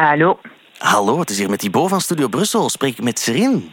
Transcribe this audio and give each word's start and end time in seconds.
Hallo. 0.00 0.38
Hallo, 0.78 1.18
het 1.18 1.30
is 1.30 1.38
hier 1.38 1.50
met 1.50 1.58
Thibaut 1.58 1.88
van 1.88 2.00
Studio 2.00 2.28
Brussel. 2.28 2.68
Spreek 2.68 2.92
ik 2.92 3.02
met 3.02 3.18
Serin? 3.18 3.72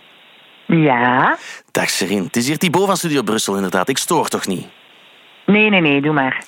Ja? 0.67 1.38
Dag 1.71 1.89
Serin, 1.89 2.23
het 2.23 2.35
is 2.35 2.47
hier 2.47 2.57
Thibaut 2.57 2.85
van 2.85 2.98
Studio 2.98 3.22
Brussel 3.22 3.56
inderdaad. 3.56 3.90
Ik 3.90 3.98
stoor 3.98 4.28
toch 4.28 4.48
niet? 4.48 4.67
Nee, 5.46 5.70
nee, 5.70 5.82
nee, 5.82 6.01
doe 6.01 6.14
maar. 6.14 6.44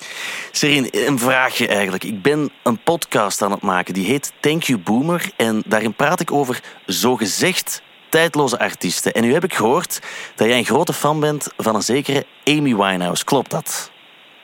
Serin, 0.50 0.88
een 0.90 1.18
vraagje 1.18 1.68
eigenlijk. 1.68 2.04
Ik 2.04 2.22
ben 2.22 2.50
een 2.62 2.78
podcast 2.82 3.42
aan 3.42 3.50
het 3.50 3.62
maken, 3.62 3.94
die 3.94 4.06
heet 4.06 4.32
Thank 4.40 4.62
You 4.62 4.78
Boomer. 4.78 5.30
En 5.36 5.62
daarin 5.66 5.94
praat 5.94 6.20
ik 6.20 6.32
over 6.32 6.60
zogezegd 6.86 7.82
tijdloze 8.08 8.58
artiesten. 8.58 9.12
En 9.12 9.22
nu 9.22 9.32
heb 9.32 9.44
ik 9.44 9.54
gehoord 9.54 10.00
dat 10.34 10.48
jij 10.48 10.58
een 10.58 10.64
grote 10.64 10.92
fan 10.92 11.20
bent 11.20 11.52
van 11.56 11.74
een 11.74 11.82
zekere 11.82 12.26
Amy 12.44 12.76
Winehouse. 12.76 13.24
Klopt 13.24 13.50
dat? 13.50 13.90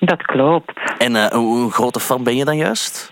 Dat 0.01 0.23
klopt. 0.23 0.73
En 0.99 1.15
uh, 1.15 1.27
hoe 1.27 1.71
grote 1.71 2.01
fan 2.01 2.23
ben 2.23 2.37
je 2.37 2.45
dan 2.45 2.57
juist? 2.57 3.12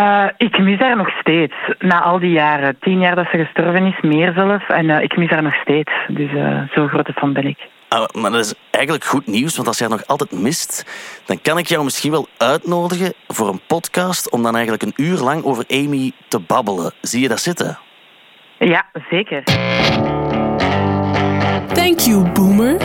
Uh, 0.00 0.26
ik 0.36 0.58
mis 0.58 0.78
haar 0.78 0.96
nog 0.96 1.10
steeds. 1.20 1.54
Na 1.78 2.02
al 2.02 2.18
die 2.18 2.30
jaren. 2.30 2.78
Tien 2.80 3.00
jaar 3.00 3.14
dat 3.14 3.26
ze 3.30 3.38
gestorven 3.38 3.86
is, 3.86 4.00
meer 4.00 4.32
zelf. 4.32 4.68
En 4.68 4.88
uh, 4.88 5.02
ik 5.02 5.16
mis 5.16 5.30
haar 5.30 5.42
nog 5.42 5.54
steeds. 5.54 5.90
Dus 6.08 6.30
uh, 6.30 6.62
zo'n 6.74 6.88
grote 6.88 7.12
fan 7.12 7.32
ben 7.32 7.46
ik. 7.46 7.58
Ah, 7.88 8.06
maar 8.12 8.30
dat 8.30 8.40
is 8.40 8.54
eigenlijk 8.70 9.04
goed 9.04 9.26
nieuws, 9.26 9.56
want 9.56 9.68
als 9.68 9.78
jij 9.78 9.88
nog 9.88 10.06
altijd 10.06 10.32
mist, 10.32 10.84
dan 11.26 11.40
kan 11.42 11.58
ik 11.58 11.66
jou 11.66 11.84
misschien 11.84 12.10
wel 12.10 12.26
uitnodigen 12.38 13.12
voor 13.28 13.48
een 13.48 13.60
podcast 13.66 14.30
om 14.30 14.42
dan 14.42 14.54
eigenlijk 14.54 14.82
een 14.82 15.04
uur 15.04 15.18
lang 15.18 15.44
over 15.44 15.64
Amy 15.68 16.12
te 16.28 16.40
babbelen. 16.40 16.92
Zie 17.00 17.20
je 17.20 17.28
dat 17.28 17.40
zitten? 17.40 17.78
Ja, 18.58 18.86
zeker. 19.10 19.42
Thank 21.72 21.98
you, 21.98 22.32
Boomer. 22.32 22.76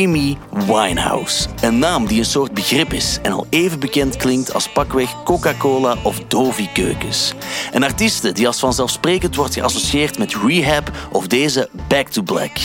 Amy 0.00 0.38
Winehouse. 0.66 1.48
Een 1.60 1.78
naam 1.78 2.06
die 2.06 2.18
een 2.18 2.24
soort 2.24 2.54
begrip 2.54 2.92
is 2.92 3.18
en 3.22 3.32
al 3.32 3.46
even 3.50 3.78
bekend 3.78 4.16
klinkt 4.16 4.54
als 4.54 4.72
pakweg 4.72 5.22
Coca-Cola 5.24 5.96
of 6.02 6.20
Dovi 6.28 6.68
keukens. 6.72 7.34
Een 7.72 7.84
artieste 7.84 8.32
die 8.32 8.46
als 8.46 8.58
vanzelfsprekend 8.58 9.36
wordt 9.36 9.54
geassocieerd 9.54 10.18
met 10.18 10.36
Rehab 10.46 10.90
of 11.12 11.26
deze 11.26 11.68
Back 11.88 12.08
to 12.08 12.22
Black. 12.22 12.58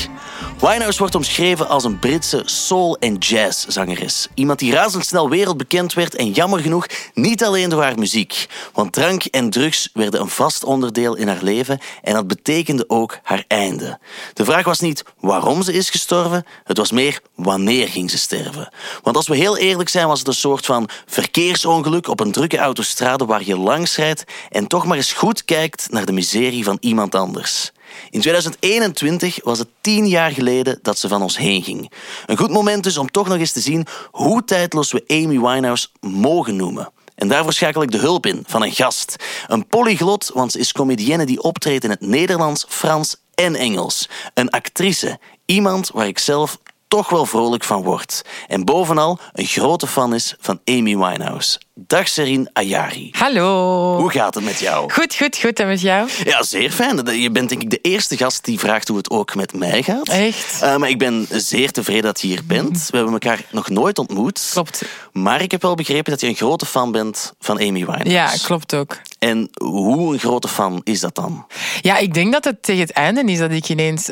Winehouse 0.60 1.00
wordt 1.00 1.16
omschreven 1.16 1.68
als 1.70 1.84
een 1.84 2.00
Britse 2.00 2.42
soul- 2.46 2.98
en 3.00 3.16
jazzzangeres. 3.16 4.28
Iemand 4.34 4.60
die 4.60 4.72
razendsnel 4.72 5.30
wereldbekend 5.30 5.94
werd 5.94 6.16
en 6.16 6.32
jammer 6.32 6.60
genoeg 6.60 6.88
niet 7.14 7.44
alleen 7.44 7.70
door 7.70 7.82
haar 7.82 8.00
muziek. 8.00 8.48
Want 8.74 8.94
drank 8.94 9.24
en 9.24 9.50
drugs 9.50 9.90
werden 9.94 10.22
een 10.22 10.30
vast 10.30 10.64
onderdeel 10.64 11.16
in 11.16 11.28
haar 11.28 11.44
leven 11.44 11.80
en 12.02 12.14
dat 12.14 12.28
betekende 12.28 12.90
ook 12.90 13.20
haar 13.24 13.44
einde. 13.48 14.00
De 14.34 14.46
vraag 14.46 14.66
was 14.66 14.80
niet 14.80 15.04
waarom 15.20 15.64
ze 15.64 15.74
is 15.74 15.90
gestorven, 15.90 16.46
het 16.64 16.78
was 16.78 16.92
meer 16.92 17.20
wanneer 17.36 17.88
ging 17.88 18.12
ze 18.12 18.18
sterven. 18.18 18.70
Want 19.04 19.16
als 19.16 19.28
we 19.28 19.36
heel 19.36 19.58
eerlijk 19.58 19.90
zijn 19.90 20.08
was 20.08 20.20
het 20.20 20.28
een 20.28 20.34
soort 20.34 20.66
van 20.66 20.90
verkeersongeluk 21.06 22.08
op 22.08 22.20
een 22.20 22.32
drukke 22.32 22.58
autostrade 22.58 23.26
waar 23.26 23.44
je 23.46 23.58
langs 23.58 23.96
rijdt 23.96 24.24
en 24.50 24.68
toch 24.68 24.86
maar 24.86 24.98
eens 24.98 25.14
goed 25.14 25.46
kijkt 25.46 25.88
naar 25.92 26.06
de 26.06 26.12
miserie 26.12 26.64
van 26.64 26.78
iemand 26.80 27.16
anders. 27.16 27.72
In 28.10 28.22
2021 28.22 29.40
was 29.44 29.60
het 29.60 29.68
tien 29.82 30.08
jaar 30.08 30.32
geleden 30.32 30.80
dat 30.82 30.98
ze 30.98 31.08
van 31.08 31.22
ons 31.22 31.38
heen 31.38 31.64
ging. 31.64 31.92
Een 32.26 32.38
goed 32.38 32.52
moment 32.52 32.84
dus 32.84 32.98
om 32.98 33.12
toch 33.12 33.28
nog 33.28 33.38
eens 33.38 33.52
te 33.52 33.60
zien 33.60 33.88
hoe 34.12 34.44
tijdloos 34.44 34.92
we 34.92 35.04
Amy 35.08 35.40
Winehouse 35.40 35.88
mogen 36.00 36.56
noemen. 36.56 36.92
En 37.16 37.28
daarvoor 37.28 37.54
schakel 37.54 37.82
ik 37.82 37.92
de 37.92 37.98
hulp 37.98 38.26
in 38.26 38.44
van 38.48 38.62
een 38.62 38.72
gast. 38.72 39.16
Een 39.48 39.68
polyglot, 39.68 40.32
want 40.34 40.52
ze 40.52 40.60
is 40.60 40.72
comedienne 40.72 41.26
die 41.26 41.42
optreedt 41.42 41.84
in 41.84 41.90
het 41.90 42.02
Nederlands, 42.02 42.66
Frans 42.68 43.16
en 43.34 43.56
Engels. 43.56 44.10
Een 44.34 44.50
actrice. 44.50 45.20
Iemand 45.46 45.92
waar 45.94 46.08
ik 46.08 46.20
zelf 46.20 46.60
toch 46.88 47.10
wel 47.10 47.26
vrolijk 47.26 47.64
van 47.64 47.84
word. 47.84 48.22
En 48.48 48.66
bovenal 48.66 49.20
een 49.34 49.46
grote 49.46 49.88
fan 49.88 50.14
is 50.14 50.36
van 50.40 50.60
Amy 50.66 50.98
Winehouse. 50.98 51.60
Dag 51.74 52.08
Serin 52.08 52.50
Ayari. 52.54 53.10
Hallo. 53.12 53.98
Hoe 53.98 54.12
gaat 54.12 54.36
het 54.36 54.44
met 54.44 54.60
jou? 54.60 54.92
Goed, 54.92 55.16
goed, 55.16 55.38
goed. 55.38 55.60
En 55.60 55.68
met 55.68 55.82
jou? 55.82 56.10
Ja, 56.24 56.44
zeer 56.44 56.72
fijn. 56.72 57.20
Je 57.20 57.32
bent 57.32 57.50
denk 57.50 57.62
ik 57.62 57.70
de 57.70 57.80
eerste 57.82 58.18
gast 58.18 58.46
die 58.46 58.60
vraagt 58.60 58.88
hoe 58.88 58.98
het 58.98 59.10
ook 59.10 59.36
met 59.36 59.54
mij 59.54 59.84
gaat. 59.84 60.10
Echt? 60.10 60.64
Uh, 60.64 60.76
maar 60.76 60.90
ik 60.90 60.98
ben 60.98 61.28
zeer 61.30 61.72
tevreden 61.72 62.04
dat 62.04 62.22
je 62.22 62.28
hier 62.28 62.46
bent. 62.46 62.88
We 62.90 62.96
hebben 62.98 63.14
elkaar 63.14 63.42
nog 63.52 63.70
nooit 63.70 64.00
ontmoet. 64.00 64.50
Klopt. 64.52 64.82
Maar 65.12 65.42
ik 65.42 65.52
heb 65.52 65.62
wel 65.62 65.76
begrepen 65.76 66.12
dat 66.12 66.22
je 66.22 66.28
een 66.28 66.36
grote 66.36 66.66
fan 66.66 66.92
bent 66.92 67.34
van 67.40 67.58
Amy 67.58 67.86
Winehouse. 67.86 68.10
Ja, 68.10 68.34
klopt 68.44 68.76
ook. 68.76 69.00
En 69.20 69.50
hoe 69.54 70.14
een 70.14 70.20
grote 70.20 70.48
fan 70.48 70.82
is 70.84 71.00
dat 71.00 71.16
dan? 71.16 71.46
Ja, 71.82 71.98
ik 71.98 72.14
denk 72.14 72.34
dat 72.34 72.44
het 72.44 72.64
tegen 72.64 72.82
het 72.82 72.92
einde 72.92 73.24
is 73.24 73.40
dat 73.40 73.52
ik 73.52 73.70
ineens 73.70 74.10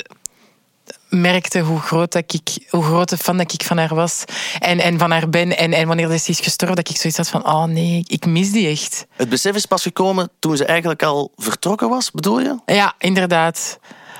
merkte 1.09 1.59
hoe 1.59 1.79
groot, 1.79 2.11
dat 2.11 2.33
ik, 2.33 2.67
hoe 2.69 2.83
grote 2.83 3.17
fan 3.17 3.38
dat 3.38 3.53
ik 3.53 3.63
van 3.63 3.77
haar 3.77 3.95
was 3.95 4.23
en, 4.59 4.79
en 4.79 4.99
van 4.99 5.11
haar 5.11 5.29
ben. 5.29 5.57
En, 5.57 5.73
en 5.73 5.88
wanneer 5.88 6.17
ze 6.17 6.31
is 6.31 6.39
gestorven, 6.39 6.75
dat 6.75 6.89
ik 6.89 6.97
zoiets 6.97 7.17
had 7.17 7.29
van, 7.29 7.45
oh 7.45 7.63
nee, 7.63 8.03
ik 8.07 8.25
mis 8.25 8.51
die 8.51 8.67
echt. 8.67 9.05
Het 9.16 9.29
besef 9.29 9.55
is 9.55 9.66
pas 9.66 9.81
gekomen 9.81 10.29
toen 10.39 10.57
ze 10.57 10.66
eigenlijk 10.66 11.03
al 11.03 11.31
vertrokken 11.35 11.89
was, 11.89 12.11
bedoel 12.11 12.39
je? 12.39 12.59
Ja, 12.66 12.94
inderdaad. 12.97 13.79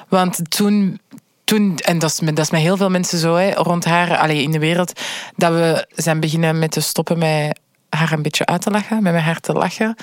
Want 0.09 0.51
toen, 0.51 1.00
toen 1.44 1.78
en 1.78 2.00
dat 2.00 2.09
is, 2.09 2.19
met, 2.19 2.35
dat 2.35 2.46
is 2.46 2.51
met 2.51 2.62
heel 2.62 2.78
veel 2.78 2.90
mensen 2.90 3.18
zo, 3.18 3.35
hè, 3.35 3.51
rond 3.51 3.85
haar, 3.85 4.18
allee, 4.18 4.41
in 4.41 4.51
de 4.51 4.59
wereld, 4.59 5.00
dat 5.35 5.51
we 5.51 5.88
zijn 5.90 6.19
beginnen 6.19 6.59
met 6.59 6.72
te 6.72 6.81
stoppen 6.81 7.18
met 7.18 7.59
haar 7.90 8.12
een 8.12 8.22
beetje 8.22 8.45
uit 8.45 8.62
te 8.62 8.72
lachen, 8.72 9.03
met 9.03 9.16
haar 9.16 9.40
te 9.40 9.53
lachen. 9.53 9.95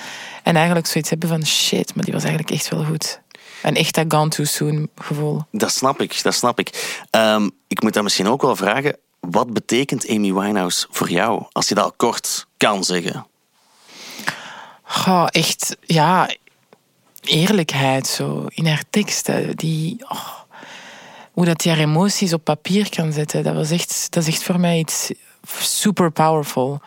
En 0.43 0.55
eigenlijk 0.55 0.87
zoiets 0.87 1.09
hebben 1.09 1.29
van, 1.29 1.45
shit, 1.45 1.95
maar 1.95 2.03
die 2.03 2.13
was 2.13 2.23
eigenlijk 2.23 2.53
echt 2.53 2.69
wel 2.69 2.83
goed. 2.83 3.21
Een 3.61 3.75
echt 3.75 3.95
dat 3.95 4.05
gone 4.07 4.29
too 4.29 4.45
soon 4.45 4.89
gevoel. 4.95 5.41
Dat 5.51 5.71
snap 5.71 6.01
ik, 6.01 6.23
dat 6.23 6.33
snap 6.33 6.59
ik. 6.59 6.97
Um, 7.11 7.51
ik 7.67 7.81
moet 7.81 7.93
dan 7.93 8.03
misschien 8.03 8.27
ook 8.27 8.41
wel 8.41 8.55
vragen, 8.55 8.97
wat 9.19 9.53
betekent 9.53 10.09
Amy 10.09 10.33
Winehouse 10.33 10.87
voor 10.89 11.09
jou? 11.09 11.43
Als 11.51 11.67
je 11.67 11.75
dat 11.75 11.83
al 11.83 11.93
kort 11.97 12.47
kan 12.57 12.83
zeggen. 12.83 13.25
Oh, 15.07 15.27
echt, 15.29 15.77
ja, 15.81 16.29
eerlijkheid 17.21 18.07
zo 18.07 18.45
in 18.47 18.67
haar 18.67 18.83
teksten. 18.89 19.55
Die, 19.55 20.03
oh, 20.09 20.29
hoe 21.31 21.45
dat 21.45 21.59
die 21.59 21.71
haar 21.71 21.81
emoties 21.81 22.33
op 22.33 22.43
papier 22.43 22.89
kan 22.89 23.13
zetten, 23.13 23.43
dat, 23.43 23.55
was 23.55 23.71
echt, 23.71 24.07
dat 24.09 24.23
is 24.23 24.33
echt 24.33 24.43
voor 24.43 24.59
mij 24.59 24.77
iets 24.77 25.11
super 25.59 26.11
powerful. 26.11 26.81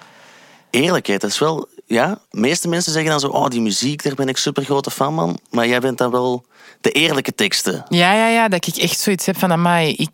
Eerlijkheid, 0.71 1.21
dat 1.21 1.31
is 1.31 1.39
wel 1.39 1.69
ja, 1.87 2.21
de 2.31 2.41
meeste 2.41 2.69
mensen 2.69 2.93
zeggen 2.93 3.11
dan 3.11 3.21
zo, 3.21 3.29
oh, 3.29 3.49
die 3.49 3.61
muziek, 3.61 4.03
daar 4.03 4.15
ben 4.15 4.29
ik 4.29 4.37
super 4.37 4.65
grote 4.65 4.91
fan 4.91 5.15
van. 5.15 5.39
Maar 5.51 5.69
jij 5.69 5.81
bent 5.81 5.99
dan 5.99 6.11
wel 6.11 6.45
de 6.81 6.91
eerlijke 6.91 7.35
teksten. 7.35 7.85
Ja, 7.89 8.13
ja, 8.13 8.29
ja, 8.29 8.49
dat 8.49 8.67
ik 8.67 8.77
echt 8.77 9.01
zoiets 9.01 9.27
heb 9.27 9.39
van, 9.39 9.53
amai, 9.53 9.95
ik, 9.95 10.11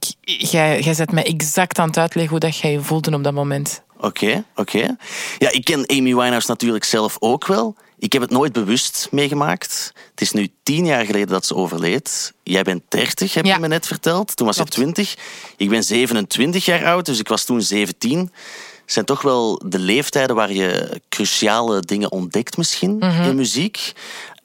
jij, 0.50 0.80
jij 0.80 0.94
zet 0.94 1.12
mij 1.12 1.24
exact 1.24 1.78
aan 1.78 1.88
het 1.88 1.98
uitleggen 1.98 2.32
hoe 2.32 2.40
dat 2.40 2.56
jij 2.56 2.72
je 2.72 2.80
voelde 2.80 3.14
op 3.14 3.24
dat 3.24 3.32
moment. 3.32 3.82
Oké, 3.96 4.06
okay, 4.06 4.44
oké. 4.54 4.76
Okay. 4.76 4.96
Ja, 5.38 5.50
ik 5.50 5.64
ken 5.64 5.88
Amy 5.88 6.14
Winehouse 6.14 6.50
natuurlijk 6.50 6.84
zelf 6.84 7.16
ook 7.18 7.46
wel. 7.46 7.76
Ik 7.98 8.12
heb 8.12 8.22
het 8.22 8.30
nooit 8.30 8.52
bewust 8.52 9.08
meegemaakt. 9.10 9.92
Het 10.10 10.20
is 10.20 10.32
nu 10.32 10.48
tien 10.62 10.86
jaar 10.86 11.04
geleden 11.04 11.28
dat 11.28 11.46
ze 11.46 11.54
overleed. 11.54 12.32
Jij 12.42 12.62
bent 12.62 12.82
30, 12.88 13.34
heb 13.34 13.44
ja. 13.44 13.54
je 13.54 13.60
me 13.60 13.68
net 13.68 13.86
verteld. 13.86 14.36
Toen 14.36 14.46
was 14.46 14.56
je 14.56 14.64
20. 14.64 15.14
Ik 15.56 15.68
ben 15.68 15.84
27 15.84 16.64
jaar 16.64 16.86
oud, 16.86 17.06
dus 17.06 17.18
ik 17.18 17.28
was 17.28 17.44
toen 17.44 17.62
17 17.62 18.32
zijn 18.92 19.04
toch 19.04 19.22
wel 19.22 19.62
de 19.66 19.78
leeftijden 19.78 20.36
waar 20.36 20.52
je 20.52 21.00
cruciale 21.08 21.80
dingen 21.80 22.12
ontdekt 22.12 22.56
misschien 22.56 22.96
Mhm. 22.98 23.22
in 23.22 23.34
muziek. 23.34 23.92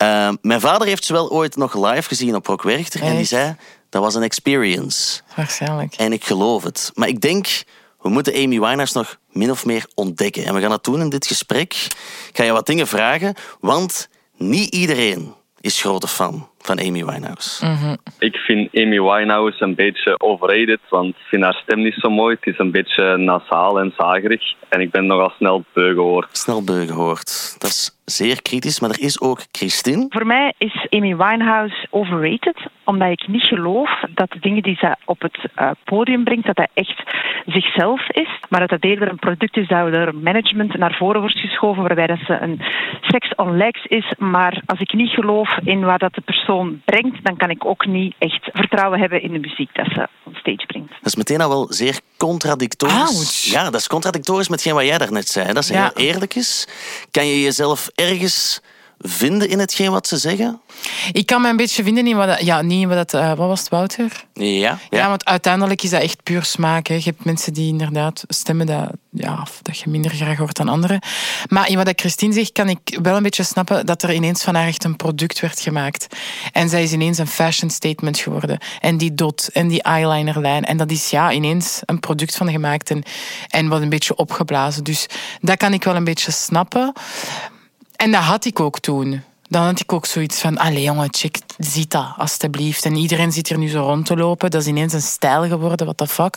Uh, 0.02 0.30
mijn 0.42 0.60
vader 0.62 0.88
heeft 0.88 1.06
ze 1.06 1.14
wel 1.14 1.32
ooit 1.32 1.56
nog 1.56 1.74
live 1.74 2.08
gezien 2.08 2.36
op 2.36 2.46
Rock 2.48 2.62
Werchter 2.64 3.02
en 3.02 3.16
die 3.16 3.26
zei 3.26 3.56
dat 3.90 4.02
was 4.04 4.16
een 4.16 4.24
experience. 4.24 5.22
Waarschijnlijk. 5.36 5.94
En 5.96 6.14
ik 6.14 6.26
geloof 6.26 6.64
het. 6.64 6.92
Maar 6.94 7.08
ik 7.08 7.22
denk, 7.22 7.64
we 8.02 8.10
moeten 8.10 8.34
Amy 8.34 8.60
Winehouse 8.60 8.98
nog 8.98 9.18
min 9.32 9.52
of 9.52 9.66
meer 9.66 9.86
ontdekken. 9.94 10.46
En 10.46 10.54
we 10.54 10.62
gaan 10.62 10.70
dat 10.70 10.84
doen 10.84 11.02
in 11.02 11.10
dit 11.10 11.28
gesprek. 11.28 11.74
Ik 12.30 12.38
ga 12.38 12.44
je 12.44 12.52
wat 12.52 12.66
dingen 12.66 12.88
vragen, 12.88 13.36
want 13.60 14.08
niet 14.38 14.74
iedereen 14.74 15.34
is 15.62 15.82
grote 15.82 16.08
fan 16.08 16.50
van 16.66 16.80
Amy 16.80 17.06
Winehouse. 17.06 17.66
Mhm. 17.66 17.96
Ik 18.20 18.36
vind 18.36 18.70
Amy 18.76 19.02
Winehouse 19.02 19.64
een 19.64 19.76
beetje 19.76 20.20
overrated, 20.20 20.80
want 20.90 21.08
ik 21.08 21.26
vind 21.30 21.44
haar 21.44 21.60
stem 21.64 21.82
niet 21.84 21.94
zo 21.98 22.10
mooi. 22.10 22.36
Het 22.40 22.54
is 22.54 22.60
een 22.60 22.72
beetje 22.72 23.18
nasaal 23.18 23.80
en 23.80 23.94
zagerig. 23.98 24.54
En 24.70 24.82
ik 24.82 24.92
ben 24.92 25.06
nogal 25.06 25.34
snel 25.38 25.64
beu 25.74 25.94
gehoord. 25.94 26.38
Snel 26.38 26.64
beu 26.64 26.86
gehoord. 26.86 27.56
Dat 27.58 27.70
is 27.70 27.96
zeer 28.06 28.42
kritisch, 28.42 28.80
maar 28.80 28.90
er 28.90 29.02
is 29.02 29.22
ook 29.22 29.40
Christine. 29.52 30.06
Voor 30.10 30.26
mij 30.26 30.54
is 30.58 30.88
Amy 30.90 31.16
Winehouse 31.16 31.88
overrated, 31.90 32.58
omdat 32.84 33.10
ik 33.10 33.28
niet 33.28 33.42
geloof 33.44 33.90
dat 34.10 34.32
de 34.32 34.40
dingen 34.40 34.64
die 34.64 34.76
ze 34.76 34.96
op 35.06 35.22
het 35.22 35.38
uh, 35.60 35.72
podium 35.84 36.24
brengt, 36.24 36.46
dat 36.46 36.56
dat 36.56 36.70
echt 36.74 37.04
zichzelf 37.46 38.10
is, 38.10 38.30
maar 38.50 38.60
dat 38.60 38.70
dat 38.70 38.84
eerder 38.84 39.10
een 39.10 39.20
product 39.20 39.58
is 39.58 39.68
dat 39.68 39.92
door 39.92 40.16
management 40.16 40.78
naar 40.78 40.96
voren 40.96 41.22
wordt 41.22 41.40
geschoven, 41.40 41.84
waarbij 41.84 42.08
dat 42.08 42.20
ze 42.26 42.38
een 42.42 42.62
sex 43.02 43.36
on 43.36 43.58
legs 43.58 43.86
is. 43.86 44.14
Maar 44.18 44.62
als 44.66 44.80
ik 44.80 44.94
niet 44.94 45.10
geloof 45.10 45.58
in 45.64 45.86
wat 45.86 46.00
dat 46.00 46.14
de 46.14 46.22
persoon 46.22 46.55
brengt, 46.86 47.24
dan 47.24 47.38
kan 47.38 47.50
ik 47.50 47.66
ook 47.66 47.86
niet 47.86 48.16
echt 48.18 48.50
vertrouwen 48.54 49.00
hebben 49.00 49.22
in 49.22 49.32
de 49.32 49.40
muziek 49.40 49.70
dat 49.74 49.86
ze 49.86 50.08
on 50.26 50.34
stage 50.36 50.66
brengt. 50.66 50.90
Dat 50.90 51.06
is 51.06 51.16
meteen 51.16 51.42
al 51.42 51.50
wel 51.50 51.68
zeer 51.74 52.00
contradictorisch. 52.18 52.96
Ouch. 52.96 53.42
Ja, 53.44 53.64
dat 53.64 53.80
is 53.80 53.88
contradictorisch 53.88 54.50
met 54.50 54.64
wat 54.64 54.86
jij 54.86 54.98
daarnet 54.98 55.28
zei. 55.28 55.54
Dat 55.54 55.66
ze 55.66 55.74
Ja. 55.74 55.92
heel 55.96 56.06
eerlijk 56.08 56.36
is. 56.36 56.68
Kan 57.12 57.28
je 57.28 57.42
jezelf 57.42 57.90
ergens 57.96 58.62
vinden 59.00 59.50
in 59.50 59.60
hetgeen 59.60 59.92
wat 59.92 60.08
ze 60.08 60.18
zeggen? 60.18 60.62
Ik 61.12 61.26
kan 61.26 61.42
me 61.42 61.50
een 61.50 61.56
beetje 61.56 61.84
vinden 61.84 62.08
in 62.08 62.16
wat... 62.16 62.42
Ja, 62.42 62.62
niet 62.62 62.82
in 62.82 62.88
wat 62.88 62.98
dat... 62.98 63.22
eh, 63.22 63.28
wat 63.28 63.48
was 63.48 63.60
het, 63.60 63.70
Wouter? 63.70 64.26
Ja. 64.34 64.80
Ja. 64.90 65.08
want 65.08 65.26
uiteindelijk 65.26 65.84
is 65.84 65.90
dat 65.90 66.02
echt 66.02 66.24
puur 66.24 66.44
smaak. 66.44 66.88
Hè. 66.88 66.94
Je 66.94 67.02
hebt 67.04 67.26
mensen 67.26 67.54
die 67.54 67.68
inderdaad 67.68 68.24
stemmen 68.28 68.66
dat, 68.66 68.90
ja, 69.12 69.48
dat 69.62 69.80
je 69.80 69.90
minder 69.90 70.12
graag 70.12 70.38
hoort 70.38 70.56
dan 70.56 70.70
anderen. 70.70 71.00
Maar 71.50 71.70
in 71.70 71.76
wat 71.76 71.86
dat 71.86 72.00
Christine 72.00 72.34
zegt, 72.34 72.52
kan 72.52 72.70
ik 72.70 73.00
wel 73.02 73.16
een 73.16 73.24
beetje 73.24 73.44
snappen 73.44 73.86
dat 73.86 74.04
er 74.04 74.14
ineens 74.14 74.44
van 74.44 74.56
haar 74.56 74.68
echt 74.68 74.84
een 74.84 74.96
product 74.96 75.40
werd 75.40 75.60
gemaakt. 75.60 76.08
En 76.52 76.70
zij 76.70 76.84
is 76.84 76.92
ineens 76.92 77.18
een 77.18 77.28
fashion 77.28 77.70
statement 77.70 78.18
geworden. 78.18 78.58
En 78.80 78.98
die 78.98 79.14
dot 79.14 79.50
en 79.54 79.68
die 79.68 79.82
eyelinerlijn. 79.84 80.64
En 80.64 80.78
dat 80.78 80.92
is 80.92 81.10
ja, 81.10 81.32
ineens 81.32 81.82
een 81.86 82.00
product 82.00 82.36
van 82.38 82.52
gemaakt 82.52 82.90
en, 82.90 83.04
en 83.48 83.68
wat 83.68 83.82
een 83.82 83.90
beetje 83.90 84.16
opgeblazen. 84.16 84.84
Dus 84.84 85.06
dat 85.42 85.58
kan 85.58 85.74
ik 85.74 85.84
wel 85.84 85.96
een 85.96 86.04
beetje 86.04 86.32
snappen. 86.32 86.94
En 87.96 88.12
dat 88.12 88.22
had 88.22 88.46
ik 88.46 88.60
ook 88.60 88.80
toen. 88.80 89.24
Dan 89.50 89.64
had 89.64 89.80
ik 89.80 89.94
ook 89.94 90.06
zoiets 90.06 90.40
van, 90.40 90.58
allee 90.58 90.84
jongen, 90.84 91.08
check, 91.12 91.38
ziet 91.58 91.92
dat, 91.92 92.14
alstublieft. 92.18 92.86
En 92.86 92.96
iedereen 92.96 93.32
zit 93.32 93.48
hier 93.48 93.58
nu 93.58 93.68
zo 93.68 93.82
rond 93.82 94.06
te 94.06 94.16
lopen. 94.16 94.52
Dat 94.52 94.62
is 94.62 94.68
ineens 94.68 94.94
een 94.94 95.02
stijl 95.02 95.48
geworden, 95.48 95.86
what 95.86 95.98
the 95.98 96.08
fuck. 96.08 96.36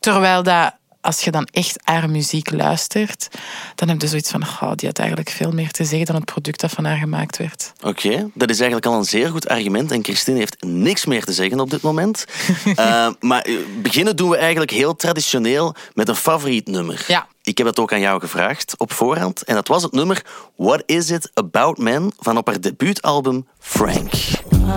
Terwijl 0.00 0.42
dat, 0.42 0.74
als 1.04 1.20
je 1.20 1.30
dan 1.30 1.48
echt 1.52 1.76
haar 1.82 2.10
muziek 2.10 2.50
luistert, 2.50 3.28
dan 3.74 3.88
heb 3.88 4.00
je 4.00 4.06
zoiets 4.06 4.30
van, 4.30 4.42
oh, 4.42 4.72
die 4.74 4.88
had 4.88 4.98
eigenlijk 4.98 5.30
veel 5.30 5.50
meer 5.50 5.70
te 5.70 5.84
zeggen 5.84 6.06
dan 6.06 6.14
het 6.14 6.24
product 6.24 6.60
dat 6.60 6.70
van 6.70 6.84
haar 6.84 6.96
gemaakt 6.96 7.36
werd. 7.36 7.72
Oké, 7.82 8.30
dat 8.34 8.50
is 8.50 8.60
eigenlijk 8.60 8.86
al 8.86 8.98
een 8.98 9.04
zeer 9.04 9.28
goed 9.28 9.48
argument. 9.48 9.90
En 9.90 10.04
Christine 10.04 10.38
heeft 10.38 10.62
niks 10.62 11.04
meer 11.04 11.24
te 11.24 11.32
zeggen 11.32 11.60
op 11.60 11.70
dit 11.70 11.82
moment. 11.82 12.24
Eh, 12.74 13.08
maar 13.20 13.42
eh, 13.42 13.54
beginnen 13.82 14.16
doen 14.16 14.30
we 14.30 14.36
eigenlijk 14.36 14.70
heel 14.70 14.96
traditioneel 14.96 15.74
met 15.94 16.08
een 16.08 16.16
favoriet 16.16 16.66
nummer. 16.66 17.04
Ja. 17.06 17.26
Ik 17.42 17.58
heb 17.58 17.66
dat 17.66 17.78
ook 17.78 17.92
aan 17.92 18.00
jou 18.00 18.20
gevraagd 18.20 18.74
op 18.78 18.92
voorhand. 18.92 19.42
En 19.42 19.54
dat 19.54 19.68
was 19.68 19.82
het 19.82 19.92
nummer 19.92 20.24
What 20.56 20.82
Is 20.86 21.10
It 21.10 21.30
About 21.34 21.78
Men 21.78 22.12
van 22.18 22.36
op 22.36 22.46
haar 22.46 22.60
debuutalbum 22.60 23.46
Frank. 23.58 24.12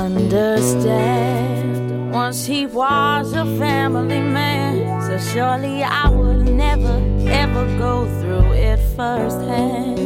understand. 0.05 1.87
Once 2.13 2.45
he 2.47 2.67
was 2.67 3.33
a 3.33 3.45
family 3.57 4.19
man, 4.19 4.66
so 5.07 5.17
surely 5.17 5.83
I 5.83 6.09
would 6.09 6.49
never 6.49 7.01
ever 7.29 7.65
go 7.77 8.05
through 8.19 8.51
it 8.51 8.77
firsthand. 8.97 9.97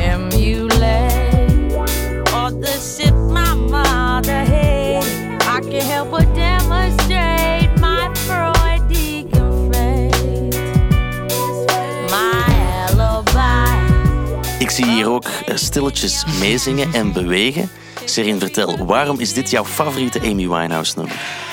Emulate 0.00 1.72
all 2.34 2.50
the 2.50 2.76
shit 2.90 3.14
my 3.14 3.54
mother 3.54 4.44
had. 4.44 5.04
I 5.42 5.60
can 5.60 5.80
help 5.80 6.10
but 6.10 6.26
demonstrate 6.34 7.70
my 7.78 8.10
Freudian 8.26 9.72
fate. 9.72 10.58
My 12.10 12.42
alibi. 12.88 13.70
Ik 14.58 14.70
zie 14.70 14.86
hier 14.86 15.08
ook 15.08 15.24
eh, 15.24 15.56
stilletjes 15.56 16.24
meezingen 16.40 16.92
en 16.92 17.12
bewegen. 17.12 17.70
Serin, 18.04 18.38
vertel, 18.38 18.86
waarom 18.86 19.20
is 19.20 19.32
dit 19.32 19.50
jouw 19.50 19.64
favoriete 19.64 20.20
Amy 20.20 20.48
Winehouse 20.48 20.92
nummer? 20.96 21.45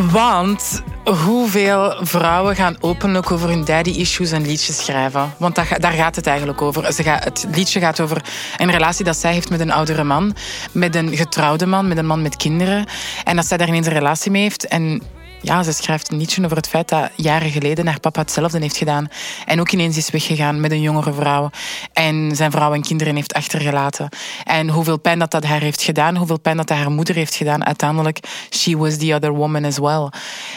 Want 0.00 0.82
hoeveel 1.04 1.96
vrouwen 2.00 2.56
gaan 2.56 2.76
openlijk 2.80 3.30
over 3.30 3.48
hun 3.48 3.64
daddy-issues 3.64 4.30
een 4.30 4.46
liedje 4.46 4.72
schrijven? 4.72 5.32
Want 5.36 5.54
dat, 5.54 5.66
daar 5.78 5.92
gaat 5.92 6.16
het 6.16 6.26
eigenlijk 6.26 6.62
over. 6.62 6.92
Ze 6.92 7.02
gaat, 7.02 7.24
het 7.24 7.46
liedje 7.54 7.80
gaat 7.80 8.00
over 8.00 8.24
een 8.56 8.70
relatie 8.70 9.04
dat 9.04 9.16
zij 9.16 9.32
heeft 9.32 9.50
met 9.50 9.60
een 9.60 9.72
oudere 9.72 10.04
man. 10.04 10.34
Met 10.72 10.94
een 10.94 11.16
getrouwde 11.16 11.66
man, 11.66 11.88
met 11.88 11.98
een 11.98 12.06
man 12.06 12.22
met 12.22 12.36
kinderen. 12.36 12.86
En 13.24 13.36
dat 13.36 13.46
zij 13.46 13.56
daar 13.56 13.68
ineens 13.68 13.86
een 13.86 13.92
relatie 13.92 14.30
mee 14.30 14.42
heeft. 14.42 14.66
En 14.66 15.02
ja, 15.46 15.62
ze 15.62 15.72
schrijft 15.72 16.10
liedje 16.10 16.44
over 16.44 16.56
het 16.56 16.68
feit 16.68 16.88
dat 16.88 17.10
jaren 17.16 17.50
geleden 17.50 17.86
haar 17.86 18.00
papa 18.00 18.20
hetzelfde 18.20 18.58
heeft 18.58 18.76
gedaan. 18.76 19.08
En 19.44 19.60
ook 19.60 19.70
ineens 19.72 19.96
is 19.96 20.10
weggegaan 20.10 20.60
met 20.60 20.70
een 20.70 20.80
jongere 20.80 21.12
vrouw. 21.12 21.50
En 21.92 22.36
zijn 22.36 22.50
vrouw 22.50 22.72
en 22.72 22.82
kinderen 22.82 23.14
heeft 23.14 23.34
achtergelaten. 23.34 24.08
En 24.44 24.68
hoeveel 24.68 24.98
pijn 24.98 25.18
dat 25.18 25.30
dat 25.30 25.44
haar 25.44 25.60
heeft 25.60 25.82
gedaan. 25.82 26.16
Hoeveel 26.16 26.40
pijn 26.40 26.56
dat 26.56 26.68
dat 26.68 26.76
haar 26.76 26.90
moeder 26.90 27.14
heeft 27.14 27.34
gedaan. 27.34 27.64
Uiteindelijk, 27.64 28.18
she 28.50 28.76
was 28.76 28.96
the 28.96 29.14
other 29.14 29.32
woman 29.32 29.64
as 29.64 29.78
well. 29.78 30.08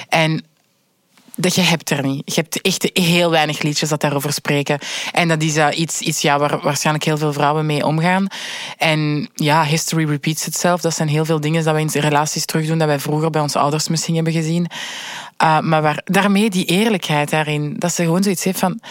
En 0.08 0.44
dat 1.42 1.56
je 1.56 1.62
hebt 1.62 1.90
er 1.90 2.04
niet. 2.04 2.22
Je 2.26 2.42
hebt 2.42 2.62
echt 2.62 2.90
heel 2.94 3.30
weinig 3.32 3.62
liedjes 3.62 3.90
dat 3.90 4.02
daarover 4.02 4.34
spreken. 4.34 4.80
En 5.12 5.28
dat 5.28 5.42
is 5.42 5.58
uh, 5.58 5.68
iets, 5.76 6.02
iets 6.02 6.22
ja, 6.22 6.40
waar 6.40 6.60
waarschijnlijk 6.62 7.06
heel 7.06 7.18
veel 7.18 7.34
vrouwen 7.34 7.66
mee 7.66 7.86
omgaan. 7.86 8.28
En 8.78 9.30
ja, 9.34 9.66
history 9.66 10.06
repeats 10.06 10.48
itself. 10.48 10.82
Dat 10.82 10.96
zijn 10.96 11.08
heel 11.08 11.26
veel 11.26 11.40
dingen 11.40 11.64
dat 11.64 11.76
we 11.76 11.82
in 11.82 12.02
relaties 12.02 12.46
terugdoen 12.46 12.78
dat 12.78 12.88
wij 12.88 13.00
vroeger 13.00 13.30
bij 13.30 13.42
onze 13.42 13.60
ouders 13.60 13.88
misschien 13.88 14.16
hebben 14.16 14.34
gezien. 14.34 14.68
Uh, 15.44 15.60
maar 15.60 15.82
waar, 15.82 16.02
daarmee 16.04 16.50
die 16.50 16.66
eerlijkheid 16.66 17.30
daarin. 17.30 17.76
Dat 17.78 17.94
ze 17.94 18.04
gewoon 18.04 18.24
zoiets 18.24 18.44
heeft 18.44 18.60
van... 18.60 18.82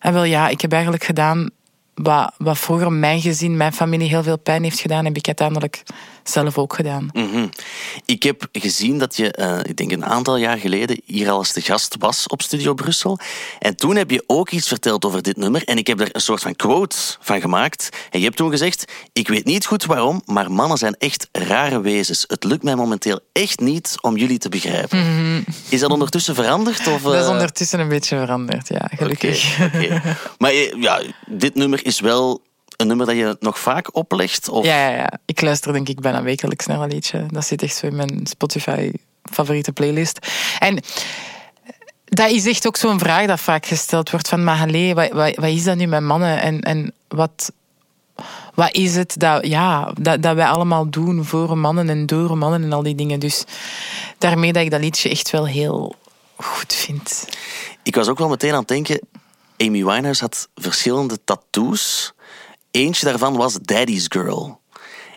En 0.00 0.12
wel 0.12 0.24
ja, 0.24 0.48
ik 0.48 0.60
heb 0.60 0.72
eigenlijk 0.72 1.04
gedaan 1.04 1.50
wat, 1.94 2.34
wat 2.36 2.58
vroeger 2.58 2.92
mijn 2.92 3.20
gezin, 3.20 3.56
mijn 3.56 3.72
familie 3.72 4.08
heel 4.08 4.22
veel 4.22 4.38
pijn 4.38 4.62
heeft 4.62 4.80
gedaan, 4.80 5.04
heb 5.04 5.16
ik 5.16 5.26
uiteindelijk 5.26 5.82
zelf 6.30 6.58
ook 6.58 6.74
gedaan. 6.74 7.08
Mm-hmm. 7.12 7.48
Ik 8.04 8.22
heb 8.22 8.48
gezien 8.52 8.98
dat 8.98 9.16
je, 9.16 9.34
uh, 9.38 9.58
ik 9.62 9.76
denk 9.76 9.92
een 9.92 10.04
aantal 10.04 10.36
jaar 10.36 10.58
geleden, 10.58 11.00
hier 11.04 11.30
al 11.30 11.38
eens 11.38 11.52
te 11.52 11.60
gast 11.60 11.96
was 11.98 12.26
op 12.26 12.42
Studio 12.42 12.74
Brussel. 12.74 13.18
En 13.58 13.76
toen 13.76 13.96
heb 13.96 14.10
je 14.10 14.24
ook 14.26 14.50
iets 14.50 14.68
verteld 14.68 15.04
over 15.04 15.22
dit 15.22 15.36
nummer. 15.36 15.64
En 15.64 15.78
ik 15.78 15.86
heb 15.86 16.00
er 16.00 16.08
een 16.12 16.20
soort 16.20 16.42
van 16.42 16.56
quote 16.56 16.96
van 17.20 17.40
gemaakt. 17.40 17.88
En 18.10 18.18
je 18.18 18.24
hebt 18.24 18.36
toen 18.36 18.50
gezegd, 18.50 18.92
ik 19.12 19.28
weet 19.28 19.44
niet 19.44 19.66
goed 19.66 19.84
waarom, 19.84 20.22
maar 20.26 20.52
mannen 20.52 20.78
zijn 20.78 20.94
echt 20.98 21.28
rare 21.32 21.80
wezens. 21.80 22.24
Het 22.26 22.44
lukt 22.44 22.62
mij 22.62 22.74
momenteel 22.74 23.20
echt 23.32 23.60
niet 23.60 23.94
om 24.00 24.16
jullie 24.16 24.38
te 24.38 24.48
begrijpen. 24.48 24.98
Mm-hmm. 24.98 25.44
Is 25.68 25.80
dat 25.80 25.90
ondertussen 25.90 26.34
veranderd? 26.34 26.86
Of, 26.86 27.00
uh... 27.00 27.04
Dat 27.04 27.24
is 27.24 27.30
ondertussen 27.30 27.80
een 27.80 27.88
beetje 27.88 28.18
veranderd, 28.18 28.68
ja, 28.68 28.90
gelukkig. 28.96 29.58
Okay, 29.60 29.84
okay. 29.84 30.16
Maar 30.38 30.52
ja, 30.80 31.02
dit 31.26 31.54
nummer 31.54 31.86
is 31.86 32.00
wel 32.00 32.42
een 32.76 32.86
nummer 32.86 33.06
dat 33.06 33.16
je 33.16 33.36
nog 33.40 33.58
vaak 33.58 33.96
oplegt? 33.96 34.48
Of? 34.48 34.64
Ja, 34.64 34.88
ja, 34.88 34.96
ja, 34.96 35.12
ik 35.24 35.40
luister 35.40 35.72
denk 35.72 35.88
ik 35.88 36.00
bijna 36.00 36.22
wekelijks 36.22 36.66
naar 36.66 36.80
een 36.80 36.92
liedje. 36.92 37.26
Dat 37.30 37.46
zit 37.46 37.62
echt 37.62 37.76
zo 37.76 37.86
in 37.86 37.96
mijn 37.96 38.20
Spotify 38.26 38.92
favoriete 39.22 39.72
playlist. 39.72 40.26
En 40.58 40.82
dat 42.04 42.30
is 42.30 42.46
echt 42.46 42.66
ook 42.66 42.76
zo'n 42.76 42.98
vraag 42.98 43.26
dat 43.26 43.40
vaak 43.40 43.66
gesteld 43.66 44.10
wordt 44.10 44.28
van 44.28 44.44
maar 44.44 44.60
allee, 44.60 44.94
wat, 44.94 45.10
wat, 45.10 45.36
wat 45.36 45.50
is 45.50 45.64
dat 45.64 45.76
nu 45.76 45.86
met 45.86 46.02
mannen 46.02 46.40
en, 46.40 46.60
en 46.60 46.92
wat, 47.08 47.52
wat 48.54 48.74
is 48.74 48.96
het 48.96 49.14
dat, 49.18 49.46
ja, 49.46 49.92
dat, 50.00 50.22
dat 50.22 50.34
wij 50.34 50.46
allemaal 50.46 50.90
doen 50.90 51.24
voor 51.24 51.58
mannen 51.58 51.88
en 51.88 52.06
door 52.06 52.38
mannen 52.38 52.62
en 52.62 52.72
al 52.72 52.82
die 52.82 52.94
dingen. 52.94 53.20
Dus 53.20 53.44
daarmee 54.18 54.52
dat 54.52 54.62
ik 54.62 54.70
dat 54.70 54.80
liedje 54.80 55.08
echt 55.08 55.30
wel 55.30 55.46
heel 55.46 55.94
goed 56.36 56.72
vind. 56.72 57.28
Ik 57.82 57.94
was 57.94 58.08
ook 58.08 58.18
wel 58.18 58.28
meteen 58.28 58.52
aan 58.52 58.58
het 58.58 58.68
denken, 58.68 59.00
Amy 59.56 59.84
Winehouse 59.84 60.20
had 60.20 60.48
verschillende 60.54 61.18
tattoos. 61.24 62.12
Eentje 62.74 63.06
daarvan 63.06 63.36
was 63.36 63.58
Daddy's 63.62 64.06
Girl. 64.08 64.60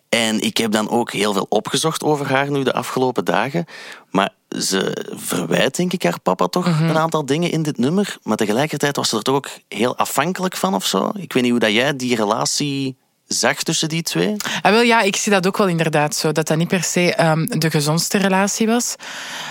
En 0.10 0.42
ik 0.42 0.58
heb 0.58 0.72
dan 0.72 0.90
ook 0.90 1.12
heel 1.12 1.34
veel 1.34 1.46
opgezocht 1.50 2.04
over 2.04 2.30
haar 2.30 2.52
nu 2.52 2.64
de 2.64 2.74
afgelopen 2.74 3.26
dagen. 3.26 3.66
Maar 4.12 4.30
ze 4.50 5.06
verwijt, 5.16 5.76
denk 5.76 5.94
ik, 5.94 6.04
haar 6.04 6.20
papa 6.20 6.48
toch 6.48 6.68
mm-hmm. 6.68 6.90
een 6.90 6.98
aantal 6.98 7.26
dingen 7.26 7.52
in 7.52 7.64
dit 7.64 7.78
nummer. 7.78 8.18
Maar 8.24 8.38
tegelijkertijd 8.38 8.96
was 8.96 9.10
ze 9.10 9.16
er 9.18 9.22
toch 9.22 9.36
ook 9.36 9.50
heel 9.68 9.98
afhankelijk 9.98 10.56
van 10.56 10.74
of 10.74 10.86
zo. 10.86 11.12
Ik 11.16 11.34
weet 11.34 11.44
niet 11.44 11.52
hoe 11.52 11.60
dat 11.60 11.72
jij 11.72 11.96
die 11.96 12.16
relatie 12.16 12.96
zag 13.28 13.64
tussen 13.64 13.90
die 13.90 14.02
twee. 14.02 14.36
Ah, 14.62 14.72
wel, 14.72 14.82
ja, 14.82 15.02
ik 15.02 15.16
zie 15.16 15.32
dat 15.32 15.48
ook 15.48 15.58
wel 15.58 15.68
inderdaad 15.68 16.16
zo. 16.16 16.32
Dat 16.32 16.48
dat 16.48 16.58
niet 16.58 16.68
per 16.68 16.84
se 16.84 17.24
um, 17.24 17.60
de 17.60 17.72
gezondste 17.72 18.18
relatie 18.18 18.68
was. 18.68 18.96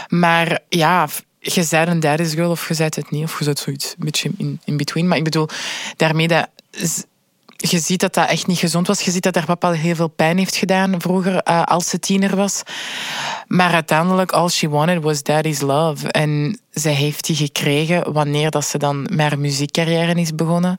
Maar 0.08 0.58
ja, 0.68 1.08
je 1.38 1.62
zei 1.62 1.90
een 1.90 2.00
daddy's 2.00 2.32
girl 2.32 2.50
of 2.50 2.68
je 2.68 2.74
zei 2.74 2.88
het 2.94 3.10
niet. 3.10 3.24
Of 3.24 3.38
je 3.38 3.44
zei 3.44 3.56
zoiets 3.56 3.94
een 3.98 4.04
beetje 4.04 4.30
in, 4.36 4.60
in 4.64 4.76
between. 4.76 5.08
Maar 5.08 5.18
ik 5.18 5.24
bedoel, 5.24 5.48
daarmee 5.96 6.28
dat 6.28 6.48
je 7.56 7.78
ziet 7.78 8.00
dat 8.00 8.14
dat 8.14 8.28
echt 8.28 8.46
niet 8.46 8.58
gezond 8.58 8.86
was. 8.86 9.00
Je 9.00 9.10
ziet 9.10 9.22
dat 9.22 9.34
haar 9.34 9.46
papa 9.46 9.70
heel 9.70 9.94
veel 9.94 10.08
pijn 10.08 10.38
heeft 10.38 10.56
gedaan 10.56 11.00
vroeger, 11.00 11.40
uh, 11.48 11.62
als 11.62 11.88
ze 11.88 11.98
tiener 11.98 12.36
was. 12.36 12.62
Maar 13.46 13.72
uiteindelijk, 13.72 14.32
all 14.32 14.48
she 14.48 14.68
wanted 14.68 15.02
was 15.02 15.22
daddy's 15.22 15.60
love. 15.60 16.08
En 16.08 16.60
zij 16.70 16.92
heeft 16.92 17.26
die 17.26 17.36
gekregen 17.36 18.12
wanneer 18.12 18.50
dat 18.50 18.64
ze 18.64 18.78
dan 18.78 19.02
met 19.02 19.20
haar 19.20 19.38
muziekcarrière 19.38 20.20
is 20.20 20.34
begonnen. 20.34 20.76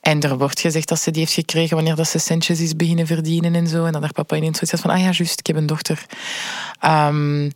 En 0.00 0.20
er 0.20 0.38
wordt 0.38 0.60
gezegd 0.60 0.88
dat 0.88 1.00
ze 1.00 1.10
die 1.10 1.20
heeft 1.20 1.34
gekregen 1.34 1.76
wanneer 1.76 1.96
dat 1.96 2.08
ze 2.08 2.18
centjes 2.18 2.60
is 2.60 2.76
beginnen 2.76 3.06
verdienen 3.06 3.54
en 3.54 3.66
zo. 3.66 3.84
En 3.84 3.92
dat 3.92 4.02
haar 4.02 4.12
papa 4.12 4.36
ineens 4.36 4.58
zoiets 4.58 4.70
had 4.70 4.80
van, 4.80 4.90
ah 4.90 4.98
ja, 4.98 5.10
juist, 5.10 5.38
ik 5.38 5.46
heb 5.46 5.56
een 5.56 5.66
dochter. 5.66 6.06
Um, 6.84 7.52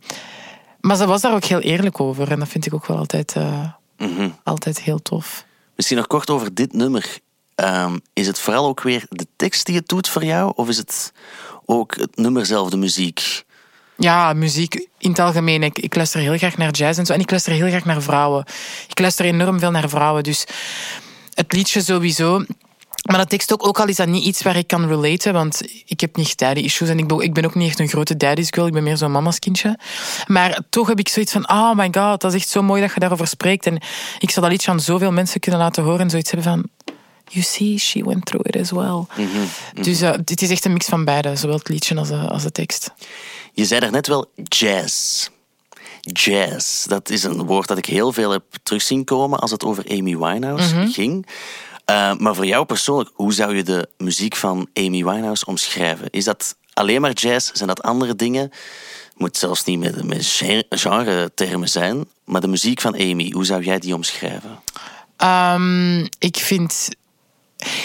maar 0.81 0.95
ze 0.95 1.05
was 1.05 1.21
daar 1.21 1.33
ook 1.33 1.43
heel 1.43 1.59
eerlijk 1.59 1.99
over. 1.99 2.31
En 2.31 2.39
dat 2.39 2.47
vind 2.47 2.65
ik 2.65 2.73
ook 2.73 2.85
wel 2.85 2.97
altijd, 2.97 3.35
uh, 3.37 3.67
mm-hmm. 3.97 4.35
altijd 4.43 4.81
heel 4.81 5.01
tof. 5.01 5.45
Misschien 5.75 5.97
nog 5.97 6.07
kort 6.07 6.29
over 6.29 6.53
dit 6.53 6.73
nummer. 6.73 7.19
Um, 7.55 8.01
is 8.13 8.27
het 8.27 8.39
vooral 8.39 8.67
ook 8.67 8.81
weer 8.81 9.05
de 9.09 9.27
tekst 9.35 9.65
die 9.65 9.75
het 9.75 9.87
doet 9.87 10.09
voor 10.09 10.23
jou? 10.23 10.51
Of 10.55 10.69
is 10.69 10.77
het 10.77 11.13
ook 11.65 11.95
het 11.95 12.15
nummer 12.15 12.45
zelf, 12.45 12.69
de 12.69 12.77
muziek? 12.77 13.43
Ja, 13.97 14.33
muziek 14.33 14.87
in 14.97 15.09
het 15.09 15.19
algemeen. 15.19 15.63
Ik, 15.63 15.79
ik 15.79 15.95
luister 15.95 16.19
heel 16.19 16.37
graag 16.37 16.57
naar 16.57 16.71
jazz 16.71 16.99
en 16.99 17.05
zo. 17.05 17.13
En 17.13 17.19
ik 17.19 17.29
luister 17.29 17.53
heel 17.53 17.67
graag 17.67 17.85
naar 17.85 18.01
vrouwen. 18.01 18.45
Ik 18.87 18.99
luister 18.99 19.25
enorm 19.25 19.59
veel 19.59 19.71
naar 19.71 19.89
vrouwen. 19.89 20.23
Dus 20.23 20.45
het 21.33 21.53
liedje 21.53 21.81
sowieso. 21.81 22.45
Maar 23.03 23.17
dat 23.17 23.29
tekst 23.29 23.53
ook, 23.53 23.67
ook 23.67 23.79
al 23.79 23.87
is 23.87 23.95
dat 23.95 24.07
niet 24.07 24.25
iets 24.25 24.43
waar 24.43 24.55
ik 24.55 24.67
kan 24.67 24.87
relaten, 24.87 25.33
want 25.33 25.61
ik 25.85 25.99
heb 25.99 26.15
niet 26.15 26.37
daddy 26.37 26.59
issues 26.59 26.89
en 26.89 26.97
ik 26.97 27.07
ben, 27.07 27.19
ik 27.19 27.33
ben 27.33 27.45
ook 27.45 27.55
niet 27.55 27.69
echt 27.69 27.79
een 27.79 27.87
grote 27.87 28.17
daddy's 28.17 28.47
girl, 28.49 28.67
ik 28.67 28.73
ben 28.73 28.83
meer 28.83 28.97
zo'n 28.97 29.11
mama's 29.11 29.39
kindje. 29.39 29.79
Maar 30.27 30.59
toch 30.69 30.87
heb 30.87 30.99
ik 30.99 31.09
zoiets 31.09 31.31
van, 31.31 31.49
oh 31.49 31.73
my 31.75 31.89
god, 31.91 32.21
dat 32.21 32.33
is 32.33 32.41
echt 32.41 32.49
zo 32.49 32.61
mooi 32.61 32.81
dat 32.81 32.93
je 32.93 32.99
daarover 32.99 33.27
spreekt. 33.27 33.65
En 33.65 33.75
ik 34.19 34.29
zou 34.29 34.41
dat 34.41 34.49
liedje 34.49 34.71
aan 34.71 34.79
zoveel 34.79 35.11
mensen 35.11 35.39
kunnen 35.39 35.59
laten 35.59 35.83
horen 35.83 35.99
en 35.99 36.09
zoiets 36.09 36.31
hebben 36.31 36.51
van, 36.51 36.69
you 37.29 37.43
see, 37.43 37.77
she 37.77 38.03
went 38.03 38.25
through 38.25 38.47
it 38.47 38.55
as 38.55 38.71
well. 38.71 39.05
Dus 39.81 40.01
uh, 40.01 40.13
dit 40.23 40.41
is 40.41 40.49
echt 40.49 40.65
een 40.65 40.73
mix 40.73 40.85
van 40.85 41.05
beide, 41.05 41.35
zowel 41.35 41.57
het 41.57 41.67
liedje 41.67 41.95
als 41.95 42.07
de, 42.07 42.15
als 42.17 42.43
de 42.43 42.51
tekst. 42.51 42.91
Je 43.53 43.65
zei 43.65 43.79
daarnet 43.79 44.07
wel 44.07 44.31
jazz. 44.43 45.27
Jazz, 46.01 46.85
dat 46.85 47.09
is 47.09 47.23
een 47.23 47.43
woord 47.45 47.67
dat 47.67 47.77
ik 47.77 47.85
heel 47.85 48.13
veel 48.13 48.31
heb 48.31 48.43
terug 48.63 48.81
zien 48.81 49.03
komen 49.03 49.39
als 49.39 49.51
het 49.51 49.63
over 49.63 49.85
Amy 49.89 50.17
Winehouse 50.17 50.87
ging. 50.87 51.27
Uh, 51.89 52.13
maar 52.15 52.35
voor 52.35 52.45
jou 52.45 52.65
persoonlijk, 52.65 53.09
hoe 53.13 53.33
zou 53.33 53.55
je 53.55 53.63
de 53.63 53.89
muziek 53.97 54.35
van 54.35 54.67
Amy 54.73 55.03
Winehouse 55.03 55.45
omschrijven? 55.45 56.09
Is 56.09 56.23
dat 56.23 56.55
alleen 56.73 57.01
maar 57.01 57.11
jazz? 57.11 57.51
Zijn 57.51 57.67
dat 57.67 57.81
andere 57.81 58.15
dingen? 58.15 58.51
Moet 59.15 59.37
zelfs 59.37 59.63
niet 59.63 59.79
met, 59.79 60.03
met 60.03 60.25
genre-termen 60.69 61.69
zijn. 61.69 62.05
Maar 62.25 62.41
de 62.41 62.47
muziek 62.47 62.81
van 62.81 62.93
Amy, 62.93 63.31
hoe 63.31 63.45
zou 63.45 63.63
jij 63.63 63.79
die 63.79 63.95
omschrijven? 63.95 64.59
Um, 65.23 66.07
ik, 66.19 66.37
vind, 66.37 66.89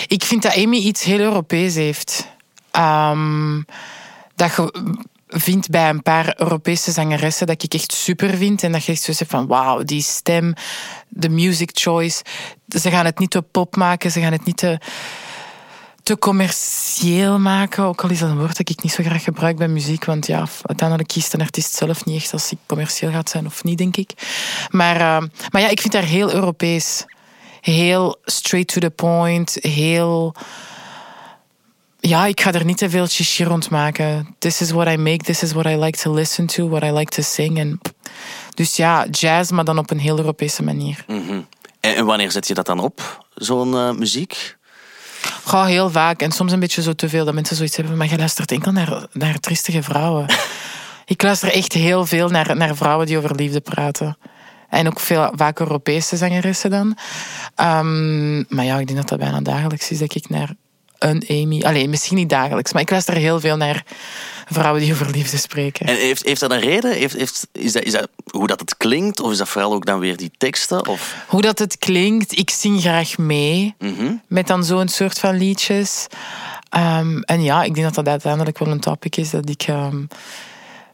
ik 0.06 0.24
vind 0.24 0.42
dat 0.42 0.56
Amy 0.56 0.76
iets 0.76 1.04
heel 1.04 1.18
Europees 1.18 1.74
heeft. 1.74 2.28
Um, 2.72 3.64
dat 4.34 4.54
je 4.54 4.94
vindt 5.28 5.70
bij 5.70 5.88
een 5.88 6.02
paar 6.02 6.34
Europese 6.36 6.90
zangeressen 6.90 7.46
dat 7.46 7.62
ik 7.62 7.74
echt 7.74 7.92
super 7.92 8.36
vind. 8.36 8.62
En 8.62 8.72
dat 8.72 8.84
je 8.84 8.92
echt 8.92 9.02
zo 9.02 9.12
zegt 9.12 9.30
van 9.30 9.46
wauw, 9.46 9.82
die 9.82 10.02
stem, 10.02 10.54
de 11.08 11.28
music 11.28 11.70
choice. 11.72 12.22
Ze 12.68 12.90
gaan 12.90 13.04
het 13.04 13.18
niet 13.18 13.30
te 13.30 13.42
pop 13.42 13.76
maken, 13.76 14.10
ze 14.10 14.20
gaan 14.20 14.32
het 14.32 14.44
niet 14.44 14.56
te, 14.56 14.80
te 16.02 16.18
commercieel 16.18 17.38
maken. 17.38 17.84
Ook 17.84 18.02
al 18.02 18.10
is 18.10 18.18
dat 18.18 18.30
een 18.30 18.38
woord 18.38 18.56
dat 18.56 18.68
ik 18.68 18.82
niet 18.82 18.92
zo 18.92 19.02
graag 19.02 19.22
gebruik 19.22 19.56
bij 19.56 19.68
muziek. 19.68 20.04
Want 20.04 20.26
ja, 20.26 20.46
uiteindelijk 20.62 21.08
kiest 21.08 21.32
een 21.32 21.40
artiest 21.40 21.74
zelf 21.74 22.04
niet 22.04 22.22
echt 22.22 22.32
als 22.32 22.50
hij 22.50 22.58
commercieel 22.66 23.10
gaat 23.10 23.30
zijn 23.30 23.46
of 23.46 23.64
niet, 23.64 23.78
denk 23.78 23.96
ik. 23.96 24.10
Maar, 24.70 24.96
uh, 24.96 25.28
maar 25.50 25.62
ja, 25.62 25.68
ik 25.68 25.80
vind 25.80 25.94
haar 25.94 26.02
heel 26.02 26.32
Europees. 26.32 27.04
Heel 27.60 28.16
straight 28.24 28.72
to 28.72 28.80
the 28.80 28.90
point, 28.90 29.56
heel 29.60 30.34
ja, 32.00 32.26
ik 32.26 32.40
ga 32.40 32.52
er 32.52 32.64
niet 32.64 32.78
te 32.78 32.90
veel 32.90 33.06
chichi 33.06 33.44
rond 33.44 33.70
maken. 33.70 34.34
This 34.38 34.60
is 34.60 34.70
what 34.70 34.88
I 34.88 34.96
make, 34.96 35.24
this 35.24 35.42
is 35.42 35.52
what 35.52 35.66
I 35.66 35.76
like 35.76 35.98
to 35.98 36.14
listen 36.14 36.46
to, 36.46 36.68
what 36.68 36.82
I 36.82 36.90
like 36.90 37.10
to 37.10 37.22
sing. 37.22 37.58
En, 37.58 37.80
dus 38.54 38.76
ja, 38.76 39.06
jazz, 39.10 39.50
maar 39.50 39.64
dan 39.64 39.78
op 39.78 39.90
een 39.90 39.98
heel 39.98 40.18
Europese 40.18 40.62
manier. 40.62 41.04
Mm 41.06 41.26
-hmm. 41.26 41.46
en, 41.80 41.96
en, 41.96 42.04
wanneer 42.04 42.30
zet 42.30 42.48
je 42.48 42.54
dat 42.54 42.66
dan 42.66 42.80
op, 42.80 43.24
zo'n 43.34 43.72
uh, 43.72 43.90
muziek? 43.90 44.56
Ga 45.44 45.64
heel 45.64 45.90
vaak. 45.90 46.22
En 46.22 46.32
soms 46.32 46.52
een 46.52 46.60
beetje 46.60 46.82
zo 46.82 46.92
te 46.92 47.08
veel 47.08 47.24
dat 47.24 47.34
mensen 47.34 47.56
zoiets 47.56 47.76
hebben. 47.76 47.96
Maar 47.96 48.08
je 48.08 48.16
luistert 48.16 48.52
enkel 48.52 48.72
naar, 48.72 49.06
naar 49.12 49.38
tristige 49.38 49.82
vrouwen. 49.82 50.26
ik 51.06 51.22
luister 51.22 51.52
echt 51.52 51.72
heel 51.72 52.06
veel 52.06 52.28
naar, 52.28 52.56
naar 52.56 52.76
vrouwen 52.76 53.06
die 53.06 53.18
over 53.18 53.34
liefde 53.34 53.60
praten. 53.60 54.18
En 54.68 54.86
ook 54.86 55.00
veel, 55.00 55.32
vaak 55.34 55.60
Europese 55.60 56.16
zangeressen 56.16 56.70
dan. 56.70 56.96
Um, 57.56 58.44
maar 58.48 58.64
ja, 58.64 58.78
ik 58.78 58.86
denk 58.86 58.98
dat 58.98 59.08
dat 59.08 59.18
bijna 59.18 59.40
dagelijks 59.40 59.90
is 59.90 59.98
dat 59.98 60.14
ik 60.14 60.28
naar 60.28 60.54
een 60.98 61.24
Amy. 61.28 61.62
Alleen 61.62 61.90
misschien 61.90 62.16
niet 62.16 62.28
dagelijks, 62.28 62.72
maar 62.72 62.82
ik 62.82 62.90
luister 62.90 63.14
heel 63.14 63.40
veel 63.40 63.56
naar 63.56 63.84
vrouwen 64.48 64.82
die 64.82 64.92
over 64.92 65.10
liefde 65.10 65.36
spreken. 65.36 65.86
En 65.86 65.96
heeft, 65.96 66.24
heeft 66.24 66.40
dat 66.40 66.50
een 66.50 66.60
reden? 66.60 66.92
Heeft, 66.92 67.16
heeft, 67.16 67.48
is, 67.52 67.72
dat, 67.72 67.82
is 67.82 67.92
dat 67.92 68.08
hoe 68.30 68.46
dat 68.46 68.60
het 68.60 68.76
klinkt? 68.76 69.20
Of 69.20 69.30
is 69.30 69.38
dat 69.38 69.48
vooral 69.48 69.72
ook 69.72 69.86
dan 69.86 69.98
weer 69.98 70.16
die 70.16 70.30
teksten? 70.38 70.86
Of? 70.86 71.24
Hoe 71.26 71.42
dat 71.42 71.58
het 71.58 71.78
klinkt. 71.78 72.38
Ik 72.38 72.50
zing 72.50 72.80
graag 72.80 73.18
mee 73.18 73.74
mm 73.78 73.94
-hmm. 73.96 74.22
met 74.26 74.46
dan 74.46 74.64
zo'n 74.64 74.88
soort 74.88 75.18
van 75.18 75.36
liedjes. 75.36 76.06
Um, 76.76 77.22
en 77.22 77.42
ja, 77.42 77.62
ik 77.62 77.74
denk 77.74 77.86
dat 77.86 77.94
dat 77.94 78.08
uiteindelijk 78.08 78.58
wel 78.58 78.68
een 78.68 78.80
topic 78.80 79.16
is 79.16 79.30
dat 79.30 79.48
ik... 79.48 79.66
Um, 79.68 80.08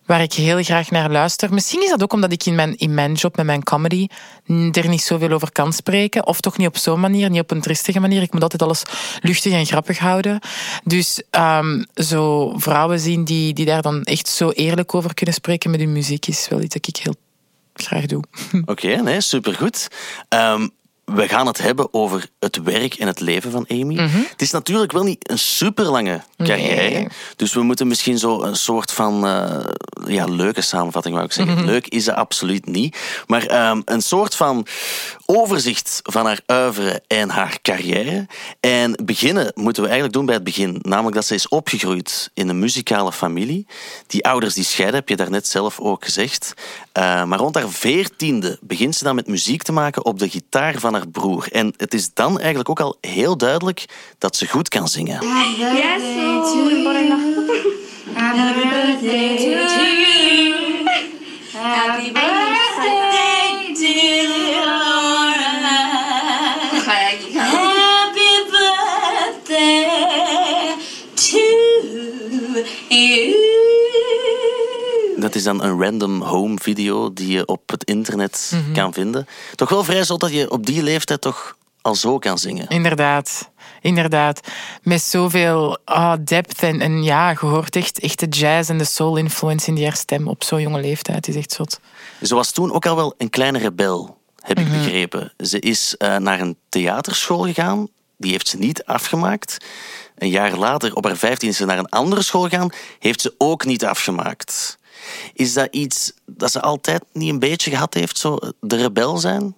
waar 0.06 0.23
ik 0.23 0.32
heel 0.32 0.62
graag 0.62 0.90
naar 0.90 1.11
luister. 1.11 1.54
Misschien 1.54 1.82
is 1.82 1.90
dat 1.90 2.02
ook 2.02 2.12
omdat 2.12 2.32
ik 2.32 2.46
in 2.46 2.54
mijn, 2.54 2.76
in 2.76 2.94
mijn 2.94 3.12
job 3.12 3.37
met 3.37 3.46
mijn 3.46 3.62
comedy 3.62 4.06
er 4.73 4.88
niet 4.88 5.02
zoveel 5.02 5.30
over 5.30 5.52
kan 5.52 5.73
spreken. 5.73 6.26
Of 6.26 6.40
toch 6.40 6.56
niet 6.56 6.68
op 6.68 6.76
zo'n 6.76 7.00
manier, 7.00 7.30
niet 7.30 7.40
op 7.40 7.50
een 7.50 7.61
tristige 7.61 8.00
manier. 8.00 8.23
Ik 8.23 8.32
moet 8.32 8.42
altijd 8.42 8.62
alles 8.62 8.82
luchtig 9.20 9.52
en 9.52 9.66
grappig 9.66 9.99
houden. 9.99 10.40
Dus 10.84 11.23
um, 11.30 11.87
zo 11.94 12.52
vrouwen 12.56 13.00
zien 13.00 13.25
die, 13.25 13.52
die 13.52 13.64
daar 13.64 13.82
dan 13.82 14.02
echt 14.02 14.28
zo 14.28 14.50
eerlijk 14.50 14.94
over 14.94 15.14
kunnen 15.14 15.34
spreken 15.34 15.70
met 15.70 15.80
hun 15.80 15.92
muziek 15.92 16.26
is 16.26 16.49
wel 16.49 16.61
iets 16.61 16.75
dat 16.75 16.88
ik 16.88 16.96
heel 16.96 17.14
graag 17.75 18.06
doe. 18.06 18.23
Oké, 18.61 18.70
okay, 18.70 18.94
nee, 18.94 19.20
supergoed. 19.20 19.88
Um, 20.28 20.70
we 21.04 21.28
gaan 21.28 21.46
het 21.46 21.58
hebben 21.58 21.94
over 21.94 22.26
het 22.38 22.62
werk 22.62 22.94
en 22.94 23.06
het 23.06 23.20
leven 23.20 23.50
van 23.50 23.64
Amy. 23.68 23.82
Mm 23.82 24.06
-hmm. 24.06 24.26
Het 24.30 24.42
is 24.42 24.50
natuurlijk 24.50 24.92
wel 24.92 25.02
niet 25.02 25.30
een 25.30 25.38
super 25.38 25.84
lange 25.84 26.20
carrière. 26.37 26.90
Nee. 26.90 27.08
Dus 27.37 27.52
we 27.52 27.62
moeten 27.62 27.87
misschien 27.87 28.18
zo 28.18 28.42
een 28.42 28.56
soort 28.56 28.92
van 28.92 29.26
uh, 29.26 29.64
ja, 30.06 30.25
leuke 30.25 30.61
samenvatting, 30.61 31.14
wou 31.14 31.26
ik 31.26 31.32
zeggen. 31.32 31.54
Mm 31.54 31.61
-hmm. 31.61 31.70
Leuk 31.70 31.87
is 31.87 32.04
ze 32.04 32.14
absoluut 32.14 32.66
niet. 32.66 32.96
Maar 33.26 33.70
um, 33.70 33.82
een 33.84 34.02
soort 34.02 34.34
van 34.34 34.66
overzicht 35.26 36.00
van 36.02 36.26
haar 36.26 36.40
uiveren 36.47 37.00
en 37.07 37.28
haar 37.28 37.59
carrière. 37.62 38.26
En 38.61 38.99
beginnen 39.04 39.52
moeten 39.54 39.83
we 39.83 39.88
eigenlijk 39.88 40.16
doen 40.16 40.26
bij 40.26 40.35
het 40.35 40.45
begin. 40.45 40.78
Namelijk 40.83 41.14
dat 41.14 41.26
ze 41.26 41.35
is 41.35 41.49
opgegroeid 41.49 42.31
in 42.35 42.49
een 42.49 42.59
muzikale 42.59 43.12
familie. 43.12 43.66
Die 44.07 44.25
ouders 44.25 44.54
die 44.54 44.64
scheiden, 44.64 44.99
heb 44.99 45.09
je 45.09 45.16
daarnet 45.16 45.47
zelf 45.47 45.81
ook 45.81 46.04
gezegd. 46.04 46.54
Uh, 46.99 47.25
maar 47.25 47.38
rond 47.38 47.54
haar 47.54 47.69
veertiende 47.69 48.59
begint 48.61 48.97
ze 48.97 49.04
dan 49.04 49.14
met 49.14 49.26
muziek 49.26 49.62
te 49.62 49.73
maken 49.73 50.04
op 50.04 50.19
de 50.19 50.28
gitaar 50.28 50.78
van 50.78 50.93
haar 50.93 51.09
broer. 51.09 51.47
En 51.52 51.75
het 51.76 51.95
is 51.95 52.11
dan 52.14 52.38
eigenlijk 52.38 52.69
ook 52.69 52.81
al 52.81 52.97
heel 53.00 53.37
duidelijk 53.37 53.85
dat 54.19 54.37
ze 54.37 54.49
goed 54.49 54.69
kan 54.69 54.88
zingen. 54.88 55.16
Happy 58.14 58.69
birthday 58.69 59.37
to 59.37 59.83
you. 59.83 60.54
Happy 61.52 62.12
birthday, 62.12 62.44
Dat 75.17 75.35
is 75.35 75.43
dan 75.43 75.63
een 75.63 75.83
random 75.83 76.23
home 76.23 76.59
video 76.61 77.13
die 77.13 77.33
je 77.33 77.47
op 77.47 77.71
het 77.71 77.85
internet 77.85 78.51
mm 78.55 78.65
-hmm. 78.65 78.75
kan 78.75 78.93
vinden. 78.93 79.27
Toch 79.55 79.69
wel 79.69 79.85
vrij 79.85 80.05
zo 80.05 80.17
dat 80.17 80.33
je 80.33 80.51
op 80.51 80.67
die 80.67 80.83
leeftijd 80.83 81.21
toch 81.21 81.57
al 81.83 81.95
zo 81.95 82.19
kan 82.19 82.39
zingen. 82.39 82.69
Inderdaad, 82.69 83.51
inderdaad. 83.81 84.41
Met 84.83 85.03
zoveel 85.03 85.79
oh, 85.85 86.15
depth 86.25 86.63
en, 86.63 86.81
en 86.81 87.03
ja, 87.03 87.31
je 87.31 87.37
hoort 87.39 87.77
echt, 87.77 87.99
echt 87.99 88.21
de 88.21 88.27
jazz 88.27 88.71
en 88.71 88.79
de 88.79 88.85
soul 88.85 89.17
influence 89.17 89.69
in 89.69 89.75
die 89.75 89.85
haar 89.85 89.97
stem 89.97 90.29
op 90.29 90.45
zo'n 90.45 90.61
jonge 90.61 90.81
leeftijd. 90.81 91.17
Het 91.17 91.29
is 91.29 91.37
echt 91.37 91.53
zot. 91.53 91.81
Ze 92.23 92.35
was 92.35 92.51
toen 92.51 92.73
ook 92.73 92.87
al 92.87 92.97
wel 92.97 93.15
een 93.19 93.31
kleine 93.31 93.59
rebel, 93.59 94.19
heb 94.41 94.59
ik 94.59 94.67
mm 94.67 94.73
-hmm. 94.73 94.83
begrepen. 94.83 95.33
Ze 95.37 95.59
is 95.59 95.95
uh, 95.99 96.17
naar 96.17 96.41
een 96.41 96.57
theaterschool 96.69 97.43
gegaan. 97.43 97.89
Die 98.17 98.31
heeft 98.31 98.49
ze 98.49 98.57
niet 98.57 98.85
afgemaakt. 98.85 99.57
Een 100.14 100.28
jaar 100.28 100.56
later, 100.56 100.94
op 100.94 101.04
haar 101.04 101.16
15 101.16 101.49
is 101.49 101.56
ze 101.56 101.64
naar 101.64 101.78
een 101.78 101.88
andere 101.88 102.23
school 102.23 102.42
gegaan. 102.42 102.73
Heeft 102.99 103.21
ze 103.21 103.35
ook 103.38 103.64
niet 103.64 103.85
afgemaakt. 103.85 104.78
Is 105.33 105.52
dat 105.52 105.68
iets 105.71 106.12
dat 106.26 106.50
ze 106.50 106.61
altijd 106.61 107.04
niet 107.12 107.30
een 107.30 107.38
beetje 107.38 107.71
gehad 107.71 107.94
heeft, 107.94 108.18
zo 108.18 108.38
de 108.61 108.76
rebel 108.76 109.16
zijn? 109.16 109.54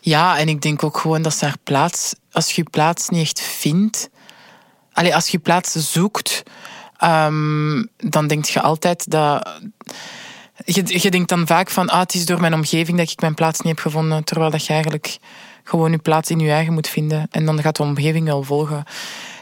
Ja, 0.00 0.38
en 0.38 0.48
ik 0.48 0.60
denk 0.60 0.82
ook 0.82 0.98
gewoon 0.98 1.22
dat 1.22 1.34
ze 1.34 1.44
haar 1.44 1.58
plaats, 1.62 2.14
als 2.32 2.52
je 2.52 2.62
je 2.62 2.70
plaats 2.70 3.08
niet 3.08 3.20
echt 3.20 3.40
vindt, 3.40 4.10
als 4.92 5.28
je 5.28 5.38
plaats 5.38 5.72
zoekt, 5.72 6.42
um, 7.04 7.88
dan 7.96 8.26
denk 8.26 8.44
je 8.44 8.60
altijd 8.60 9.10
dat. 9.10 9.60
Je, 10.64 11.00
je 11.02 11.10
denkt 11.10 11.28
dan 11.28 11.46
vaak 11.46 11.70
van, 11.70 11.88
ah, 11.88 12.00
het 12.00 12.14
is 12.14 12.26
door 12.26 12.40
mijn 12.40 12.54
omgeving 12.54 12.98
dat 12.98 13.10
ik 13.10 13.20
mijn 13.20 13.34
plaats 13.34 13.60
niet 13.60 13.74
heb 13.74 13.78
gevonden, 13.78 14.24
terwijl 14.24 14.50
dat 14.50 14.66
je 14.66 14.72
eigenlijk 14.72 15.18
gewoon 15.64 15.90
je 15.90 15.98
plaats 15.98 16.30
in 16.30 16.38
je 16.38 16.50
eigen 16.50 16.72
moet 16.72 16.88
vinden. 16.88 17.28
En 17.30 17.44
dan 17.44 17.60
gaat 17.60 17.76
de 17.76 17.82
omgeving 17.82 18.26
wel 18.26 18.42
volgen. 18.42 18.84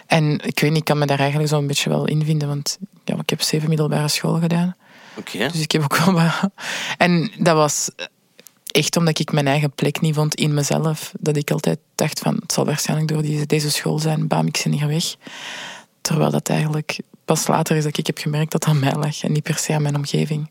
En 0.07 0.33
ik 0.33 0.61
weet 0.61 0.71
niet, 0.71 0.79
ik 0.79 0.85
kan 0.85 0.99
me 0.99 1.07
daar 1.07 1.19
eigenlijk 1.19 1.49
zo'n 1.49 1.67
beetje 1.67 1.91
wel 1.91 2.07
in 2.07 2.25
vinden, 2.25 2.49
want 2.49 2.79
ja, 3.05 3.17
ik 3.17 3.31
heb 3.31 3.43
zeven 3.43 3.69
middelbare 3.69 4.09
school 4.09 4.35
gedaan. 4.35 4.77
Okay. 5.17 5.49
Dus 5.49 5.61
ik 5.61 5.73
heb 5.73 5.83
ook 5.83 5.97
wel 5.97 6.31
En 6.99 7.31
dat 7.39 7.57
was 7.57 7.91
echt 8.67 8.97
omdat 8.97 9.19
ik 9.19 9.33
mijn 9.33 9.47
eigen 9.47 9.71
plek 9.71 10.01
niet 10.01 10.15
vond 10.15 10.35
in 10.35 10.55
mezelf. 10.55 11.13
Dat 11.21 11.37
ik 11.37 11.51
altijd 11.51 11.79
dacht 11.95 12.19
van, 12.19 12.35
het 12.35 12.53
zal 12.53 12.65
waarschijnlijk 12.65 13.09
door 13.09 13.23
deze, 13.23 13.47
deze 13.47 13.71
school 13.71 13.99
zijn, 13.99 14.27
bam, 14.27 14.47
ik 14.47 14.57
zit 14.57 14.73
hier 14.73 14.87
weg. 14.87 15.15
Terwijl 16.01 16.31
dat 16.31 16.49
eigenlijk 16.49 17.01
pas 17.25 17.47
later 17.47 17.77
is 17.77 17.85
dat 17.85 17.99
ik 17.99 18.07
heb 18.07 18.19
gemerkt 18.19 18.53
dat 18.53 18.63
dat 18.63 18.71
aan 18.71 18.79
mij 18.79 18.95
lag 18.95 19.23
en 19.23 19.33
niet 19.33 19.43
per 19.43 19.59
se 19.59 19.75
aan 19.75 19.83
mijn 19.83 19.97
omgeving. 19.97 20.51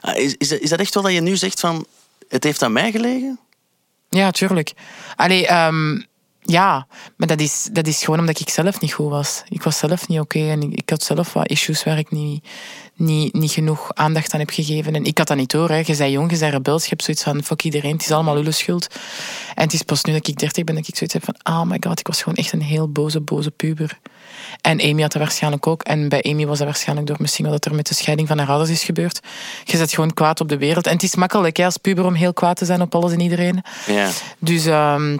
Ah, 0.00 0.16
is, 0.16 0.34
is, 0.38 0.52
is 0.52 0.70
dat 0.70 0.78
echt 0.78 0.94
wel 0.94 1.02
dat 1.02 1.12
je 1.12 1.20
nu 1.20 1.36
zegt 1.36 1.60
van, 1.60 1.86
het 2.28 2.44
heeft 2.44 2.62
aan 2.62 2.72
mij 2.72 2.90
gelegen? 2.90 3.38
Ja, 4.12 4.30
tuurlijk. 4.30 4.72
Allee, 5.16 5.52
um, 5.66 6.04
ja, 6.42 6.86
maar 7.16 7.28
dat 7.28 7.40
is, 7.40 7.68
dat 7.72 7.86
is 7.86 8.04
gewoon 8.04 8.20
omdat 8.20 8.40
ik 8.40 8.48
zelf 8.48 8.80
niet 8.80 8.92
goed 8.92 9.10
was. 9.10 9.42
Ik 9.48 9.62
was 9.62 9.78
zelf 9.78 10.08
niet 10.08 10.20
oké 10.20 10.50
en 10.50 10.62
ik, 10.62 10.72
ik 10.72 10.90
had 10.90 11.02
zelf 11.02 11.32
wat 11.32 11.48
issues 11.48 11.84
waar 11.84 11.98
ik 11.98 12.10
niet, 12.10 12.44
niet, 12.94 13.32
niet 13.32 13.50
genoeg 13.50 13.94
aandacht 13.94 14.34
aan 14.34 14.40
heb 14.40 14.50
gegeven. 14.50 14.94
En 14.94 15.04
ik 15.04 15.18
had 15.18 15.28
dat 15.28 15.36
niet 15.36 15.50
door. 15.50 15.68
Hè. 15.68 15.76
Je 15.76 15.96
bent 15.96 16.12
jong, 16.12 16.32
je 16.32 16.38
bent 16.38 16.52
rebels, 16.52 16.82
je 16.82 16.88
hebt 16.88 17.04
zoiets 17.04 17.22
van 17.22 17.42
fuck 17.42 17.62
iedereen, 17.62 17.92
het 17.92 18.02
is 18.02 18.10
allemaal 18.10 18.36
uw 18.36 18.50
schuld. 18.50 18.86
En 19.54 19.64
het 19.64 19.72
is 19.72 19.82
pas 19.82 20.04
nu 20.04 20.12
dat 20.12 20.28
ik 20.28 20.38
dertig 20.38 20.64
ben 20.64 20.74
dat 20.74 20.88
ik 20.88 20.96
zoiets 20.96 21.14
heb 21.14 21.24
van 21.24 21.54
oh 21.54 21.62
my 21.62 21.76
god, 21.80 21.98
ik 22.00 22.06
was 22.06 22.22
gewoon 22.22 22.38
echt 22.38 22.52
een 22.52 22.62
heel 22.62 22.88
boze, 22.88 23.20
boze 23.20 23.50
puber. 23.50 23.98
En 24.60 24.80
Amy 24.80 25.02
had 25.02 25.12
dat 25.12 25.22
waarschijnlijk 25.22 25.66
ook. 25.66 25.82
En 25.82 26.08
bij 26.08 26.22
Amy 26.22 26.46
was 26.46 26.58
dat 26.58 26.66
waarschijnlijk 26.66 27.06
door 27.06 27.16
misschien 27.20 27.48
wat 27.48 27.64
er 27.64 27.74
met 27.74 27.86
de 27.86 27.94
scheiding 27.94 28.28
van 28.28 28.38
haar 28.38 28.48
ouders 28.48 28.70
is 28.70 28.82
gebeurd. 28.82 29.20
Je 29.64 29.76
zet 29.76 29.92
gewoon 29.92 30.14
kwaad 30.14 30.40
op 30.40 30.48
de 30.48 30.58
wereld. 30.58 30.86
En 30.86 30.92
het 30.92 31.02
is 31.02 31.14
makkelijk 31.14 31.56
hè, 31.56 31.64
als 31.64 31.76
puber 31.76 32.04
om 32.04 32.14
heel 32.14 32.32
kwaad 32.32 32.56
te 32.56 32.64
zijn 32.64 32.80
op 32.80 32.94
alles 32.94 33.12
en 33.12 33.20
iedereen. 33.20 33.62
Ja. 33.86 34.10
Dus 34.38 34.66
ehm, 34.66 35.16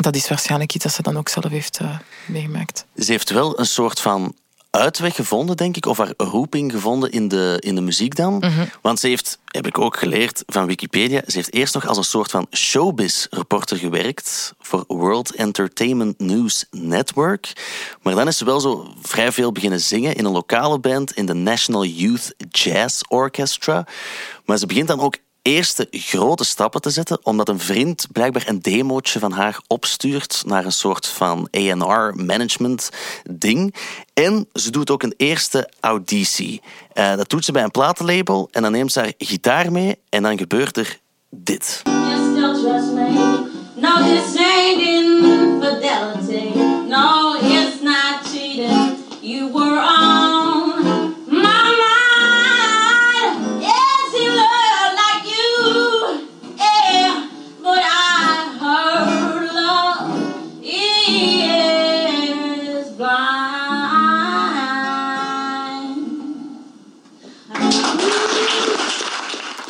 dat 0.00 0.16
is 0.16 0.28
waarschijnlijk 0.28 0.74
iets 0.74 0.84
dat 0.84 0.92
ze 0.92 1.02
dan 1.02 1.16
ook 1.16 1.28
zelf 1.28 1.48
heeft 1.48 1.78
eh, 1.78 1.98
meegemaakt. 2.26 2.86
Ze 2.96 3.12
heeft 3.12 3.30
wel 3.30 3.58
een 3.58 3.66
soort 3.66 4.00
van 4.00 4.34
uitweg 4.72 5.14
gevonden, 5.14 5.56
denk 5.56 5.76
ik, 5.76 5.86
of 5.86 5.98
haar 5.98 6.12
roeping 6.16 6.72
gevonden 6.72 7.10
in 7.10 7.28
de, 7.28 7.56
in 7.60 7.74
de 7.74 7.80
muziek 7.80 8.16
dan. 8.16 8.34
Mhm. 8.34 8.64
Want 8.82 9.00
ze 9.00 9.06
heeft, 9.06 9.38
heb 9.44 9.66
ik 9.66 9.78
ook 9.78 9.96
geleerd 9.96 10.42
van 10.46 10.66
Wikipedia, 10.66 11.22
ze 11.26 11.36
heeft 11.36 11.52
eerst 11.52 11.74
nog 11.74 11.86
als 11.86 11.96
een 11.96 12.04
soort 12.04 12.30
van 12.30 12.46
showbiz-reporter 12.50 13.76
gewerkt 13.76 14.54
voor 14.60 14.84
World 14.86 15.34
Entertainment 15.34 16.18
News 16.18 16.64
Network. 16.70 17.52
Maar 18.02 18.14
dan 18.14 18.28
is 18.28 18.36
ze 18.36 18.44
wel 18.44 18.60
zo 18.60 18.94
vrij 19.02 19.32
veel 19.32 19.52
beginnen 19.52 19.80
zingen 19.80 20.14
in 20.14 20.24
een 20.24 20.32
lokale 20.32 20.78
band 20.78 21.12
in 21.12 21.26
de 21.26 21.34
National 21.34 21.84
Youth 21.84 22.34
Jazz 22.50 23.00
Orchestra. 23.08 23.86
Maar 24.44 24.58
ze 24.58 24.66
begint 24.66 24.88
dan 24.88 25.00
ook 25.00 25.16
eerste 25.42 25.86
grote 25.90 26.44
stappen 26.44 26.80
te 26.80 26.90
zetten, 26.90 27.18
omdat 27.22 27.48
een 27.48 27.58
vriend 27.58 28.06
blijkbaar 28.12 28.48
een 28.48 28.62
demootje 28.62 29.18
van 29.18 29.32
haar 29.32 29.60
opstuurt 29.66 30.42
naar 30.46 30.64
een 30.64 30.72
soort 30.72 31.06
van 31.06 31.48
A&R 31.56 32.14
management 32.24 32.90
ding. 33.30 33.74
En 34.14 34.48
ze 34.52 34.70
doet 34.70 34.90
ook 34.90 35.02
een 35.02 35.14
eerste 35.16 35.70
auditie. 35.80 36.62
Eh, 36.92 37.16
dat 37.16 37.30
doet 37.30 37.44
ze 37.44 37.52
bij 37.52 37.62
een 37.62 37.70
platenlabel 37.70 38.48
en 38.50 38.62
dan 38.62 38.72
neemt 38.72 38.92
ze 38.92 39.00
haar 39.00 39.12
gitaar 39.18 39.72
mee 39.72 39.98
en 40.08 40.22
dan 40.22 40.38
gebeurt 40.38 40.76
er 40.76 40.98
dit. 41.30 41.82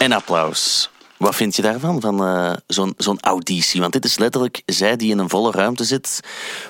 En 0.02 0.12
applaus. 0.12 0.90
Wat 1.16 1.37
vind 1.37 1.56
je 1.56 1.62
daarvan, 1.62 2.00
van 2.00 2.25
eh, 2.25 2.52
zo'n 2.66 2.94
zo'n 2.97 3.21
auditie? 3.21 3.80
Want 3.80 3.92
dit 3.92 4.04
is 4.04 4.18
letterlijk 4.18 4.62
zij 4.66 4.97
die 4.97 5.11
in 5.11 5.18
een 5.18 5.28
volle 5.28 5.50
ruimte 5.50 5.85
zit 5.85 6.21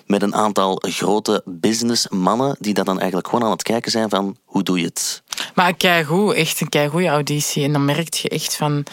met 0.06 0.22
een 0.22 0.34
aantal 0.34 0.82
grote 0.86 1.42
businessmannen 1.44 2.56
die 2.58 2.74
dat 2.74 2.86
dan 2.86 2.98
eigenlijk 2.98 3.28
gewoon 3.28 3.44
aan 3.44 3.50
het 3.50 3.62
kijken 3.62 3.90
zijn 3.90 4.08
van 4.08 4.36
hoe 4.44 4.62
doe 4.62 4.78
je 4.78 4.84
het? 4.84 5.22
Maar 5.54 5.74
keigoed, 5.74 6.34
echt 6.34 6.60
een 6.60 6.68
keigoede 6.68 7.08
auditie. 7.08 7.64
En 7.64 7.72
dan 7.72 7.84
merk 7.84 8.14
je 8.14 8.28
echt 8.28 8.56
van... 8.56 8.84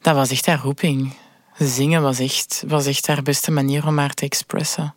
Dat 0.00 0.14
was 0.14 0.30
echt 0.30 0.46
haar 0.46 0.60
roeping. 0.60 1.16
Zingen 1.58 2.02
was 2.02 2.18
echt, 2.18 2.62
was 2.66 2.86
echt 2.86 3.06
haar 3.06 3.22
beste 3.22 3.50
manier 3.50 3.86
om 3.86 3.98
haar 3.98 4.14
te 4.14 4.24
expressen. 4.24 4.94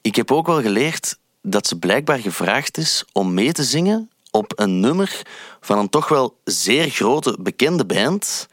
Ik 0.00 0.16
heb 0.16 0.32
ook 0.32 0.46
wel 0.46 0.62
geleerd 0.62 1.18
dat 1.42 1.66
ze 1.66 1.78
blijkbaar 1.78 2.18
gevraagd 2.18 2.78
is 2.78 3.04
om 3.12 3.34
mee 3.34 3.52
te 3.52 3.64
zingen 3.64 4.10
op 4.30 4.52
een 4.56 4.80
nummer 4.80 5.22
van 5.60 5.78
een 5.78 5.88
toch 5.88 6.08
wel 6.08 6.36
zeer 6.44 6.90
grote 6.90 7.36
bekende 7.40 7.84
band, 7.86 8.48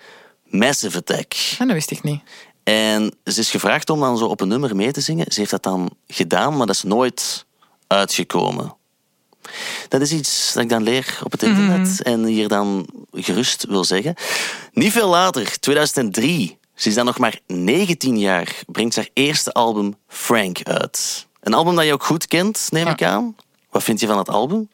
Massive 0.46 0.98
Attack. 0.98 1.34
En 1.60 1.65
dat 1.67 1.75
wist 1.75 1.91
ik 1.91 2.03
niet. 2.03 2.22
En 2.63 3.13
ze 3.25 3.39
is 3.39 3.51
gevraagd 3.51 3.89
om 3.89 4.00
dan 4.00 4.17
zo 4.17 4.25
op 4.25 4.41
een 4.41 4.48
nummer 4.48 4.75
mee 4.75 4.91
te 4.91 5.01
zingen. 5.01 5.31
Ze 5.31 5.39
heeft 5.39 5.51
dat 5.51 5.63
dan 5.63 5.89
gedaan, 6.07 6.57
maar 6.57 6.67
dat 6.67 6.75
is 6.75 6.84
nooit 6.84 7.46
uitgekomen. 7.88 8.75
Dat 9.88 10.01
is 10.01 10.12
iets 10.12 10.53
dat 10.53 10.63
ik 10.63 10.69
dan 10.69 10.84
leer 10.84 11.19
op 11.24 11.31
het 11.31 11.43
internet 11.43 12.01
en 12.01 12.25
hier 12.25 12.48
dan 12.48 12.88
gerust 13.13 13.65
wil 13.65 13.84
zeggen. 13.84 14.13
Niet 14.72 14.91
veel 14.91 15.07
later, 15.10 15.60
2003, 15.60 16.57
ze 16.75 16.89
is 16.89 16.96
dan 16.96 17.05
nog 17.05 17.17
maar 17.17 17.39
19 17.48 18.19
jaar, 18.19 18.55
brengt 18.65 18.95
haar 18.95 19.10
eerste 19.13 19.54
album 19.54 19.95
Frank 20.08 20.60
uit. 20.63 21.28
Een 21.41 21.54
album 21.54 21.75
dat 21.75 21.86
je 21.86 21.93
ook 21.93 22.04
goed 22.04 22.28
kent, 22.28 22.67
neem 22.71 22.86
Ja. 22.86 22.91
ik 22.91 23.04
aan. 23.04 23.36
Wat 23.69 23.84
vind 23.84 23.99
je 23.99 24.08
van 24.08 24.17
het 24.17 24.30
album? 24.30 24.69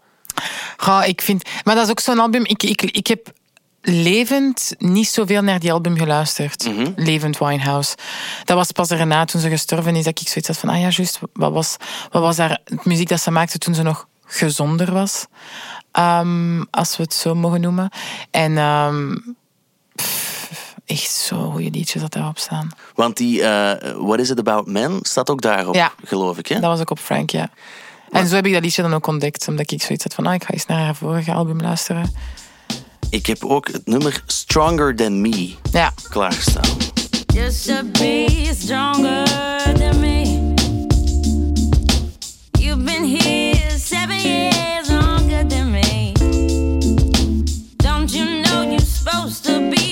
Goh, 0.78 1.04
ik 1.08 1.22
vind... 1.22 1.50
Maar 1.64 1.76
dat 1.76 1.84
is 1.86 1.90
ook 1.92 2.00
zo'n 2.00 2.20
album... 2.20 2.46
Ik, 2.46 2.64
ik, 2.64 2.82
ik 2.82 3.08
heb 3.08 3.32
levend 3.82 4.76
niet 4.78 5.08
zoveel 5.08 5.42
naar 5.42 5.60
die 5.60 5.72
album 5.72 5.98
geluisterd. 5.98 6.70
Levend 6.96 7.38
Winehouse. 7.38 7.96
Dat 8.44 8.58
was 8.58 8.72
pas 8.72 8.90
erna, 8.90 9.26
toen 9.26 9.42
ze 9.42 9.50
gestorven 9.50 9.96
is, 9.96 10.04
dat 10.04 10.20
ik 10.22 10.28
zoiets 10.28 10.48
had 10.48 10.58
van... 10.58 10.70
Ah 10.70 10.76
ja, 10.80 10.88
juist, 10.90 11.20
wat 11.34 11.52
was, 11.52 11.76
wat 12.12 12.22
was 12.22 12.38
haar 12.38 12.60
het 12.66 12.86
muziek 12.86 13.08
dat 13.10 13.22
ze 13.22 13.32
maakte 13.32 13.58
toen 13.58 13.76
ze 13.76 13.82
nog 13.82 14.08
gezonder 14.26 14.92
was? 14.94 15.26
Ehm, 15.92 16.62
als 16.72 16.98
we 16.98 17.04
het 17.04 17.14
zo 17.14 17.36
mogen 17.36 17.62
noemen. 17.62 17.90
En... 18.32 18.58
ehm, 18.58 19.16
pff, 19.96 20.76
echt 20.86 21.12
zo 21.12 21.50
goede 21.52 21.70
liedjes 21.70 22.02
dat 22.02 22.12
daarop 22.14 22.38
staan. 22.38 22.70
Want 22.96 23.18
die 23.18 23.44
eh, 23.44 23.92
What 23.98 24.20
Is 24.20 24.30
It 24.30 24.40
About 24.40 24.68
Men 24.68 25.00
staat 25.02 25.30
ook 25.30 25.42
daarop, 25.42 25.76
Ja. 25.76 25.92
geloof 26.04 26.38
ik. 26.38 26.48
Hè? 26.48 26.60
Dat 26.60 26.70
was 26.70 26.80
ook 26.80 26.90
op 26.90 27.00
Frank, 27.00 27.30
ja. 27.30 27.50
En 28.14 28.28
zo 28.28 28.36
heb 28.36 28.46
ik 28.46 28.54
dat 28.54 28.62
liedje 28.62 28.82
dan 28.82 28.94
ook 28.94 29.08
ontdekt, 29.08 29.48
omdat 29.48 29.72
ik 29.72 29.82
zoiets 29.82 30.04
had 30.04 30.14
van, 30.14 30.26
ah, 30.26 30.34
ik 30.34 30.44
ga 30.44 30.54
eens 30.54 30.66
naar 30.66 30.80
haar 30.80 30.96
vorige 30.96 31.32
album 31.32 31.62
luisteren. 31.62 32.12
Ik 33.10 33.26
heb 33.26 33.44
ook 33.46 33.68
het 33.72 33.86
nummer 33.88 34.24
Stronger 34.26 34.96
Than 34.96 35.22
Me 35.22 35.54
Ja, 35.72 35.94
klaarstaan. 36.10 36.78
Just 37.34 37.66
to 37.66 37.84
be 37.92 38.52
stronger 38.60 39.26
than 39.74 40.00
me. 40.00 40.54
You've 42.60 42.84
been 42.84 43.18
here 43.18 43.78
seven 43.78 44.20
years 44.20 44.90
longer 44.90 45.48
than 45.48 45.72
me. 45.72 46.12
Don't 47.76 48.14
you 48.14 48.42
know 48.42 48.64
you're 48.64 48.86
supposed 48.86 49.44
to 49.44 49.70
be 49.70 49.83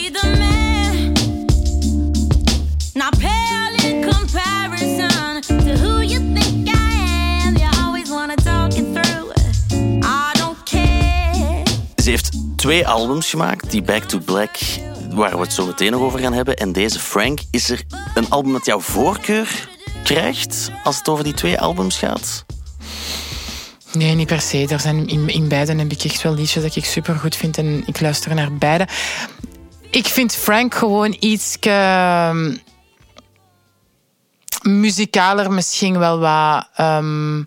Ze 12.02 12.10
heeft 12.10 12.32
twee 12.56 12.88
albums 12.88 13.30
gemaakt, 13.30 13.72
die 13.72 13.82
Back 13.82 14.04
to 14.04 14.20
Black, 14.20 14.58
waar 15.10 15.32
we 15.32 15.42
het 15.42 15.54
zo 15.54 15.66
meteen 15.66 15.92
nog 15.92 16.02
over 16.02 16.20
gaan 16.20 16.34
hebben. 16.34 16.56
En 16.56 16.72
deze 16.72 17.00
Frank, 17.00 17.40
is 17.52 17.70
er 17.70 17.84
een 18.14 18.30
album 18.30 18.52
dat 18.52 18.66
jouw 18.66 18.80
voorkeur 18.80 19.70
krijgt 20.04 20.72
als 20.84 20.98
het 20.98 21.10
over 21.10 21.24
die 21.24 21.34
twee 21.34 21.60
albums 21.60 21.98
gaat? 21.98 22.46
nee, 23.94 24.16
niet 24.16 24.28
per 24.28 24.42
se. 24.42 24.68
Er 24.70 24.80
zijn 24.80 25.08
in, 25.08 25.28
in 25.28 25.48
beide 25.48 25.76
heb 25.76 25.92
ik 25.92 26.04
echt 26.04 26.22
wel 26.22 26.34
liedjes 26.34 26.64
dat 26.64 26.76
ik 26.76 26.86
super 26.86 27.16
goed 27.16 27.36
vind 27.36 27.58
en 27.58 27.84
ik 27.86 28.00
luister 28.00 28.36
naar 28.36 28.54
beide. 28.54 28.88
Ik 29.90 30.06
vind 30.06 30.36
Frank 30.36 30.76
gewoon 30.76 31.16
iets 31.20 31.58
muzikaler, 34.62 35.52
misschien 35.52 35.98
wel 35.98 36.20
wat 36.20 36.68
ehm, 36.76 37.44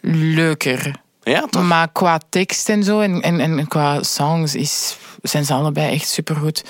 leuker. 0.00 1.02
Ja, 1.24 1.46
toch? 1.50 1.62
Maar 1.62 1.88
qua 1.92 2.20
tekst 2.28 2.68
en 2.68 2.82
zo 2.84 3.00
en, 3.00 3.22
en, 3.22 3.40
en 3.40 3.68
qua 3.68 4.02
songs 4.02 4.54
is, 4.54 4.96
zijn 5.22 5.44
ze 5.44 5.52
allebei 5.54 5.92
echt 5.94 6.08
supergoed. 6.08 6.64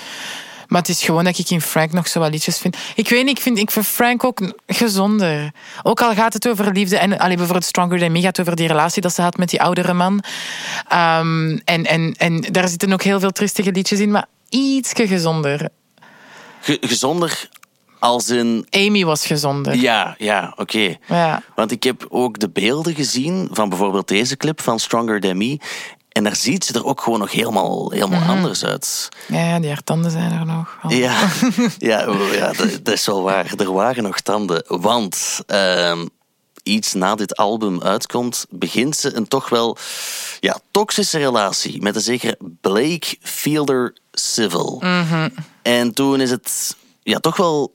Maar 0.67 0.81
het 0.81 0.89
is 0.89 1.03
gewoon 1.03 1.23
dat 1.23 1.37
ik 1.37 1.49
in 1.49 1.61
Frank 1.61 1.91
nog 1.91 2.07
zo 2.07 2.19
wat 2.19 2.31
liedjes 2.31 2.57
vind. 2.57 2.77
Ik 2.95 3.09
weet 3.09 3.25
niet, 3.25 3.37
ik 3.37 3.43
vind, 3.43 3.57
ik 3.57 3.71
vind 3.71 3.87
Frank 3.87 4.23
ook 4.23 4.39
gezonder. 4.67 5.51
Ook 5.83 6.01
al 6.01 6.13
gaat 6.13 6.33
het 6.33 6.47
over 6.47 6.71
liefde. 6.71 6.97
En 6.97 7.17
allee, 7.17 7.35
bijvoorbeeld 7.35 7.65
Stronger 7.65 7.99
Than 7.99 8.11
Me 8.11 8.21
gaat 8.21 8.39
over 8.39 8.55
die 8.55 8.67
relatie 8.67 9.01
dat 9.01 9.13
ze 9.13 9.21
had 9.21 9.37
met 9.37 9.49
die 9.49 9.61
oudere 9.61 9.93
man. 9.93 10.23
Ehm, 10.87 11.57
en, 11.65 11.85
en, 11.85 12.13
en 12.17 12.41
daar 12.41 12.67
zitten 12.67 12.93
ook 12.93 13.03
heel 13.03 13.19
veel 13.19 13.31
tristige 13.31 13.71
liedjes 13.71 13.99
in. 13.99 14.11
Maar 14.11 14.25
ietsje 14.49 15.07
gezonder. 15.07 15.69
Ge- 16.61 16.77
gezonder 16.81 17.49
als 18.05 18.29
in... 18.29 18.67
Amy 18.69 19.05
was 19.05 19.25
gezonder. 19.25 19.75
Ja, 19.75 20.15
ja, 20.17 20.53
oké. 20.55 20.95
Ja. 21.07 21.43
Want 21.55 21.71
ik 21.71 21.83
heb 21.83 22.05
ook 22.09 22.39
de 22.39 22.49
beelden 22.49 22.95
gezien 22.95 23.47
van 23.51 23.69
bijvoorbeeld 23.69 24.07
deze 24.07 24.37
clip 24.37 24.61
van 24.61 24.79
Stronger 24.79 25.19
Than 25.21 25.37
Me. 25.37 25.59
En 26.09 26.23
daar 26.23 26.35
ziet 26.35 26.65
ze 26.65 26.73
er 26.73 26.85
ook 26.85 27.01
gewoon 27.01 27.19
nog 27.19 27.31
helemaal, 27.31 27.91
helemaal 27.91 28.19
Mhm. 28.19 28.29
anders 28.29 28.65
uit. 28.65 29.09
Ja, 29.27 29.39
ja, 29.45 29.59
die 29.59 29.69
haar 29.69 29.83
tanden 29.83 30.11
zijn 30.11 30.31
er 30.31 30.45
nog. 30.45 30.77
Ja, 30.87 31.27
ja, 31.77 32.07
oh, 32.09 32.33
ja 32.33 32.51
dat, 32.51 32.79
dat 32.83 32.93
is 32.93 33.05
wel 33.05 33.21
waar. 33.21 33.53
Er 33.57 33.73
waren 33.73 34.03
nog 34.03 34.19
tanden. 34.19 34.63
Want 34.67 35.39
ehm, 35.47 36.05
iets 36.63 36.93
na 36.93 37.15
dit 37.15 37.35
album 37.35 37.81
uitkomt, 37.81 38.45
begint 38.49 38.97
ze 38.97 39.15
een 39.15 39.27
toch 39.27 39.49
wel 39.49 39.77
ja, 40.39 40.57
toxische 40.71 41.17
relatie 41.17 41.81
met 41.81 41.95
een 41.95 42.01
zekere 42.01 42.37
Blake 42.61 43.17
Fielder 43.21 43.95
Civil. 44.11 44.83
En 45.61 45.93
toen 45.93 46.21
is 46.21 46.31
het 46.31 46.75
ja, 47.03 47.19
toch 47.19 47.37
wel 47.37 47.71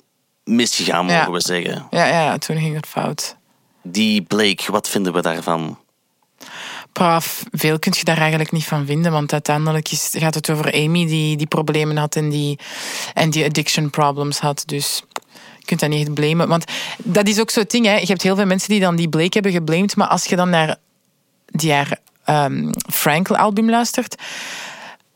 misgegaan, 0.50 1.04
mogen 1.04 1.20
Ja. 1.20 1.30
we 1.30 1.40
zeggen. 1.40 1.86
Ja, 1.90 2.06
ja, 2.06 2.38
toen 2.38 2.56
ging 2.58 2.74
het 2.74 2.86
fout. 2.86 3.36
Die 3.82 4.22
Blake, 4.22 4.72
wat 4.72 4.88
vinden 4.88 5.12
we 5.12 5.22
daarvan? 5.22 5.78
Paf, 6.92 7.44
veel 7.52 7.78
kun 7.78 7.92
je 7.96 8.04
daar 8.04 8.18
eigenlijk 8.18 8.52
niet 8.52 8.64
van 8.64 8.86
vinden, 8.86 9.12
want 9.12 9.32
uiteindelijk 9.32 9.90
is, 9.90 10.10
gaat 10.12 10.34
het 10.34 10.50
over 10.50 10.72
Amy 10.74 11.06
die, 11.06 11.36
die 11.36 11.46
problemen 11.46 11.96
had 11.96 12.16
en 12.16 12.28
die, 12.28 12.58
en 13.14 13.30
die 13.30 13.44
addiction 13.44 13.90
problems 13.90 14.38
had. 14.38 14.62
Dus 14.66 15.02
je 15.58 15.64
kunt 15.64 15.80
dat 15.80 15.88
niet 15.88 16.06
echt 16.06 16.14
blamen. 16.14 16.48
Want 16.48 16.64
dat 16.98 17.28
is 17.28 17.40
ook 17.40 17.50
zo'n 17.50 17.64
ding, 17.66 17.86
hè. 17.86 17.96
je 17.96 18.06
hebt 18.06 18.22
heel 18.22 18.36
veel 18.36 18.46
mensen 18.46 18.68
die 18.68 18.80
dan 18.80 18.96
die 18.96 19.08
Blake 19.08 19.30
hebben 19.32 19.52
geblamed, 19.52 19.96
maar 19.96 20.08
als 20.08 20.24
je 20.24 20.36
dan 20.36 20.50
naar 20.50 20.76
die 21.46 21.72
haar 21.72 21.98
ehm 22.24 22.72
Frankel-album 22.92 23.70
luistert, 23.70 24.14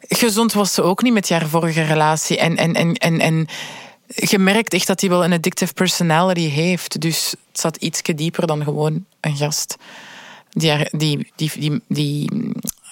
gezond 0.08 0.52
was 0.52 0.74
ze 0.74 0.82
ook 0.82 1.02
niet 1.02 1.12
met 1.12 1.30
haar 1.30 1.46
vorige 1.48 1.82
relatie. 1.82 2.38
En, 2.38 2.56
en, 2.56 2.74
en, 2.74 2.94
en, 2.94 3.20
en 3.20 3.46
je 4.06 4.38
merkt 4.38 4.72
echt 4.72 4.86
dat 4.86 5.00
hij 5.00 5.10
wel 5.10 5.24
een 5.24 5.32
addictive 5.32 5.72
personality 5.72 6.48
heeft. 6.48 7.00
Dus 7.00 7.30
het 7.30 7.60
zat 7.60 7.76
ietsje 7.76 8.14
dieper 8.14 8.46
dan 8.46 8.64
gewoon 8.64 9.04
een 9.20 9.36
gast. 9.36 9.76
Die, 10.50 10.88
die, 10.90 11.32
die, 11.36 11.50
die, 11.58 11.82
die 11.88 12.30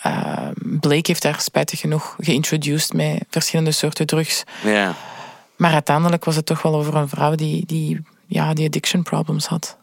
eh, 0.03 0.49
Blake 0.81 1.03
heeft 1.03 1.23
daar 1.23 1.41
spijtig 1.41 1.81
genoeg 1.81 2.17
geïntroduced 2.19 2.93
met 2.93 3.25
verschillende 3.31 3.73
soorten 3.73 4.07
drugs. 4.07 4.43
Ja. 4.65 4.95
Maar 5.57 5.73
uiteindelijk 5.73 6.25
was 6.25 6.37
het 6.37 6.47
toch 6.47 6.63
wel 6.63 6.75
over 6.75 6.95
een 6.95 7.09
vrouw 7.09 7.35
die, 7.35 7.67
die, 7.67 8.03
ja, 8.27 8.55
die 8.55 8.67
addiction 8.67 9.03
problems 9.03 9.47
had. 9.47 9.77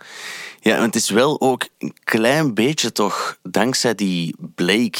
Ja, 0.62 0.76
en 0.76 0.82
het 0.82 0.96
is 0.96 1.10
wel 1.10 1.42
ook 1.42 1.68
een 1.78 1.96
klein 2.04 2.54
beetje 2.54 2.92
toch 2.92 3.38
dankzij 3.44 3.96
die 3.96 4.36
Blake 4.56 5.00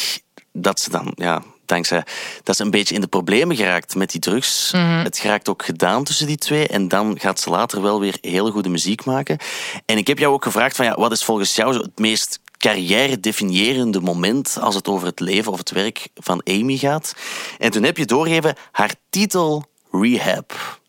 dat 0.52 0.80
ze 0.80 0.90
dan, 0.90 1.12
ja, 1.16 1.44
dankzij 1.70 2.04
dat 2.44 2.56
ze 2.56 2.64
een 2.64 2.72
beetje 2.72 2.96
in 2.96 3.02
de 3.02 3.08
problemen 3.08 3.56
geraakt 3.56 3.96
met 3.96 4.12
die 4.12 4.22
drugs. 4.22 4.72
Het 4.78 5.18
geraakt 5.18 5.50
ook 5.50 5.66
gedaan 5.66 6.04
tussen 6.04 6.28
die 6.28 6.38
twee 6.38 6.68
en 6.68 6.88
dan 6.88 7.20
gaat 7.20 7.40
ze 7.40 7.50
later 7.50 7.82
wel 7.82 8.00
weer 8.00 8.18
hele 8.22 8.52
goede 8.52 8.70
muziek 8.70 9.06
maken. 9.06 9.38
En 9.86 9.98
ik 9.98 10.08
heb 10.08 10.20
jou 10.20 10.34
ook 10.34 10.44
gevraagd 10.44 10.76
van 10.76 10.86
ja, 10.86 10.96
wat 10.96 11.12
is 11.12 11.24
volgens 11.24 11.56
jou 11.56 11.74
zo 11.74 11.80
het 11.82 12.00
meest 12.00 12.40
carrière-definiërende 12.58 14.02
moment 14.02 14.58
als 14.62 14.76
het 14.76 14.88
over 14.88 15.08
het 15.08 15.20
leven 15.20 15.52
of 15.52 15.58
het 15.58 15.72
werk 15.72 16.08
van 16.16 16.42
Amy 16.44 16.78
gaat? 16.78 17.16
En 17.58 17.72
toen 17.72 17.84
heb 17.84 17.98
je 17.98 18.06
doorgegeven 18.06 18.56
haar 18.72 18.94
titel 19.10 19.66
Rehab. 19.92 20.80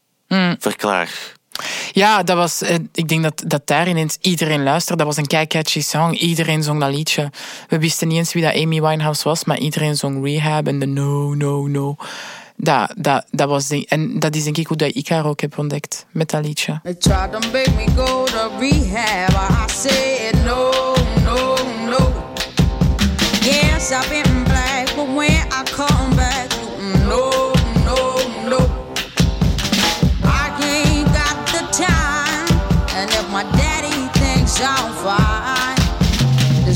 Verklaar. 0.59 1.38
Ja, 1.92 2.23
dat 2.23 2.37
was, 2.37 2.62
eh, 2.62 2.75
ik 2.94 3.09
denk 3.09 3.23
dat, 3.23 3.42
dat 3.46 3.62
daar 3.64 3.88
ineens 3.88 4.18
iedereen 4.20 4.62
luisterde. 4.62 5.05
Dat 5.05 5.14
was 5.14 5.16
een 5.16 5.27
kei 5.27 5.46
catchy 5.46 5.81
song. 5.81 6.12
Iedereen 6.12 6.62
zong 6.62 6.81
dat 6.81 6.94
liedje. 6.94 7.31
We 7.68 7.79
wisten 7.79 8.09
niet 8.09 8.16
eens 8.16 8.33
wie 8.33 8.42
dat 8.42 8.55
Amy 8.55 8.81
Winehouse 8.81 9.25
was, 9.25 9.44
maar 9.44 9.59
iedereen 9.59 9.96
zong 9.96 10.25
Rehab 10.25 10.66
en 10.66 10.79
de 10.79 10.87
No, 10.87 11.35
No, 11.35 11.66
No. 11.66 11.96
Dat, 12.57 12.94
dat, 12.96 13.27
dat 13.31 13.49
was 13.49 13.70
en 13.70 14.18
dat 14.18 14.35
is 14.35 14.44
denk 14.44 14.57
ik 14.57 14.66
hoe 14.66 14.77
dat 14.77 14.94
ik 14.94 15.09
haar 15.09 15.27
ook 15.27 15.40
heb 15.40 15.59
ontdekt 15.59 16.07
met 16.11 16.31
dat 16.31 16.44
liedje. 16.44 16.81
I 23.92 24.23
but 24.44 25.29
I 25.29 26.10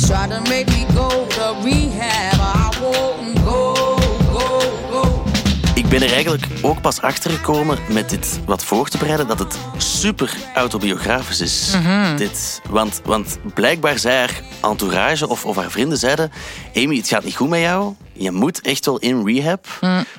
try 0.07 0.27
to 0.29 0.40
make 0.40 0.67
me 0.67 0.87
go 0.95 1.27
to 1.27 1.55
rehab. 1.62 2.38
I 2.38 2.79
won't 2.81 3.38
go, 3.38 3.75
go, 4.33 4.61
go. 4.90 5.25
Ik 5.75 5.88
ben 5.88 6.03
er 6.03 6.12
eigenlijk 6.12 6.47
ook 6.62 6.81
pas 6.81 7.01
achter 7.01 7.31
gekomen 7.31 7.79
met 7.90 8.11
dit 8.11 8.40
wat 8.47 8.64
voor 8.64 8.88
te 8.88 8.99
bereiden 8.99 9.27
dat 9.27 9.38
het 9.38 9.59
super 9.77 10.37
autobiografisch 10.55 11.40
is. 11.40 11.77
Dit. 12.17 12.61
Want, 12.71 13.01
want 13.05 13.38
blijkbaar 13.55 13.99
zei 13.99 14.17
haar 14.17 14.40
entourage 14.62 15.29
of, 15.29 15.45
of 15.45 15.57
haar 15.57 15.71
vrienden 15.71 15.99
zeiden: 15.99 16.33
Amy, 16.75 16.97
het 16.97 17.09
gaat 17.09 17.25
niet 17.25 17.37
goed 17.37 17.49
met 17.49 17.61
jou. 17.61 17.95
Je 18.16 18.31
moet 18.31 18.61
echt 18.61 18.87
wel 18.87 18.98
in 18.98 19.27
rehab. 19.27 19.66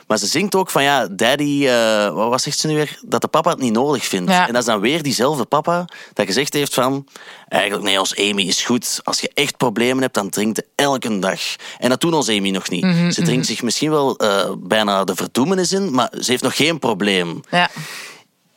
Maar 0.07 0.17
ze 0.17 0.27
zingt 0.27 0.55
ook 0.55 0.69
van 0.69 0.83
ja, 0.83 1.07
daddy, 1.07 1.67
eh, 1.67 2.13
wat 2.13 2.41
zegt 2.41 2.59
ze 2.59 2.67
nu 2.67 2.75
weer? 2.75 2.99
Dat 3.01 3.21
de 3.21 3.27
papa 3.27 3.49
het 3.49 3.59
niet 3.59 3.73
nodig 3.73 4.05
vindt. 4.05 4.31
Ja. 4.31 4.47
En 4.47 4.53
dat 4.53 4.61
is 4.61 4.67
dan 4.67 4.79
weer 4.79 5.03
diezelfde 5.03 5.45
papa 5.45 5.85
dat 6.13 6.25
gezegd 6.25 6.53
heeft 6.53 6.73
van 6.73 7.07
eigenlijk 7.47 7.83
nee, 7.83 7.99
ons 7.99 8.15
Amy 8.15 8.41
is 8.41 8.63
goed. 8.63 8.99
Als 9.03 9.21
je 9.21 9.31
echt 9.33 9.57
problemen 9.57 10.01
hebt, 10.01 10.13
dan 10.13 10.29
drinkt 10.29 10.57
ze 10.57 10.65
elke 10.75 11.19
dag. 11.19 11.39
En 11.79 11.89
dat 11.89 12.01
doen 12.01 12.13
ons 12.13 12.29
Amy 12.29 12.49
nog 12.49 12.69
niet. 12.69 13.13
ze 13.13 13.21
drinkt 13.21 13.45
zich 13.45 13.61
misschien 13.61 13.89
wel 13.89 14.17
eh, 14.17 14.51
bijna 14.57 15.03
de 15.03 15.15
verdoemenis 15.15 15.71
in, 15.71 15.91
maar 15.91 16.09
ze 16.19 16.31
heeft 16.31 16.43
nog 16.43 16.55
geen 16.55 16.79
probleem. 16.79 17.41
Ja. 17.51 17.69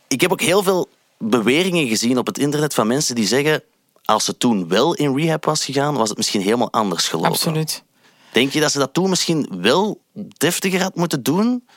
Ik 0.09 0.21
heb 0.21 0.33
ook 0.33 0.41
heel 0.41 0.63
veel 0.63 0.89
beweringen 1.19 1.89
gezien 1.89 2.19
op 2.19 2.27
het 2.27 2.39
internet 2.39 2.75
van 2.75 2.87
mensen 2.87 3.15
die 3.15 3.27
zeggen 3.27 3.63
als 4.05 4.25
ze 4.25 4.37
toen 4.37 4.69
wel 4.69 4.95
in 4.95 5.17
rehab 5.17 5.45
was 5.45 5.65
gegaan, 5.65 5.95
was 5.95 6.09
het 6.09 6.19
misschien 6.19 6.41
helemaal 6.41 6.73
anders 6.73 7.09
gelopen. 7.09 7.31
Absoluut. 7.31 7.83
Denk 8.33 8.53
je 8.53 8.61
dat 8.61 8.73
ze 8.73 8.79
dat 8.79 8.95
toen 8.95 9.09
misschien 9.09 9.49
wel 9.61 10.01
deftiger 10.37 10.83
had 10.83 10.95
moeten 10.95 11.23
doen? 11.23 11.69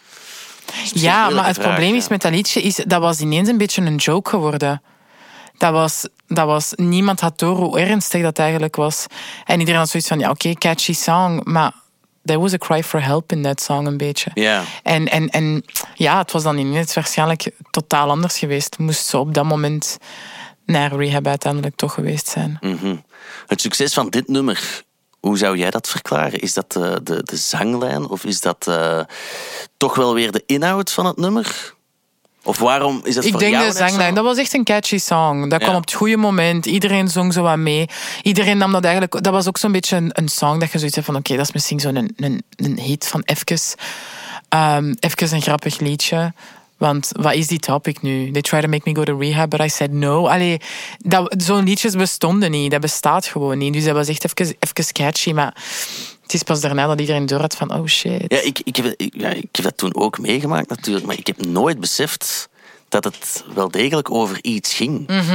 Ja, 0.94 1.30
maar 1.30 1.46
het 1.46 1.56
vraag, 1.56 1.68
probleem 1.68 1.96
is 1.96 2.08
met 2.08 2.22
dat 2.22 2.32
liedje, 2.32 2.62
is, 2.62 2.76
dat 2.76 3.02
was 3.02 3.20
ineens 3.20 3.50
een 3.50 3.58
beetje 3.58 3.82
een 3.82 3.96
joke 3.96 4.30
geworden. 4.30 4.82
Dat 5.58 5.72
was, 5.72 6.08
dat 6.28 6.46
was, 6.46 6.72
niemand 6.76 7.20
had 7.20 7.40
door 7.40 7.56
hoe 7.56 7.80
ernstig 7.80 8.22
dat 8.22 8.40
eigenlijk 8.40 8.76
was. 8.76 9.06
En 9.46 9.60
iedereen 9.60 9.80
had 9.80 9.90
zoiets 9.90 10.10
van, 10.10 10.20
ja 10.20 10.30
oké, 10.30 10.54
catchy 10.54 10.94
song, 10.94 11.42
maar 11.44 11.74
there 12.26 12.40
was 12.40 12.54
a 12.54 12.58
cry 12.58 12.84
for 12.84 13.04
help 13.04 13.32
in 13.32 13.42
that 13.42 13.62
song 13.62 13.86
een 13.86 13.98
beetje. 13.98 14.32
Ja. 14.34 14.64
En, 14.84 15.08
en, 15.08 15.30
en 15.30 15.64
ja, 15.96 16.18
het 16.18 16.32
was 16.32 16.44
dan 16.44 16.58
ineens 16.58 16.94
waarschijnlijk 16.94 17.52
totaal 17.70 18.10
anders 18.10 18.40
geweest. 18.40 18.78
Moest 18.78 19.06
ze 19.06 19.18
op 19.18 19.34
dat 19.34 19.46
moment 19.46 19.98
naar 20.66 20.96
rehab 20.96 21.28
uiteindelijk 21.28 21.76
toch 21.76 21.94
geweest 21.94 22.28
zijn. 22.28 22.58
Mhm. 22.62 22.96
Het 23.48 23.62
succes 23.62 23.94
van 23.94 24.10
dit 24.10 24.28
nummer, 24.28 24.84
hoe 25.22 25.38
zou 25.38 25.58
jij 25.58 25.70
dat 25.70 25.88
verklaren? 25.88 26.40
Is 26.40 26.54
dat 26.54 26.72
de, 26.72 27.00
de, 27.04 27.24
de 27.24 27.38
zanglijn 27.38 28.08
of 28.08 28.24
is 28.24 28.40
dat 28.40 28.68
eh, 28.68 29.00
toch 29.78 29.96
wel 29.96 30.14
weer 30.14 30.32
de 30.32 30.44
inhoud 30.46 30.92
van 30.92 31.06
het 31.06 31.18
nummer? 31.18 31.74
Of 32.44 32.58
waarom 32.60 33.02
is 33.04 33.16
het 33.16 33.26
Ik 33.26 33.32
voor 33.32 33.40
denk 33.40 33.54
jou 33.54 33.68
de 33.68 33.78
zanglijn. 33.78 34.14
Dat 34.14 34.24
was 34.24 34.38
echt 34.38 34.54
een 34.54 34.64
catchy 34.64 34.98
song. 34.98 35.42
Dat 35.50 35.60
Ja. 35.60 35.66
kwam 35.66 35.76
op 35.76 35.82
het 35.82 35.94
goede 35.94 36.18
moment. 36.18 36.66
Iedereen 36.66 37.08
zong 37.08 37.34
zo 37.34 37.42
wat 37.42 37.58
mee. 37.58 37.90
Iedereen 38.22 38.58
nam 38.58 38.72
dat 38.72 38.84
eigenlijk... 38.84 39.24
Dat 39.24 39.34
was 39.34 39.48
ook 39.48 39.58
zo'n 39.58 39.72
beetje 39.72 39.96
een, 39.96 40.10
een 40.14 40.30
song 40.30 40.60
dat 40.60 40.72
je 40.72 40.78
zoiets 40.78 40.96
hebt 40.96 41.08
van... 41.08 41.16
Oké, 41.16 41.36
dat 41.36 41.46
is 41.46 41.52
misschien 41.52 41.80
zo'n 41.80 41.96
een, 41.96 42.14
een, 42.16 42.44
een 42.56 42.80
hit 42.80 43.08
van 43.08 43.22
even. 43.26 43.60
Um, 44.50 44.96
even 45.00 45.36
een 45.36 45.42
grappig 45.42 45.80
liedje. 45.80 46.34
Want 46.82 47.10
wat 47.12 47.34
is 47.34 47.48
die 47.48 47.60
topic 47.60 48.02
nu? 48.02 48.32
They 48.32 48.42
try 48.42 48.62
to 48.62 48.68
make 48.68 48.90
me 48.90 48.96
go 48.96 49.04
to 49.04 49.18
rehab, 49.18 49.50
but 49.50 49.60
I 49.60 49.70
said 49.70 49.92
no. 49.92 50.28
Allee, 50.28 50.58
dat- 50.98 51.34
zo'n 51.38 51.64
liedjes 51.64 51.96
bestonden 51.96 52.52
niet. 52.52 52.72
Dat 52.72 52.82
bestaat 52.82 53.26
gewoon 53.26 53.58
niet. 53.58 53.74
Dus 53.74 53.84
dat 53.84 53.94
was 53.96 54.08
echt 54.08 54.24
even, 54.26 54.56
even 54.60 54.94
catchy. 54.94 55.32
Maar 55.32 55.56
het 56.22 56.34
is 56.34 56.44
pas 56.44 56.62
daarna 56.62 56.88
dat 56.88 57.00
iedereen 57.00 57.26
door 57.26 57.40
had 57.40 57.56
van... 57.56 57.74
Oh 57.74 57.86
shit. 57.86 58.24
Ja, 58.28 58.42
ik, 58.42 58.60
ik, 58.64 58.76
heb, 58.76 58.94
ja, 58.98 59.30
ik 59.30 59.48
heb 59.52 59.64
dat 59.64 59.78
toen 59.78 59.96
ook 59.96 60.20
meegemaakt 60.20 60.70
natuurlijk, 60.70 61.06
maar 61.06 61.18
ik 61.18 61.28
heb 61.28 61.46
nooit 61.46 61.80
beseft 61.80 62.50
dat 62.92 63.04
het 63.04 63.44
wel 63.54 63.72
degelijk 63.72 64.12
over 64.12 64.38
iets 64.42 64.74
ging. 64.74 65.10
Ah, 65.10 65.28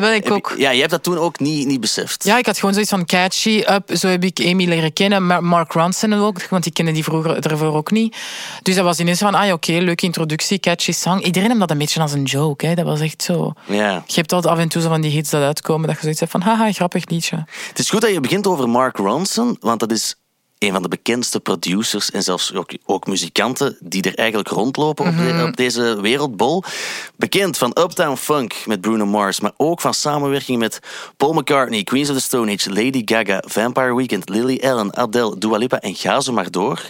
wel, 0.00 0.08
ik 0.12 0.14
Heb 0.14 0.24
je- 0.24 0.32
ook. 0.32 0.54
Ja, 0.58 0.70
je 0.70 0.78
hebt 0.78 0.90
dat 0.90 1.02
toen 1.02 1.18
ook 1.18 1.38
niet, 1.40 1.66
niet 1.66 1.80
beseft. 1.80 2.24
Ja, 2.24 2.38
ik 2.38 2.46
had 2.46 2.58
gewoon 2.58 2.72
zoiets 2.74 2.90
van 2.90 3.04
catchy, 3.04 3.62
up. 3.70 3.96
Zo 3.96 4.08
heb 4.08 4.24
ik 4.24 4.40
Amy 4.46 4.64
leren 4.64 4.92
kennen. 4.92 5.26
Maar 5.26 5.44
Mark 5.44 5.72
Ronson 5.72 6.12
ook, 6.14 6.48
want 6.48 6.66
ik 6.66 6.74
kende 6.74 6.92
die 6.92 7.04
vroeger 7.04 7.40
daarvoor 7.40 7.74
ook 7.74 7.90
niet. 7.90 8.16
Dus 8.62 8.74
dat 8.74 8.84
was 8.84 8.98
ineens 9.00 9.18
van, 9.18 9.34
ah 9.34 9.46
ja, 9.46 9.52
oké, 9.52 9.72
leuke 9.72 10.04
introductie, 10.06 10.58
catchy 10.58 10.92
song. 10.92 11.20
Iedereen 11.20 11.48
nam 11.48 11.58
dat 11.58 11.70
een 11.70 11.78
beetje 11.78 12.00
als 12.00 12.12
een 12.12 12.22
joke, 12.24 12.66
hè. 12.66 12.74
Dat 12.74 12.84
was 12.84 13.00
echt 13.00 13.22
zo. 13.22 13.52
Ja. 13.66 14.02
Je 14.06 14.14
hebt 14.14 14.32
altijd 14.32 14.54
af 14.54 14.58
en 14.60 14.68
toe 14.68 14.82
zo 14.82 14.88
van 14.88 15.00
die 15.00 15.10
hits 15.10 15.30
dat 15.30 15.42
uitkomen, 15.42 15.86
dat 15.86 15.94
je 15.96 16.02
zoiets 16.02 16.20
hebt 16.20 16.32
van, 16.32 16.40
haha, 16.40 16.72
grappig 16.72 17.08
liedje. 17.08 17.44
Het 17.68 17.78
is 17.78 17.90
goed 17.90 18.00
dat 18.00 18.10
je 18.12 18.20
begint 18.20 18.46
over 18.46 18.68
Mark 18.68 18.96
Ronson, 18.96 19.56
want 19.60 19.80
dat 19.80 19.92
is 19.92 20.14
een 20.60 20.72
van 20.72 20.82
de 20.82 20.88
bekendste 20.88 21.40
producers 21.40 22.10
en 22.10 22.22
zelfs 22.22 22.54
ook, 22.54 22.70
ook 22.86 23.06
muzikanten 23.06 23.76
die 23.80 24.02
er 24.02 24.14
eigenlijk 24.14 24.48
rondlopen 24.48 25.06
op, 25.06 25.16
de- 25.16 25.44
op 25.48 25.56
deze 25.56 25.98
wereldbol. 26.00 26.62
Bekend 27.16 27.58
van 27.58 27.76
Uptown 27.80 28.16
Funk 28.16 28.54
met 28.66 28.80
Bruno 28.80 29.06
Mars, 29.06 29.40
maar 29.40 29.52
ook 29.56 29.80
van 29.80 29.94
samenwerking 29.94 30.58
met 30.58 30.80
Paul 31.16 31.32
McCartney, 31.32 31.82
Queens 31.82 32.08
of 32.10 32.16
the 32.16 32.22
Stone 32.22 32.52
Age, 32.52 32.68
Lady 32.72 33.02
Gaga, 33.04 33.42
Vampire 33.46 33.94
Weekend, 33.96 34.28
Lily 34.28 34.60
Allen, 34.64 34.96
Adele, 34.96 35.38
Dua 35.38 35.56
Lipa 35.56 35.80
en 35.80 35.94
ga 35.94 36.20
zo 36.20 36.32
maar 36.32 36.50
door. 36.50 36.82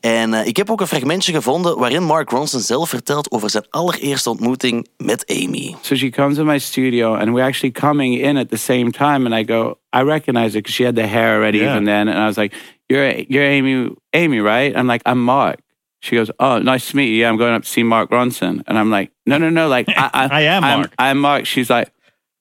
En 0.00 0.34
eh, 0.34 0.46
ik 0.46 0.56
heb 0.56 0.70
ook 0.70 0.80
een 0.80 0.86
fragmentje 0.86 1.32
gevonden 1.32 1.78
waarin 1.78 2.02
Mark 2.02 2.30
Ronson 2.30 2.60
zelf 2.60 2.88
vertelt 2.88 3.30
over 3.30 3.50
zijn 3.50 3.64
allereerste 3.70 4.30
ontmoeting 4.30 4.86
met 4.96 5.24
Amy. 5.30 5.74
So 5.80 5.94
she 5.94 6.10
comes 6.10 6.38
in 6.38 6.46
my 6.46 6.58
studio, 6.58 7.14
and 7.14 7.28
we're 7.28 7.44
actually 7.46 7.72
coming 7.80 8.20
in 8.20 8.36
at 8.36 8.50
the 8.50 8.56
same 8.56 8.90
time. 8.90 9.24
And 9.26 9.34
I 9.34 9.52
go, 9.52 9.78
I 9.96 10.00
recognize 10.02 10.52
her 10.52 10.60
because 10.60 10.72
she 10.74 10.84
had 10.84 10.94
the 10.94 11.02
hair 11.06 11.34
already 11.36 11.58
Yeah. 11.58 11.70
even 11.70 11.84
then. 11.84 12.08
And 12.08 12.18
I 12.18 12.24
was 12.26 12.36
like, 12.36 12.54
"You're 12.88 13.10
you're 13.28 13.44
Amy, 13.44 13.94
Amy, 14.12 14.40
right?" 14.40 14.76
I'm 14.76 14.86
like, 14.86 15.02
"I'm 15.06 15.24
Mark." 15.24 15.60
She 16.00 16.16
goes, 16.16 16.30
"Oh, 16.38 16.58
nice 16.58 16.90
to 16.90 16.96
meet 16.96 17.08
you. 17.08 17.20
Yeah, 17.20 17.28
I'm 17.30 17.38
going 17.38 17.54
up 17.54 17.62
to 17.62 17.68
see 17.68 17.82
Mark 17.82 18.10
Ronson." 18.10 18.62
And 18.66 18.78
I'm 18.78 18.90
like, 18.90 19.10
"No, 19.24 19.38
no, 19.38 19.50
no. 19.50 19.68
Like, 19.68 19.88
I, 19.88 20.10
I, 20.12 20.28
I 20.30 20.40
am 20.42 20.64
I'm, 20.64 20.78
Mark. 20.78 20.92
I'm 20.98 21.18
Mark." 21.18 21.46
She's 21.46 21.68
like, 21.70 21.90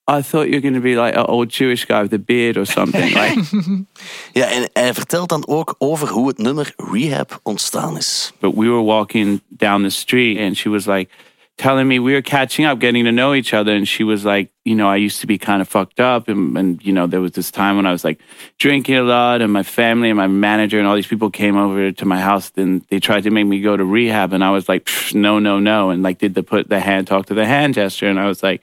"I 0.07 0.21
thought 0.21 0.47
you 0.47 0.55
were 0.55 0.61
going 0.61 0.75
to 0.75 0.81
be 0.81 0.95
like 0.95 1.15
an 1.15 1.25
old 1.27 1.49
Jewish 1.49 1.85
guy 1.85 2.01
with 2.01 2.13
a 2.13 2.19
beard 2.19 2.57
or 2.57 2.65
something." 2.65 3.13
like, 3.13 3.37
Ja, 4.33 4.45
en 4.45 4.69
hij 4.73 4.93
vertelt 4.93 5.29
dan 5.29 5.47
ook 5.47 5.75
over 5.77 6.07
hoe 6.09 6.27
het 6.27 6.37
nummer 6.37 6.73
Rehab 6.77 7.39
ontstaan 7.43 7.97
is. 7.97 8.33
but 8.39 8.53
we 8.55 8.67
were 8.69 8.83
walking 8.83 9.41
down 9.47 9.83
the 9.83 9.89
street, 9.89 10.37
and 10.39 10.57
she 10.57 10.69
was 10.69 10.85
like 10.85 11.09
telling 11.57 11.87
me 11.87 11.99
we 11.99 12.13
were 12.13 12.21
catching 12.21 12.65
up, 12.65 12.79
getting 12.79 13.05
to 13.05 13.11
know 13.11 13.33
each 13.33 13.53
other. 13.53 13.73
And 13.73 13.87
she 13.87 14.03
was 14.03 14.25
like, 14.25 14.51
you 14.65 14.75
know, 14.75 14.89
I 14.89 14.97
used 14.97 15.21
to 15.21 15.27
be 15.27 15.37
kind 15.37 15.61
of 15.61 15.67
fucked 15.67 15.99
up. 15.99 16.27
And, 16.27 16.57
and, 16.57 16.85
you 16.85 16.91
know, 16.91 17.07
there 17.07 17.21
was 17.21 17.31
this 17.31 17.49
time 17.49 17.77
when 17.77 17.85
I 17.85 17.91
was 17.91 18.03
like 18.03 18.19
drinking 18.57 18.95
a 18.95 19.03
lot, 19.03 19.41
and 19.41 19.53
my 19.53 19.63
family 19.63 20.09
and 20.09 20.17
my 20.17 20.27
manager 20.27 20.79
and 20.79 20.87
all 20.87 20.95
these 20.95 21.07
people 21.07 21.29
came 21.29 21.55
over 21.55 21.91
to 21.91 22.05
my 22.05 22.19
house 22.19 22.51
and 22.57 22.85
they 22.89 22.99
tried 22.99 23.23
to 23.23 23.31
make 23.31 23.47
me 23.47 23.61
go 23.61 23.77
to 23.77 23.85
rehab. 23.85 24.33
And 24.33 24.43
I 24.43 24.51
was 24.51 24.67
like, 24.67 24.89
no, 25.13 25.39
no, 25.39 25.59
no. 25.59 25.91
And 25.91 26.03
like, 26.03 26.17
did 26.19 26.35
the 26.35 26.43
put 26.43 26.67
the 26.67 26.79
hand 26.79 27.07
talk 27.07 27.27
to 27.27 27.33
the 27.33 27.45
hand 27.45 27.75
gesture. 27.75 28.07
And 28.07 28.19
I 28.19 28.27
was 28.27 28.43
like, 28.43 28.61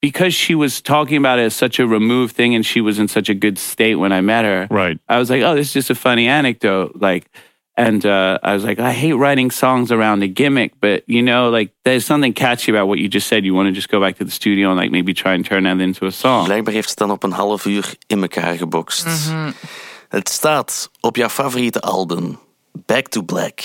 because 0.00 0.32
she 0.32 0.54
was 0.54 0.80
talking 0.80 1.18
about 1.18 1.38
it 1.38 1.42
as 1.42 1.54
such 1.54 1.78
a 1.78 1.86
removed 1.86 2.34
thing 2.34 2.54
and 2.54 2.64
she 2.64 2.80
was 2.80 2.98
in 2.98 3.06
such 3.06 3.28
a 3.28 3.34
good 3.34 3.58
state 3.58 3.96
when 3.96 4.12
I 4.12 4.22
met 4.22 4.46
her. 4.46 4.66
Right. 4.70 4.98
I 5.10 5.18
was 5.18 5.28
like, 5.28 5.42
oh, 5.42 5.54
this 5.54 5.68
is 5.68 5.72
just 5.74 5.90
a 5.90 5.94
funny 5.94 6.26
anecdote. 6.26 6.96
Like, 6.96 7.30
and 7.80 8.04
uh, 8.04 8.38
I 8.42 8.52
was 8.52 8.62
like, 8.62 8.78
I 8.78 8.92
hate 8.92 9.14
writing 9.14 9.50
songs 9.50 9.90
around 9.90 10.22
a 10.22 10.28
gimmick, 10.28 10.72
but 10.80 11.02
you 11.06 11.22
know, 11.22 11.48
like 11.48 11.72
there's 11.82 12.04
something 12.04 12.34
catchy 12.34 12.70
about 12.70 12.88
what 12.88 12.98
you 12.98 13.08
just 13.08 13.26
said. 13.26 13.44
You 13.44 13.54
want 13.54 13.68
to 13.68 13.72
just 13.72 13.88
go 13.88 14.00
back 14.00 14.16
to 14.18 14.24
the 14.24 14.30
studio 14.30 14.68
and 14.68 14.76
like 14.76 14.90
maybe 14.90 15.14
try 15.14 15.32
and 15.32 15.46
turn 15.46 15.64
that 15.64 15.80
into 15.80 16.06
a 16.06 16.10
song. 16.10 16.44
Blijkbaar 16.44 16.74
heeft 16.74 16.88
het 16.88 16.98
dan 16.98 17.10
op 17.10 17.22
een 17.22 17.32
half 17.32 17.64
uur 17.64 17.94
in 18.06 18.22
elkaar 18.22 18.56
gebokst. 18.56 19.06
Het 20.08 20.28
staat 20.28 20.90
op 21.00 21.16
jouw 21.16 21.28
favoriete 21.28 21.80
album, 21.80 22.38
Back 22.86 23.08
to 23.08 23.22
Black. 23.22 23.62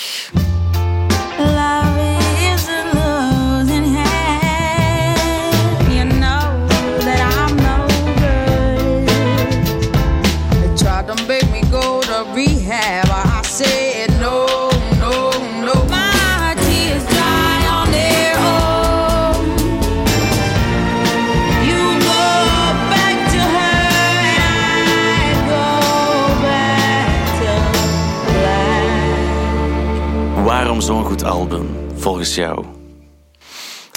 Waarom 30.66 30.84
zo'n 30.84 31.04
goed 31.04 31.24
album, 31.24 31.68
volgens 31.96 32.34
jou? 32.34 32.64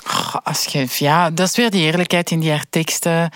Goh, 0.03 0.35
Als 0.43 0.65
je, 0.65 0.87
ja, 0.89 1.29
dat 1.29 1.47
is 1.47 1.55
weer 1.55 1.69
die 1.69 1.81
eerlijkheid 1.81 2.31
in 2.31 2.39
die 2.39 2.49
haar 2.49 2.65
teksten. 2.69 3.31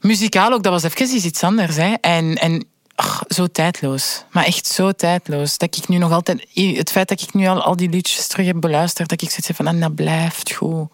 Muzikaal 0.00 0.52
ook, 0.52 0.62
dat 0.62 0.72
was 0.72 0.82
even 0.82 1.26
iets 1.26 1.42
anders. 1.42 1.76
Hè. 1.76 1.94
En, 2.00 2.34
en 2.34 2.64
ach, 2.94 3.22
zo 3.28 3.46
tijdloos. 3.46 4.24
Maar 4.30 4.44
echt 4.44 4.66
zo 4.66 4.92
tijdloos. 4.92 5.58
Dat 5.58 5.76
ik 5.76 5.88
nu 5.88 5.98
nog 5.98 6.12
altijd... 6.12 6.46
Het 6.54 6.90
feit 6.90 7.08
dat 7.08 7.20
ik 7.20 7.34
nu 7.34 7.46
al, 7.46 7.62
al 7.62 7.76
die 7.76 7.88
liedjes 7.88 8.26
terug 8.26 8.46
heb 8.46 8.60
beluisterd, 8.60 9.08
dat 9.08 9.22
ik 9.22 9.28
zoiets 9.28 9.46
heb 9.46 9.56
van, 9.56 9.66
ah, 9.66 9.80
dat 9.80 9.94
blijft 9.94 10.52
goed. 10.52 10.88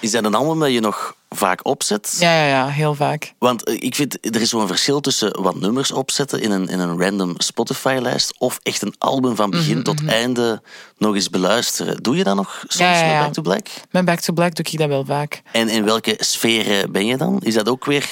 Is 0.00 0.10
dat 0.10 0.24
een 0.24 0.34
album 0.34 0.58
dat 0.58 0.72
je 0.72 0.80
nog 0.80 1.15
vaak 1.28 1.66
opzet? 1.66 2.16
Ja, 2.18 2.34
ja, 2.36 2.46
ja, 2.46 2.68
heel 2.68 2.94
vaak. 2.94 3.32
Want 3.38 3.64
eh, 3.64 3.74
ik 3.78 3.94
vind, 3.94 4.34
er 4.34 4.40
is 4.40 4.48
zo'n 4.48 4.66
verschil 4.66 5.00
tussen 5.00 5.42
wat 5.42 5.60
nummers 5.60 5.92
opzetten 5.92 6.40
in 6.40 6.50
een, 6.50 6.68
in 6.68 6.78
een 6.78 7.00
random 7.02 7.34
Spotify-lijst 7.38 8.34
of 8.38 8.58
echt 8.62 8.82
een 8.82 8.94
album 8.98 9.36
van 9.36 9.50
begin 9.50 9.82
tot 9.82 10.04
einde 10.06 10.62
nog 10.98 11.14
eens 11.14 11.30
beluisteren. 11.30 12.02
Doe 12.02 12.16
je 12.16 12.24
dat 12.24 12.36
nog 12.36 12.64
soms 12.68 12.76
Ja, 12.76 12.90
ja, 12.98 13.04
ja. 13.04 13.12
met 13.12 13.22
Back 13.22 13.32
to 13.32 13.42
Black? 13.42 13.66
Met 13.90 14.04
Back 14.04 14.20
to 14.20 14.32
Black 14.32 14.54
doe 14.54 14.64
ik 14.64 14.78
dat 14.78 14.88
wel 14.88 15.04
vaak. 15.04 15.42
En 15.52 15.68
in 15.68 15.84
welke 15.84 16.16
sfeer 16.18 16.78
eh, 16.78 16.88
ben 16.90 17.06
je 17.06 17.16
dan? 17.16 17.40
Is 17.42 17.54
dat 17.54 17.68
ook 17.68 17.84
weer 17.84 18.10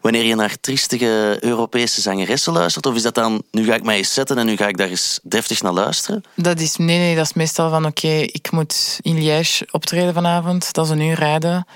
wanneer 0.00 0.24
je 0.24 0.34
naar 0.34 0.56
triestige 0.60 1.36
Europese 1.40 2.00
zangeressen 2.00 2.52
luistert? 2.52 2.86
Of 2.86 2.94
is 2.94 3.02
dat 3.02 3.14
dan, 3.14 3.42
nu 3.50 3.64
ga 3.64 3.74
ik 3.74 3.82
mij 3.84 3.96
eens 3.96 4.14
zetten 4.14 4.38
en 4.38 4.46
nu 4.46 4.56
ga 4.56 4.66
ik 4.68 4.76
daar 4.76 4.88
eens 4.88 5.20
deftig 5.22 5.62
naar 5.62 5.72
luisteren? 5.72 6.24
Dat 6.36 6.60
is, 6.60 6.76
nee, 6.76 6.98
nee, 6.98 7.16
dat 7.16 7.24
is 7.24 7.32
meestal 7.32 7.70
van 7.70 7.86
oké, 7.86 8.08
ik 8.08 8.50
moet 8.50 8.98
in 9.02 9.18
Liège 9.18 9.68
optreden 9.70 10.14
vanavond. 10.14 10.72
Dat 10.72 10.84
is 10.84 10.90
een 10.90 11.00
uur 11.00 11.14
rijden. 11.14 11.66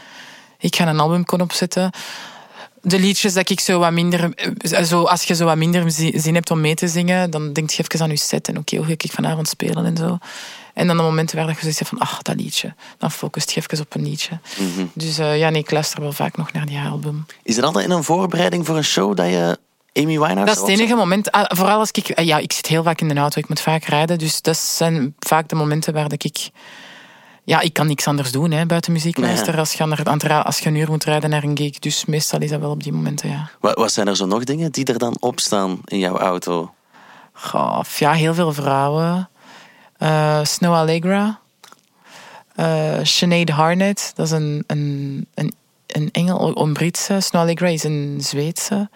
Ik 0.59 0.77
ga 0.77 0.87
een 0.89 1.01
album 1.01 1.25
kunnen 1.25 1.47
opzetten. 1.47 1.91
De 2.83 2.99
liedjes 2.99 3.33
dat 3.35 3.51
ik 3.51 3.61
zo 3.61 3.79
wat 3.79 3.93
minder... 3.93 4.35
eh, 4.35 4.83
Zo, 4.83 5.03
als 5.05 5.23
je 5.25 5.35
zo 5.35 5.45
wat 5.45 5.57
minder 5.57 5.91
zi- 5.91 6.19
zin 6.19 6.35
hebt 6.35 6.51
om 6.51 6.61
mee 6.61 6.75
te 6.75 6.89
zingen, 6.89 7.31
dan 7.31 7.53
denk 7.53 7.71
je 7.71 7.83
even 7.83 8.01
aan 8.01 8.11
je 8.11 8.17
set. 8.17 8.49
En 8.49 8.59
oké, 8.59 8.77
hoe 8.77 8.87
ga 8.87 8.93
ik 8.93 9.05
vanavond 9.13 9.49
spelen 9.49 9.85
en 9.85 9.97
zo. 9.97 10.19
En 10.75 10.87
dan 10.87 10.97
de 10.97 11.03
momenten 11.03 11.37
waar 11.37 11.49
je 11.49 11.55
zoiets 11.61 11.79
hebt 11.79 11.91
van, 11.91 11.99
ach, 11.99 12.23
dat 12.23 12.37
liedje. 12.37 12.75
Dan 12.99 13.11
focust 13.11 13.51
je 13.51 13.61
even 13.61 13.81
op 13.85 13.95
een 13.95 14.03
liedje. 14.03 14.39
Dus 14.93 15.19
eh, 15.19 15.39
ja, 15.39 15.51
nee, 15.51 15.61
ik 15.61 15.71
luister 15.71 16.01
wel 16.01 16.13
vaak 16.13 16.37
nog 16.37 16.53
naar 16.53 16.67
die 16.67 16.79
album. 16.79 17.27
Is 17.43 17.57
er 17.57 17.65
altijd 17.65 17.91
een 17.91 18.05
voorbereiding 18.05 18.67
voor 18.67 18.77
een 18.77 18.85
show 18.85 19.17
dat 19.17 19.27
je 19.27 19.59
Amy 19.93 20.07
Winehouse 20.19 20.45
Dat 20.45 20.55
is 20.57 20.61
het 20.61 20.69
enige 20.69 20.95
moment. 20.95 21.31
ah, 21.33 21.45
Vooral 21.49 21.79
als 21.79 21.91
ik... 21.91 22.21
Ja, 22.21 22.39
ik 22.39 22.53
zit 22.53 22.67
heel 22.67 22.83
vaak 22.83 23.01
in 23.01 23.09
de 23.09 23.15
auto. 23.15 23.41
Ik 23.41 23.49
moet 23.49 23.61
vaak 23.61 23.85
rijden. 23.85 24.19
Dus 24.19 24.43
dat 24.43 24.57
zijn 24.57 25.15
vaak 25.19 25.49
de 25.49 25.55
momenten 25.55 25.93
waar 25.93 26.13
ik... 26.17 26.49
Ja, 27.49 27.61
ik 27.61 27.73
kan 27.73 27.87
niks 27.87 28.07
anders 28.07 28.33
doen 28.33 28.51
hè, 28.51 28.67
buiten 28.67 28.93
muziek 28.93 29.17
Nee. 29.19 29.31
als 29.57 29.73
je, 29.73 29.85
naar, 29.85 30.43
als 30.45 30.59
je 30.59 30.69
een 30.69 30.75
uur 30.75 30.91
moet 30.91 31.05
rijden 31.05 31.31
naar 31.31 31.43
een 31.43 31.57
gig. 31.57 31.79
Dus 31.79 32.05
meestal 32.05 32.41
is 32.41 32.51
dat 32.51 32.61
wel 32.61 32.71
op 32.71 32.83
die 32.83 32.93
momenten, 32.93 33.31
ja. 33.31 33.51
Wat, 33.61 33.77
wat 33.77 33.93
zijn 33.93 34.09
er 34.09 34.17
zo 34.17 34.27
nog 34.27 34.45
dingen 34.45 34.73
die 34.73 34.85
er 34.85 34.99
dan 34.99 35.17
op 35.21 35.41
staan 35.41 35.81
in 35.85 35.99
jouw 35.99 36.17
auto? 36.19 36.75
Goh, 37.33 37.81
ja, 37.97 38.13
heel 38.13 38.35
veel 38.35 38.53
vrouwen. 38.53 39.29
Eh, 39.99 40.41
Snow 40.43 40.75
Allegra. 40.75 41.39
Eh 42.55 42.99
Sinead 43.03 43.49
Harnett, 43.49 44.13
dat 44.15 44.27
is 44.27 44.33
een, 44.33 44.65
een, 44.67 45.27
een, 45.35 45.55
een 45.87 46.09
Engel, 46.13 46.61
een 46.63 46.73
Britse. 46.73 47.21
Snow 47.21 47.43
Allegra 47.43 47.67
is 47.67 47.85
een 47.85 48.19
Zweedse. 48.21 48.89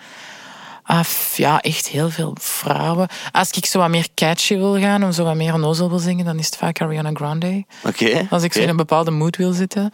Ah, 0.84 1.00
f- 1.04 1.36
ja, 1.36 1.60
echt 1.60 1.88
heel 1.88 2.10
veel 2.10 2.36
vrouwen. 2.40 3.08
Als 3.32 3.50
ik 3.50 3.66
zo 3.66 3.78
wat 3.78 3.88
meer 3.88 4.06
catchy 4.14 4.56
wil 4.56 4.78
gaan, 4.80 5.04
of 5.04 5.14
zo 5.14 5.24
wat 5.24 5.34
meer 5.34 5.54
onnozel 5.54 5.88
wil 5.88 5.98
zingen, 5.98 6.24
dan 6.24 6.38
is 6.38 6.46
het 6.46 6.56
vaak 6.56 6.80
Ariana 6.80 7.10
Grande. 7.14 7.64
Oké. 7.84 8.26
Als 8.30 8.42
ik 8.42 8.52
zo 8.52 8.60
in 8.60 8.68
een 8.68 8.76
bepaalde 8.76 9.10
mood 9.10 9.36
wil 9.36 9.52
zitten. 9.52 9.90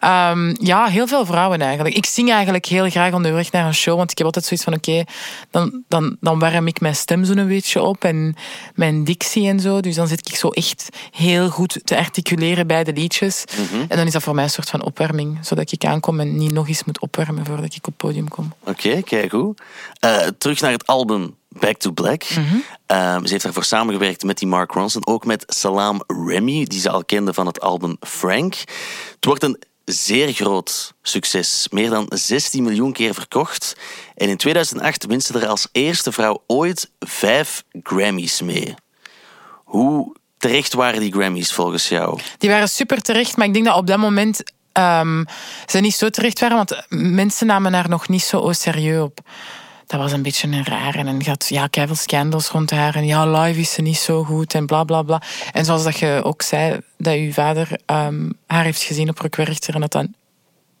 Ehm, 0.00 0.54
ja, 0.60 0.86
heel 0.86 1.06
veel 1.06 1.26
vrouwen 1.26 1.60
eigenlijk. 1.60 1.96
Ik 1.96 2.06
zing 2.06 2.30
eigenlijk 2.32 2.66
heel 2.66 2.90
graag 2.90 3.12
onderweg 3.12 3.52
naar 3.52 3.66
een 3.66 3.74
show, 3.74 3.96
want 3.96 4.10
ik 4.10 4.16
heb 4.18 4.26
altijd 4.26 4.44
zoiets 4.44 4.64
van, 4.66 4.74
oké, 4.74 5.04
dan, 5.50 5.82
dan, 5.88 6.16
dan 6.20 6.38
warm 6.38 6.66
ik 6.66 6.80
mijn 6.80 6.96
stem 6.96 7.24
zo 7.24 7.32
een 7.32 7.48
beetje 7.48 7.82
op 7.82 8.04
en 8.04 8.34
mijn 8.74 9.04
dictie 9.04 9.48
en 9.48 9.60
zo. 9.60 9.80
Dus 9.80 9.94
dan 9.94 10.08
zit 10.08 10.28
ik 10.28 10.36
zo 10.36 10.48
echt 10.48 10.88
heel 11.12 11.48
goed 11.48 11.80
te 11.84 11.96
articuleren 11.96 12.66
bij 12.66 12.84
de 12.84 12.92
liedjes. 12.92 13.44
En 13.88 13.96
dan 13.96 14.06
is 14.06 14.12
dat 14.12 14.22
voor 14.22 14.34
mij 14.34 14.44
een 14.44 14.50
soort 14.50 14.70
van 14.70 14.82
opwarming, 14.84 15.38
zodat 15.42 15.72
ik 15.72 15.84
aankom 15.84 16.20
en 16.20 16.36
niet 16.36 16.52
nog 16.52 16.68
eens 16.68 16.84
moet 16.84 17.00
opwarmen 17.00 17.44
voordat 17.46 17.64
ik 17.64 17.76
op 17.76 17.84
het 17.84 17.96
podium 17.96 18.28
kom. 18.28 18.52
Oké, 18.64 19.02
kijk 19.02 19.30
goed. 19.30 19.60
Eh, 20.00 20.26
terug 20.38 20.60
naar 20.60 20.72
het 20.72 20.86
album 20.86 21.36
Back 21.48 21.76
to 21.76 21.90
Black. 21.90 22.24
Mhm. 22.30 22.56
Ehm, 22.86 23.24
ze 23.24 23.30
heeft 23.30 23.44
daarvoor 23.44 23.64
samengewerkt 23.64 24.22
met 24.22 24.38
die 24.38 24.48
Mark 24.48 24.72
Ronson. 24.72 25.06
Ook 25.06 25.24
met 25.24 25.44
Salam 25.46 26.02
Remy, 26.06 26.64
die 26.64 26.80
ze 26.80 26.90
al 26.90 27.04
kende 27.04 27.34
van 27.34 27.46
het 27.46 27.60
album 27.60 27.96
Frank. 28.00 28.54
Het 29.14 29.24
wordt 29.24 29.42
een 29.42 29.62
zeer 29.84 30.32
groot 30.32 30.94
succes. 31.02 31.66
Meer 31.70 31.90
dan 31.90 32.06
16 32.08 32.62
miljoen 32.62 32.92
keer 32.92 33.14
verkocht. 33.14 33.76
En 34.14 34.28
in 34.28 34.36
2008 34.36 35.06
wint 35.06 35.24
ze 35.24 35.38
er 35.38 35.46
als 35.46 35.68
eerste 35.72 36.12
vrouw 36.12 36.42
ooit 36.46 36.90
vijf 36.98 37.64
Grammys 37.82 38.40
mee. 38.40 38.74
Hoe 39.64 40.16
terecht 40.38 40.72
waren 40.72 41.00
die 41.00 41.12
Grammys 41.12 41.52
volgens 41.52 41.88
jou? 41.88 42.20
Die 42.38 42.50
waren 42.50 42.68
super 42.68 43.02
terecht, 43.02 43.36
maar 43.36 43.46
ik 43.46 43.52
denk 43.52 43.64
dat 43.64 43.76
op 43.76 43.86
dat 43.86 43.98
moment 43.98 44.42
ehm, 44.72 45.24
ze 45.66 45.78
niet 45.78 45.94
zo 45.94 46.10
terecht 46.10 46.40
waren, 46.40 46.56
want 46.56 46.82
mensen 46.88 47.46
namen 47.46 47.72
haar 47.72 47.88
nog 47.88 48.08
niet 48.08 48.22
zo 48.22 48.52
serieus 48.52 49.02
op. 49.02 49.20
Dat 49.88 50.00
was 50.00 50.12
een 50.12 50.22
beetje 50.22 50.48
een 50.48 50.64
raar. 50.64 50.94
En 50.94 51.18
je 51.18 51.28
had 51.28 51.46
ja, 51.48 51.66
keiveel 51.66 51.94
scandals 51.94 52.48
rond 52.48 52.70
haar. 52.70 52.94
En 52.94 53.06
ja, 53.06 53.40
live 53.40 53.60
is 53.60 53.72
ze 53.72 53.82
niet 53.82 53.96
zo 53.96 54.24
goed 54.24 54.54
en 54.54 54.66
bla 54.66 54.84
bla 54.84 55.02
bla. 55.02 55.22
En 55.52 55.64
zoals 55.64 55.84
dat 55.84 55.98
je 55.98 56.20
ook 56.24 56.42
zei, 56.42 56.80
dat 56.96 57.14
uw 57.14 57.32
vader 57.32 57.80
ehm, 57.86 58.30
haar 58.46 58.64
heeft 58.64 58.82
gezien 58.82 59.08
op 59.08 59.18
Rock 59.18 59.36
Werchter 59.36 59.74
en 59.74 59.80
dat 59.80 59.92
dat 59.92 60.06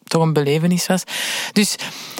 toch 0.04 0.22
een 0.22 0.32
belevenis 0.32 0.86
was. 0.86 1.02
Dus 1.52 1.76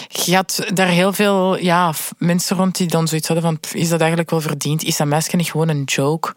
je 0.08 0.34
had 0.34 0.66
daar 0.74 0.88
heel 0.88 1.12
veel 1.12 1.58
ja, 1.58 1.92
mensen 2.18 2.56
rond 2.56 2.76
die 2.76 2.86
dan 2.86 3.08
zoiets 3.08 3.28
hadden 3.28 3.46
van, 3.46 3.60
"Pff, 3.60 3.74
is 3.74 3.88
dat 3.88 4.00
eigenlijk 4.00 4.30
wel 4.30 4.40
verdiend? 4.40 4.82
Is 4.82 4.96
dat 4.96 5.06
meisje 5.06 5.36
niet 5.36 5.50
gewoon 5.50 5.68
een 5.68 5.84
joke? 5.84 6.34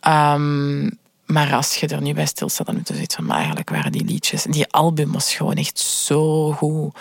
Ehm, 0.00 0.90
maar 1.26 1.52
als 1.54 1.76
je 1.76 1.86
er 1.86 2.02
nu 2.02 2.14
bij 2.14 2.26
stilstaat, 2.26 2.66
dan 2.66 2.76
moet 2.76 2.88
je 2.88 2.94
zoiets 2.94 3.14
van, 3.14 3.24
maar 3.24 3.36
eigenlijk 3.36 3.70
waren 3.70 3.92
die 3.92 4.04
liedjes, 4.04 4.42
die 4.42 4.66
album 4.70 5.12
was 5.12 5.34
gewoon 5.34 5.54
echt 5.54 5.78
zo 5.78 6.52
goed. 6.52 6.96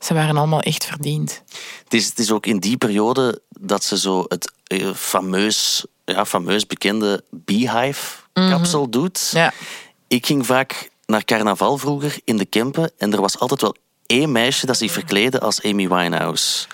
Ze 0.00 0.14
waren 0.14 0.36
allemaal 0.36 0.60
echt 0.60 0.84
verdiend. 0.84 1.42
Het 1.84 1.94
is, 1.94 2.06
het 2.06 2.18
is 2.18 2.30
ook 2.30 2.46
in 2.46 2.58
die 2.58 2.76
periode 2.76 3.42
dat 3.60 3.84
ze 3.84 3.98
zo 3.98 4.24
het 4.28 4.52
eh, 4.64 4.94
fameus, 4.94 5.86
ja, 6.04 6.26
fameus 6.26 6.66
bekende 6.66 7.24
Beehive-kapsel 7.30 8.90
doet. 8.90 9.30
Ja. 9.32 9.52
Ik 10.08 10.26
ging 10.26 10.46
vaak 10.46 10.90
naar 11.06 11.24
carnaval 11.24 11.78
vroeger 11.78 12.18
in 12.24 12.36
de 12.36 12.44
Kempen 12.44 12.90
en 12.98 13.12
er 13.12 13.20
was 13.20 13.38
altijd 13.38 13.60
wel 13.60 13.76
één 14.08 14.32
meisje 14.32 14.66
dat 14.66 14.76
zich 14.76 14.92
verkleedde 14.92 15.40
als 15.40 15.62
Amy 15.62 15.88
Winehouse. 15.88 16.66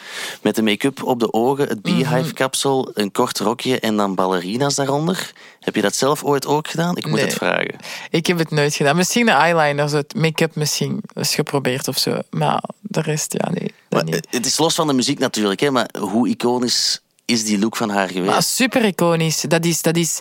Met 0.42 0.54
de 0.54 0.62
make-up 0.62 1.02
op 1.02 1.20
de 1.20 1.32
ogen, 1.32 1.68
het 1.68 1.82
Beehive-kapsel, 1.82 2.90
een 2.94 3.12
kort 3.12 3.38
rokje 3.38 3.80
en 3.80 3.96
dan 3.96 4.14
ballerina's 4.14 4.74
daaronder. 4.74 5.32
Heb 5.60 5.74
je 5.74 5.82
dat 5.82 5.94
zelf 5.96 6.24
ooit 6.24 6.46
ook 6.46 6.68
gedaan? 6.68 6.96
Ik 6.96 7.06
moet 7.06 7.14
Nee. 7.14 7.24
het 7.24 7.34
vragen. 7.34 7.76
Ik 8.10 8.26
heb 8.26 8.38
het 8.38 8.50
nooit 8.50 8.74
gedaan. 8.74 8.96
Misschien 8.96 9.26
de 9.26 9.32
eyeliner, 9.32 9.94
het 9.94 10.14
make-up 10.14 10.54
misschien 10.54 11.00
eens 11.14 11.34
geprobeerd 11.34 11.88
of 11.88 11.98
zo. 11.98 12.18
Maar 12.30 12.62
de 12.80 13.00
rest, 13.00 13.32
ja, 13.32 13.50
nee. 13.50 13.72
Dat 13.88 14.02
Maar, 14.04 14.04
niet. 14.14 14.26
eh, 14.26 14.32
het 14.32 14.46
is 14.46 14.58
los 14.58 14.74
van 14.74 14.86
de 14.86 14.92
muziek 14.92 15.18
natuurlijk, 15.18 15.60
hè, 15.60 15.70
maar 15.70 15.88
hoe 15.98 16.28
iconisch 16.28 17.00
is 17.24 17.44
die 17.44 17.58
look 17.58 17.76
van 17.76 17.90
haar 17.90 18.08
geweest? 18.08 18.32
Maar 18.32 18.42
super 18.42 18.84
iconisch. 18.84 19.40
Dat 19.40 19.64
is, 19.64 19.82
dat 19.82 19.96
is, 19.96 20.20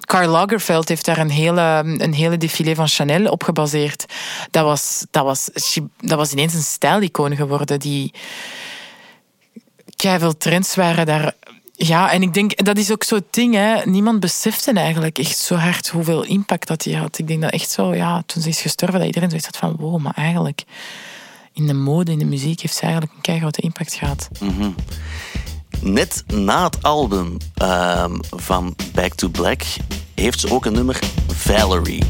Karl 0.00 0.28
Lagerfeld 0.28 0.88
heeft 0.88 1.04
daar 1.04 1.18
een 1.18 1.30
hele, 1.30 1.82
een 1.98 2.14
hele 2.14 2.36
défilé 2.36 2.74
van 2.74 2.88
Chanel 2.88 3.30
op 3.30 3.42
gebaseerd. 3.42 4.04
Dat 4.50 4.64
was, 4.64 5.06
dat 5.10 5.24
was, 5.24 5.48
dat 5.96 6.18
was 6.18 6.32
ineens 6.32 6.54
een 6.54 6.62
stijlicoon 6.62 7.36
geworden. 7.36 7.80
Die, 7.80 8.12
veel 9.96 10.36
trends 10.36 10.74
waren 10.74 11.06
daar. 11.06 11.32
Ja, 11.76 12.12
en 12.12 12.22
ik 12.22 12.34
denk, 12.34 12.64
dat 12.64 12.78
is 12.78 12.92
ook 12.92 13.04
zo'n 13.04 13.26
ding, 13.30 13.54
hè. 13.54 13.82
Niemand 13.84 14.20
besefte 14.20 14.72
eigenlijk 14.72 15.18
echt 15.18 15.38
zo 15.38 15.54
hard 15.54 15.88
hoeveel 15.88 16.24
impact 16.24 16.68
dat 16.68 16.84
hij 16.84 16.94
had. 16.94 17.18
Ik 17.18 17.26
denk 17.26 17.42
dat 17.42 17.50
echt 17.52 17.70
zo, 17.70 17.94
ja, 17.94 18.22
toen 18.26 18.42
ze 18.42 18.48
is 18.48 18.60
gestorven, 18.60 18.98
dat 18.98 19.06
iedereen 19.06 19.28
zoiets 19.28 19.46
had 19.46 19.56
van, 19.56 19.76
wow, 19.78 20.00
maar 20.00 20.14
eigenlijk 20.14 20.64
in 21.52 21.66
de 21.66 21.74
mode, 21.74 22.12
in 22.12 22.18
de 22.18 22.24
muziek, 22.24 22.60
heeft 22.60 22.74
ze 22.74 22.82
eigenlijk 22.82 23.12
een 23.12 23.20
keigrote 23.20 23.60
impact 23.60 23.94
gehad. 23.94 24.28
Net 25.80 26.24
na 26.26 26.64
het 26.64 26.82
album 26.82 27.36
ehm, 27.54 28.12
van 28.30 28.76
Back 28.92 29.14
to 29.14 29.28
Black 29.28 29.62
heeft 30.14 30.40
ze 30.40 30.50
ook 30.50 30.64
een 30.64 30.72
nummer 30.72 30.98
Valerie. 31.28 32.04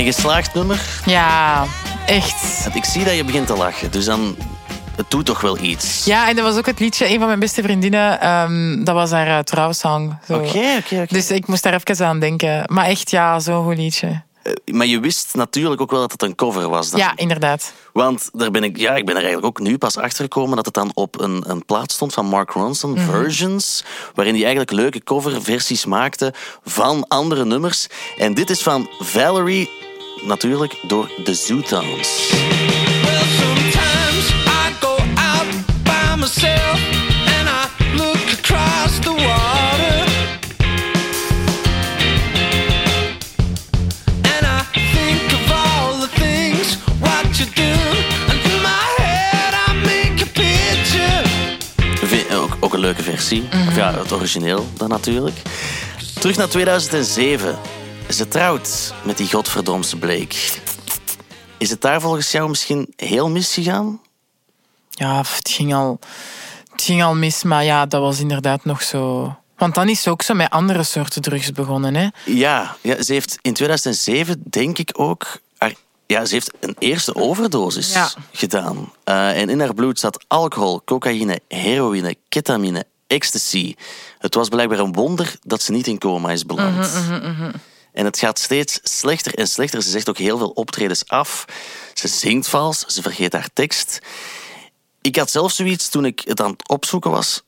Een 0.00 0.06
geslaagd 0.12 0.54
nummer. 0.54 0.80
Ja, 1.06 1.64
echt. 2.06 2.62
Want 2.62 2.74
Ik 2.76 2.84
zie 2.84 3.04
dat 3.04 3.14
je 3.16 3.24
begint 3.24 3.46
te 3.46 3.56
lachen, 3.56 3.90
dus 3.90 4.04
dan... 4.04 4.36
Het 4.96 5.10
doet 5.10 5.26
toch 5.26 5.40
wel 5.40 5.58
iets. 5.58 6.04
Ja, 6.04 6.28
en 6.28 6.36
dat 6.36 6.44
was 6.44 6.56
ook 6.56 6.66
het 6.66 6.80
liedje, 6.80 7.08
een 7.10 7.18
van 7.18 7.26
mijn 7.26 7.38
beste 7.38 7.62
vriendinnen, 7.62 8.20
ehm, 8.20 8.84
dat 8.84 8.94
was 8.94 9.10
haar 9.10 9.26
uh, 9.26 9.38
trouwsong. 9.38 10.16
Oké, 10.28 10.42
oké, 10.78 10.78
oké. 10.78 11.06
Dus 11.08 11.30
ik 11.30 11.46
moest 11.46 11.62
daar 11.62 11.74
even 11.84 12.06
aan 12.06 12.20
denken. 12.20 12.62
Maar 12.66 12.84
echt, 12.86 13.10
ja, 13.10 13.40
zo'n 13.40 13.64
goed 13.64 13.76
liedje. 13.76 14.22
Eh, 14.42 14.52
Maar 14.74 14.86
je 14.86 15.00
wist 15.00 15.34
natuurlijk 15.34 15.80
ook 15.80 15.90
wel 15.90 16.00
dat 16.00 16.12
het 16.12 16.22
een 16.22 16.34
cover 16.34 16.68
was. 16.68 16.90
dan. 16.90 17.00
Ja, 17.00 17.12
inderdaad. 17.16 17.72
Want 17.92 18.28
daar 18.32 18.50
ben 18.50 18.64
ik, 18.64 18.76
ja, 18.76 18.94
ik 18.94 19.04
ben 19.06 19.14
er 19.16 19.22
eigenlijk 19.22 19.46
ook 19.46 19.66
nu 19.66 19.78
pas 19.78 19.96
achter 19.96 20.22
gekomen 20.22 20.56
dat 20.56 20.64
het 20.64 20.74
dan 20.74 20.90
op 20.94 21.20
een, 21.20 21.44
een 21.46 21.64
plaat 21.64 21.92
stond 21.92 22.14
van 22.14 22.26
Mark 22.26 22.50
Ronson, 22.50 22.92
Mhm. 22.92 23.10
Versions, 23.10 23.84
waarin 24.14 24.34
hij 24.34 24.42
eigenlijk 24.42 24.72
leuke 24.72 25.02
coverversies 25.02 25.84
maakte 25.84 26.34
van 26.64 27.04
andere 27.08 27.44
nummers. 27.44 27.86
En 28.18 28.34
dit 28.34 28.50
is 28.50 28.62
van 28.62 28.88
Valerie, 28.98 29.70
natuurlijk 30.22 30.76
door 30.82 31.10
de 31.24 31.34
Zootones. 31.34 32.28
Well, 33.02 33.22
sometimes 33.38 34.30
I 34.46 34.72
go 34.80 34.96
out 35.14 35.46
by 35.84 36.16
myself 36.20 36.80
and 37.38 37.48
I 37.48 37.96
look 37.96 38.32
across 38.38 38.98
the 39.00 39.10
water. 39.12 40.08
And 44.22 44.46
I 44.46 44.62
think 44.94 45.32
of 45.32 45.50
all 45.52 46.00
the 46.00 46.08
things 46.20 46.76
what 47.00 47.38
you 47.38 47.46
do. 47.54 47.72
And 48.30 48.38
in 48.44 48.60
my 48.62 48.86
head 48.96 49.54
I 49.68 49.72
make 49.84 50.22
a 50.22 50.26
picture. 50.32 52.06
Vind- 52.06 52.34
Ook, 52.34 52.56
ook 52.60 52.74
een 52.74 52.80
leuke 52.80 53.02
versie. 53.02 53.48
Of 53.68 53.76
ja, 53.76 53.94
het 53.94 54.12
origineel 54.12 54.68
dan 54.76 54.88
natuurlijk. 54.88 55.36
Terug 56.20 56.36
naar 56.36 56.48
2007. 56.48 57.58
Ze 58.12 58.28
trouwt 58.28 58.94
met 59.04 59.16
die 59.16 59.30
godverdomste 59.30 59.96
Blake. 59.96 60.36
Is 61.58 61.70
het 61.70 61.80
daar 61.80 62.00
volgens 62.00 62.30
jou 62.30 62.48
misschien 62.48 62.92
heel 62.96 63.30
misgegaan? 63.30 64.00
Ja, 64.90 65.20
pff, 65.22 65.36
het 65.36 65.50
ging 65.50 65.74
al, 65.74 65.98
het 66.72 66.82
ging 66.82 67.02
al 67.02 67.14
mis, 67.14 67.42
maar 67.42 67.64
ja, 67.64 67.86
dat 67.86 68.00
was 68.00 68.20
inderdaad 68.20 68.64
nog 68.64 68.82
zo. 68.82 69.34
Want 69.56 69.74
dan 69.74 69.88
is 69.88 70.02
ze 70.02 70.10
ook 70.10 70.22
zo 70.22 70.34
met 70.34 70.50
andere 70.50 70.82
soorten 70.82 71.22
drugs 71.22 71.52
begonnen, 71.52 71.94
hè? 71.94 72.08
Ja, 72.24 72.76
ja, 72.80 73.02
ze 73.02 73.12
heeft 73.12 73.38
in 73.42 73.52
2007 73.54 74.42
denk 74.50 74.78
ik 74.78 74.90
ook... 74.92 75.26
haar- 75.58 75.74
ja, 76.06 76.24
ze 76.24 76.34
heeft 76.34 76.52
een 76.60 76.76
eerste 76.78 77.14
overdosis 77.14 77.92
Ja. 77.92 78.10
gedaan. 78.32 78.92
Eh, 79.04 79.40
en 79.40 79.48
in 79.48 79.60
haar 79.60 79.74
bloed 79.74 79.98
zat 79.98 80.24
alcohol, 80.28 80.82
cocaïne, 80.84 81.40
heroïne, 81.48 82.14
ketamine, 82.28 82.84
ecstasy. 83.06 83.74
Het 84.18 84.34
was 84.34 84.48
blijkbaar 84.48 84.78
een 84.78 84.92
wonder 84.92 85.34
dat 85.42 85.62
ze 85.62 85.72
niet 85.72 85.86
in 85.86 85.98
coma 85.98 86.30
is 86.30 86.46
beland. 86.46 86.76
Mhm, 87.08 87.52
En 87.92 88.04
het 88.04 88.18
gaat 88.18 88.38
steeds 88.38 88.80
slechter 88.82 89.34
en 89.34 89.48
slechter. 89.48 89.82
Ze 89.82 89.90
zegt 89.90 90.08
ook 90.08 90.18
heel 90.18 90.38
veel 90.38 90.50
optredens 90.50 91.08
af. 91.08 91.44
Ze 91.94 92.08
zingt 92.08 92.48
vals, 92.48 92.84
ze 92.86 93.02
vergeet 93.02 93.32
haar 93.32 93.48
tekst. 93.52 93.98
Ik 95.00 95.16
had 95.16 95.30
zelf 95.30 95.52
zoiets 95.52 95.88
toen 95.88 96.04
ik 96.04 96.22
het 96.24 96.40
aan 96.40 96.50
het 96.50 96.68
opzoeken 96.68 97.10
was. 97.10 97.42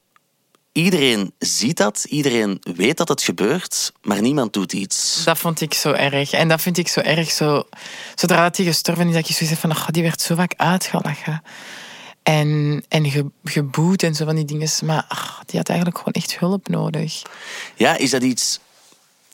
Iedereen 0.73 1.35
ziet 1.39 1.77
dat, 1.77 2.05
iedereen 2.09 2.63
weet 2.75 2.97
dat 2.97 3.09
het 3.09 3.23
gebeurt, 3.23 3.93
maar 4.03 4.21
niemand 4.21 4.53
doet 4.53 4.73
iets. 4.73 5.25
Dat 5.25 5.39
vond 5.39 5.61
ik 5.61 5.75
zo 5.75 5.93
erg. 5.93 6.33
En 6.33 6.49
dat 6.49 6.61
vind 6.61 6.79
ik 6.79 6.89
zo 6.89 7.01
erg. 7.01 7.31
Zo, 7.31 7.65
zodra 8.15 8.51
hij 8.53 8.65
gestorven 8.65 9.09
is, 9.09 9.15
dat 9.15 9.29
ik 9.29 9.37
zoiets 9.37 9.61
van, 9.61 9.71
"Ach, 9.71 9.91
die 9.91 10.03
werd 10.03 10.21
zo 10.21 10.35
vaak 10.35 10.55
uitgelachen. 10.57 11.43
En, 12.23 12.83
en 12.89 13.11
ge, 13.11 13.31
geboet 13.45 14.03
en 14.03 14.15
zo 14.15 14.25
van 14.25 14.35
die 14.35 14.45
dingen. 14.45 14.69
Maar 14.85 15.05
ach, 15.09 15.43
die 15.47 15.59
had 15.59 15.69
eigenlijk 15.69 15.99
gewoon 15.99 16.15
echt 16.15 16.39
hulp 16.39 16.69
nodig. 16.69 17.23
Ja, 17.75 17.97
is 17.97 18.11
dat 18.11 18.23
iets 18.23 18.61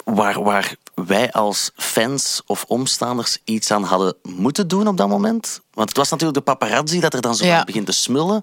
waar, 0.05 0.43
waar 0.43 0.77
wij 1.07 1.33
als 1.33 1.71
fans 1.75 2.43
of 2.47 2.65
omstanders 2.69 3.39
iets 3.45 3.71
aan 3.71 3.85
hadden 3.85 4.15
moeten 4.23 4.69
doen 4.69 4.89
op 4.89 4.97
dat 4.97 5.09
moment? 5.09 5.61
Want 5.73 5.89
het 5.89 5.99
was 5.99 6.11
natuurlijk 6.11 6.39
de 6.39 6.45
paparazzi 6.53 7.01
dat 7.01 7.15
er 7.15 7.21
dan 7.21 7.35
zo 7.35 7.45
Ja. 7.45 7.65
begint 7.65 7.87
te 7.87 7.93
smullen. 7.93 8.43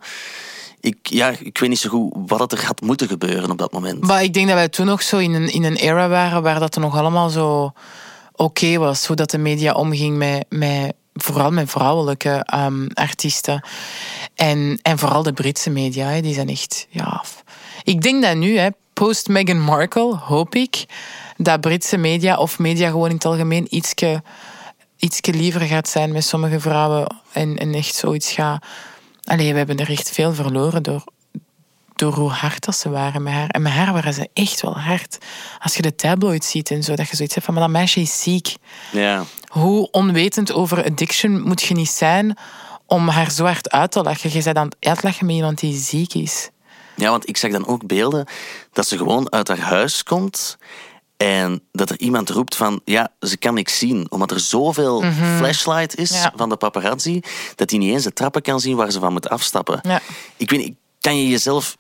Ik, 0.80 0.98
ja, 1.02 1.30
ik 1.39 1.58
weet 1.58 1.70
niet 1.70 1.80
zo 1.80 1.89
goed 1.89 2.13
wat 2.28 2.52
er 2.52 2.65
had 2.65 2.82
moeten 2.82 3.08
gebeuren 3.08 3.52
op 3.52 3.58
dat 3.58 3.72
moment. 3.72 4.06
Maar 4.08 4.24
ik 4.24 4.34
denk 4.34 4.48
dat 4.48 4.56
wij 4.56 4.70
toen 4.70 4.86
nog 4.86 5.02
zo 5.02 5.18
in 5.18 5.34
een, 5.34 5.54
in 5.54 5.63
een 5.63 5.76
era 5.76 6.08
waren 6.08 6.44
waar 6.44 6.60
dat 6.60 6.76
er 6.76 6.82
nog 6.82 6.98
allemaal 6.98 7.30
zo 7.30 7.74
oké 8.32 8.78
was. 8.78 9.06
Hoe 9.06 9.15
dat 9.15 9.30
de 9.32 9.38
media 9.38 9.74
omging 9.74 10.18
met, 10.18 10.46
met 10.50 10.94
vooral 11.13 11.52
met 11.52 11.70
vrouwelijke 11.70 12.44
ehm, 12.46 12.88
artiesten. 12.94 13.63
En, 14.36 14.80
en 14.82 14.98
vooral 14.98 15.24
de 15.24 15.34
Britse 15.34 15.70
media, 15.70 16.08
hè, 16.08 16.22
die 16.22 16.34
zijn 16.34 16.50
echt... 16.50 16.88
Ja, 16.89 17.24
ik 17.84 18.02
denk 18.02 18.24
dat 18.24 18.36
nu, 18.36 18.58
hè, 18.58 18.70
post 18.94 19.28
Meghan 19.28 19.60
Markle, 19.62 20.15
hoop 20.15 20.56
ik, 20.56 20.86
dat 21.38 21.62
Britse 21.62 21.98
media 21.98 22.38
of 22.38 22.60
media 22.60 22.89
gewoon 22.89 23.10
in 23.10 23.15
het 23.15 23.26
algemeen 23.26 23.76
ietske, 23.76 24.24
ietske 24.98 25.34
liever 25.34 25.62
gaat 25.62 25.89
zijn 25.89 26.12
met 26.12 26.24
sommige 26.24 26.60
vrouwen 26.60 27.15
en, 27.32 27.58
en 27.58 27.74
echt 27.74 27.95
zoiets 27.95 28.32
gaat... 28.32 28.65
Allee, 29.24 29.52
we 29.52 29.58
hebben 29.58 29.78
er 29.78 29.89
echt 29.89 30.12
veel 30.12 30.34
verloren 30.34 30.84
door, 30.84 31.04
door 31.95 32.13
hoe 32.13 32.30
hard 32.30 32.65
dat 32.65 32.76
ze 32.76 32.89
waren 32.89 33.24
met 33.24 33.34
haar. 33.34 33.50
En 33.50 33.62
met 33.62 33.71
haar 33.71 33.93
waren 33.93 34.13
ze 34.13 34.30
echt 34.34 34.62
wel 34.62 34.80
hard. 34.80 35.17
Als 35.60 35.76
je 35.76 35.82
de 35.82 35.95
tabloids 35.95 36.50
ziet 36.50 36.71
en 36.71 36.84
zo, 36.84 36.95
dat 36.95 37.10
je 37.10 37.15
zoiets 37.15 37.34
hebt 37.34 37.45
van, 37.45 37.56
maar 37.56 37.63
dat 37.63 37.71
meisje 37.71 38.00
is 38.00 38.21
ziek. 38.21 38.56
Ja. 38.91 39.24
Hoe 39.48 39.91
onwetend 39.91 40.52
over 40.52 40.84
addiction 40.84 41.41
moet 41.41 41.62
je 41.62 41.74
niet 41.74 41.89
zijn 41.89 42.38
om 42.86 43.08
haar 43.08 43.32
zo 43.32 43.43
hard 43.43 43.71
uit 43.71 43.91
te 43.91 44.02
lachen? 44.02 44.34
Je 44.34 44.43
bent 44.43 44.58
aan 44.58 44.65
het 44.65 44.78
uitlachen 44.80 45.26
met 45.26 45.36
iemand 45.36 45.60
die 45.60 45.78
ziek 45.78 46.13
is. 46.13 46.50
ja, 46.95 47.10
want 47.10 47.30
ik 47.30 47.38
zag 47.38 47.52
dan 47.52 47.67
ook 47.67 47.88
beelden 47.88 48.28
dat 48.71 48.88
ze 48.88 48.98
gewoon 48.98 49.32
uit 49.32 49.48
haar 49.48 49.60
huis 49.60 50.04
komt 50.04 50.58
en 51.26 51.62
dat 51.72 51.90
er 51.90 52.00
iemand 52.00 52.30
roept 52.30 52.56
van, 52.56 52.82
ja, 52.86 53.10
ze 53.20 53.38
kan 53.38 53.54
niks 53.54 53.78
zien. 53.78 54.06
Omdat 54.12 54.32
er 54.32 54.40
zoveel 54.40 55.04
flashlight 55.38 55.96
is 55.98 56.12
Mhm. 56.12 56.20
Ja. 56.22 56.34
van 56.36 56.50
de 56.50 56.56
paparazzi, 56.56 57.20
dat 57.56 57.70
hij 57.70 57.80
niet 57.80 57.92
eens 57.94 58.04
de 58.04 58.14
trappen 58.14 58.42
kan 58.42 58.60
zien 58.60 58.76
waar 58.76 58.92
ze 58.92 59.00
van 59.00 59.14
moet 59.14 59.30
afstappen. 59.30 59.80
Ja. 59.84 60.02
Ik 60.38 60.50
weet 60.50 60.60
niet, 60.60 60.76
kan 61.00 61.18
je 61.18 61.28
jezelf 61.30 61.78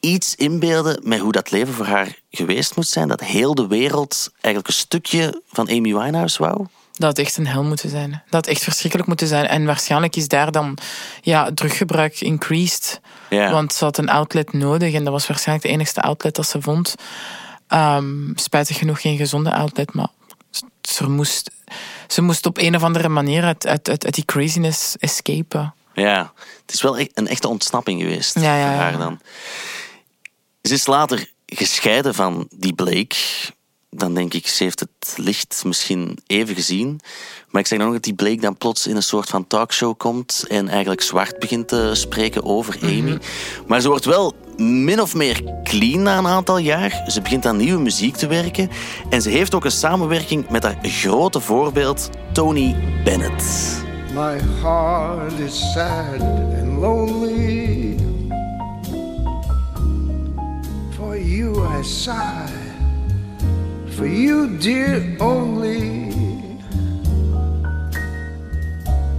iets 0.00 0.34
inbeelden 0.34 1.00
met 1.02 1.18
hoe 1.18 1.32
dat 1.32 1.50
leven 1.50 1.74
voor 1.74 1.86
haar 1.86 2.18
geweest 2.30 2.76
moet 2.76 2.88
zijn? 2.88 3.08
Dat 3.08 3.20
heel 3.20 3.54
de 3.54 3.66
wereld 3.66 4.30
eigenlijk 4.32 4.66
een 4.66 4.72
stukje 4.80 5.42
van 5.52 5.68
Amy 5.68 5.94
Winehouse 5.94 6.42
wou? 6.42 6.66
Dat 6.92 7.08
had 7.16 7.18
echt 7.26 7.36
een 7.36 7.46
hel 7.46 7.62
moeten 7.62 7.90
zijn. 7.90 8.10
Dat 8.10 8.20
had 8.30 8.46
echt 8.46 8.62
verschrikkelijk 8.62 9.08
moeten 9.08 9.26
zijn. 9.26 9.46
En 9.46 9.64
waarschijnlijk 9.64 10.16
is 10.16 10.28
daar 10.28 10.52
dan 10.52 10.78
ja, 11.20 11.50
druggebruik 11.54 12.20
increased. 12.20 13.00
Ja. 13.30 13.50
Want 13.50 13.72
ze 13.72 13.84
had 13.84 13.98
een 13.98 14.08
outlet 14.08 14.52
nodig 14.52 14.94
en 14.94 15.04
dat 15.04 15.12
was 15.12 15.26
waarschijnlijk 15.26 15.66
de 15.66 15.72
enigste 15.72 16.00
outlet 16.02 16.34
dat 16.34 16.46
ze 16.46 16.60
vond. 16.60 16.94
Ehm, 17.72 18.34
spijtig 18.34 18.78
genoeg 18.78 19.00
geen 19.00 19.16
gezonde 19.16 19.52
outlet, 19.52 19.94
maar 19.94 20.08
ze 20.82 21.08
moest, 21.08 21.50
ze 22.06 22.22
moest 22.22 22.46
op 22.46 22.58
een 22.58 22.76
of 22.76 22.82
andere 22.82 23.08
manier 23.08 23.44
uit, 23.44 23.66
uit, 23.66 23.88
uit, 23.88 24.04
uit 24.04 24.14
die 24.14 24.24
craziness 24.24 24.96
escapen. 24.98 25.74
Ja, 25.94 26.32
het 26.60 26.74
is 26.74 26.82
wel 26.82 26.98
echt 26.98 27.10
een 27.14 27.26
echte 27.26 27.48
ontsnapping 27.48 28.00
geweest 28.00 28.40
Ja, 28.40 28.56
ja, 28.56 28.66
voor 28.66 28.80
haar 28.80 28.98
dan. 28.98 29.20
Ze 30.62 30.74
is 30.74 30.86
later 30.86 31.30
gescheiden 31.46 32.14
van 32.14 32.48
die 32.50 32.74
Blake. 32.74 33.16
Dan 33.94 34.14
denk 34.14 34.34
ik, 34.34 34.46
ze 34.46 34.62
heeft 34.62 34.80
het 34.80 35.14
licht 35.16 35.62
misschien 35.64 36.18
even 36.26 36.54
gezien. 36.54 37.00
Maar 37.50 37.60
ik 37.60 37.66
zeg 37.66 37.78
dan 37.78 37.86
ook 37.86 37.94
dat 37.94 38.02
die 38.02 38.14
Blake 38.14 38.40
dan 38.40 38.56
plots 38.56 38.86
in 38.86 38.96
een 38.96 39.02
soort 39.02 39.28
van 39.28 39.46
talkshow 39.46 39.96
komt 39.96 40.44
en 40.48 40.68
eigenlijk 40.68 41.00
zwart 41.00 41.38
begint 41.38 41.68
te 41.68 41.90
spreken 41.94 42.44
over 42.44 42.78
Amy. 42.82 43.18
Maar 43.66 43.80
ze 43.80 43.88
wordt 43.88 44.04
wel 44.04 44.34
min 44.56 45.00
of 45.00 45.14
meer 45.14 45.42
clean 45.62 46.02
na 46.02 46.18
een 46.18 46.26
aantal 46.26 46.58
jaar. 46.58 47.04
Ze 47.06 47.20
begint 47.20 47.46
aan 47.46 47.56
nieuwe 47.56 47.80
muziek 47.80 48.16
te 48.16 48.26
werken. 48.26 48.70
En 49.10 49.22
ze 49.22 49.30
heeft 49.30 49.54
ook 49.54 49.64
een 49.64 49.70
samenwerking 49.70 50.48
met 50.48 50.62
haar 50.62 50.78
grote 50.82 51.40
voorbeeld 51.40 52.08
Tony 52.32 52.76
Bennett. 53.04 53.44
My 54.14 54.40
heart 54.60 55.38
is 55.38 55.72
sad 55.72 56.20
and 56.60 56.78
lonely. 56.78 57.96
For 60.96 61.20
you 61.20 61.78
I 61.78 61.84
sigh. 61.84 62.71
For 63.96 64.06
you, 64.06 64.58
dear, 64.58 65.16
only. 65.20 66.10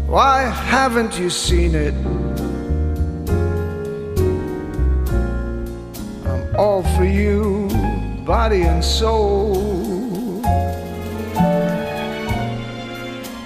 Why 0.08 0.42
haven't 0.44 1.18
you 1.20 1.30
seen 1.30 1.76
it? 1.76 1.94
I'm 6.26 6.56
all 6.56 6.84
for 6.96 7.06
you, 7.06 7.68
body 8.26 8.64
and 8.64 8.84
soul. 8.84 10.42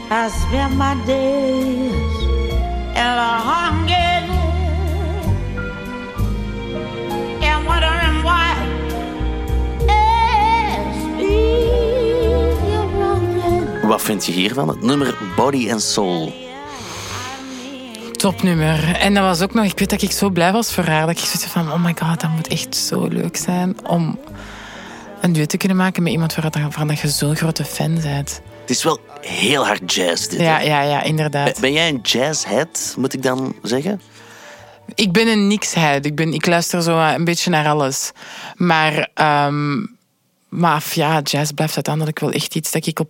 I 0.09 0.29
spend 0.29 0.77
my 0.77 0.95
days 1.05 2.15
in 2.95 3.13
a 3.31 3.33
hunger 3.49 4.06
Wat 13.97 14.05
vind 14.05 14.25
je 14.25 14.31
hiervan? 14.31 14.67
Het 14.67 14.81
nummer 14.81 15.17
Body 15.35 15.71
and 15.71 15.81
Soul. 15.81 16.33
Topnummer. 18.11 18.95
En 18.95 19.13
dat 19.13 19.23
was 19.23 19.41
ook 19.41 19.53
nog, 19.53 19.65
ik 19.65 19.79
weet 19.79 19.89
dat 19.89 20.01
ik 20.01 20.11
zo 20.11 20.29
blij 20.29 20.51
was 20.51 20.73
voor 20.73 20.83
haar. 20.83 21.05
Dat 21.05 21.09
ik 21.09 21.17
zoiets 21.25 21.45
van, 21.45 21.71
oh 21.71 21.83
my 21.83 21.95
god, 21.99 22.21
dat 22.21 22.29
moet 22.29 22.47
echt 22.47 22.75
zo 22.75 23.07
leuk 23.07 23.37
zijn 23.37 23.77
om 23.87 24.19
een 25.21 25.33
duet 25.33 25.49
te 25.49 25.57
kunnen 25.57 25.77
maken 25.77 26.03
met 26.03 26.11
iemand 26.11 26.35
waarvan 26.35 26.97
je 27.01 27.07
zo'n 27.09 27.35
grote 27.35 27.65
fan 27.65 27.93
bent. 28.01 28.41
Het 28.61 28.69
is 28.69 28.83
wel 28.83 28.99
heel 29.21 29.65
hard 29.65 29.93
jazz, 29.93 30.27
dit. 30.27 30.39
hè? 30.39 30.45
Ja, 30.45 30.59
ja, 30.59 30.81
ja, 30.81 31.03
inderdaad. 31.03 31.51
Ben- 31.51 31.61
Ben 31.61 31.73
jij 31.73 31.89
een 31.89 31.99
jazzhead, 32.01 32.93
moet 32.97 33.13
ik 33.13 33.21
dan 33.23 33.55
zeggen? 33.63 34.01
Ik 34.95 35.11
ben 35.11 35.27
een 35.27 35.47
niksheid. 35.47 36.05
Ik, 36.05 36.15
ben, 36.15 36.33
ik 36.33 36.45
luister 36.45 36.81
zo 36.81 36.99
een 36.99 37.23
beetje 37.23 37.49
naar 37.49 37.67
alles. 37.67 38.11
Maar, 38.55 39.09
ehm, 39.13 39.77
maar 40.49 40.83
ja, 40.93 41.19
jazz 41.23 41.51
blijft 41.51 41.75
uiteindelijk 41.75 42.19
wel 42.19 42.31
echt 42.31 42.55
iets 42.55 42.71
dat 42.71 42.85
ik 42.85 42.99
op... 42.99 43.09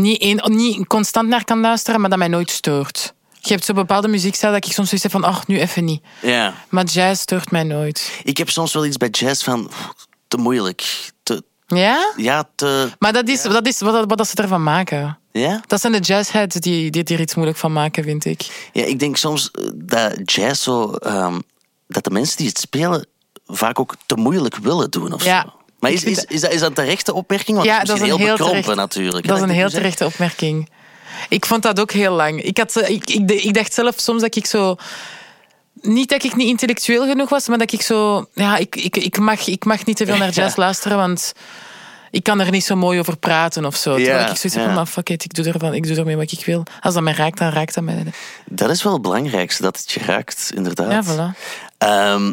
Niet, 0.00 0.20
één, 0.20 0.42
niet 0.44 0.86
constant 0.86 1.28
naar 1.28 1.44
kan 1.44 1.60
luisteren, 1.60 2.00
maar 2.00 2.10
dat 2.10 2.18
mij 2.18 2.28
nooit 2.28 2.50
stoort. 2.50 3.12
Je 3.40 3.52
hebt 3.52 3.64
zo'n 3.64 3.74
bepaalde 3.74 4.08
muziekstijl 4.08 4.52
dat 4.52 4.64
ik 4.64 4.72
soms 4.72 4.88
zoiets 4.88 5.02
heb 5.12 5.22
van, 5.22 5.24
ach, 5.30 5.46
nu 5.46 5.58
even 5.60 5.84
niet. 5.84 6.02
Ja. 6.22 6.54
Maar 6.68 6.84
jazz 6.84 7.20
stoort 7.20 7.50
mij 7.50 7.62
nooit. 7.64 8.20
Ik 8.24 8.36
heb 8.38 8.50
soms 8.50 8.72
wel 8.72 8.86
iets 8.86 8.96
bij 8.96 9.08
jazz 9.08 9.44
van... 9.44 9.70
Te 10.28 10.36
moeilijk. 10.36 11.10
Te, 11.22 11.42
Ja? 11.66 12.12
ja, 12.16 12.48
te... 12.54 12.90
Maar 12.98 13.12
dat 13.12 13.28
is, 13.28 13.42
dat 13.42 13.66
is 13.66 13.80
wat, 13.80 14.04
wat 14.16 14.28
ze 14.28 14.34
ervan 14.42 14.62
maken. 14.62 15.18
Ja? 15.32 15.60
Dat 15.66 15.80
zijn 15.80 15.92
de 15.92 15.98
jazzheads 15.98 16.56
die, 16.56 16.90
die 16.90 17.04
er 17.04 17.20
iets 17.20 17.34
moeilijk 17.34 17.58
van 17.58 17.72
maken, 17.72 18.04
vind 18.04 18.24
ik. 18.24 18.68
Ja, 18.72 18.84
ik 18.84 18.98
denk 18.98 19.16
soms 19.16 19.50
eh, 19.50 19.64
dat 19.74 20.12
jazz 20.24 20.62
zo... 20.62 20.92
ehm, 20.92 21.38
dat 21.86 22.04
de 22.04 22.10
mensen 22.10 22.36
die 22.36 22.46
het 22.48 22.58
spelen 22.58 23.06
vaak 23.46 23.78
ook 23.80 23.94
te 24.06 24.14
moeilijk 24.16 24.56
willen 24.56 24.90
doen 24.90 25.12
of 25.12 25.24
Ja. 25.24 25.42
zo. 25.42 25.52
Maar 25.80 25.90
is, 25.90 26.04
is, 26.04 26.24
is, 26.24 26.40
dat, 26.40 26.52
is 26.52 26.60
dat 26.60 26.68
een 26.68 26.74
terechte 26.74 27.14
opmerking? 27.14 27.56
Want 27.56 27.68
ja, 27.68 27.78
het 27.78 27.86
dat 27.86 27.96
is 27.96 28.02
een 28.02 28.08
misschien 28.08 28.26
heel 28.26 28.36
bekrompen 28.36 28.62
terecht, 28.62 28.80
natuurlijk. 28.80 29.26
Dat 29.26 29.36
is 29.36 29.42
een 29.42 29.48
heel 29.50 29.70
terechte 29.70 30.04
opmerking. 30.04 30.68
Ik 31.28 31.46
vond 31.46 31.62
dat 31.62 31.80
ook 31.80 31.92
heel 31.92 32.12
lang. 32.12 32.42
Ik, 32.42 32.58
had, 32.58 32.72
zo- 32.72 32.80
ik, 32.80 33.10
ik, 33.10 33.30
ik 33.30 33.54
dacht 33.54 33.74
zelf 33.74 33.94
soms 33.96 34.20
dat 34.22 34.36
ik 34.36 34.46
zo... 34.46 34.76
Niet 35.80 36.08
dat 36.08 36.24
ik 36.24 36.36
niet 36.36 36.48
intellectueel 36.48 37.06
genoeg 37.06 37.28
was, 37.28 37.48
maar 37.48 37.58
dat 37.58 37.72
ik 37.72 37.82
zo... 37.82 38.26
Ja, 38.34 38.56
ik, 38.56 38.76
ik, 38.76 38.96
ik, 38.96 39.18
mag, 39.18 39.46
ik 39.46 39.64
mag 39.64 39.84
niet 39.84 39.96
te 39.96 40.06
veel 40.06 40.16
naar 40.16 40.30
jazz 40.38 40.56
luisteren, 40.56 40.96
want 40.96 41.32
ik 42.10 42.22
kan 42.22 42.40
er 42.40 42.50
niet 42.50 42.64
zo 42.64 42.76
mooi 42.76 42.98
over 42.98 43.16
praten 43.16 43.64
of 43.64 43.76
zo. 43.76 43.94
Terwijl 43.96 44.16
Ja, 44.18 44.20
ik 44.20 44.26
zoiets 44.26 44.42
heb 44.42 44.52
ja. 44.54 44.64
van, 44.64 44.74
maar 44.74 44.86
fuck 44.86 45.08
it, 45.08 45.24
ik 45.24 45.34
doe, 45.34 45.44
ervan, 45.44 45.74
ik 45.74 45.86
doe 45.86 45.96
ermee 45.96 46.16
wat 46.16 46.32
ik 46.32 46.44
wil. 46.44 46.62
Als 46.80 46.94
dat 46.94 47.02
mij 47.02 47.12
raakt, 47.12 47.38
dan 47.38 47.48
raakt 47.50 47.74
dat 47.74 47.84
mij. 47.84 48.04
Dat 48.46 48.70
is 48.70 48.82
wel 48.82 48.92
het 48.92 49.02
belangrijkste, 49.02 49.62
dat 49.62 49.78
het 49.78 49.90
je 49.92 50.00
raakt, 50.00 50.50
inderdaad. 50.54 51.06
Ja, 51.06 51.32
voilà. 51.34 51.38
Ehm, 51.78 52.32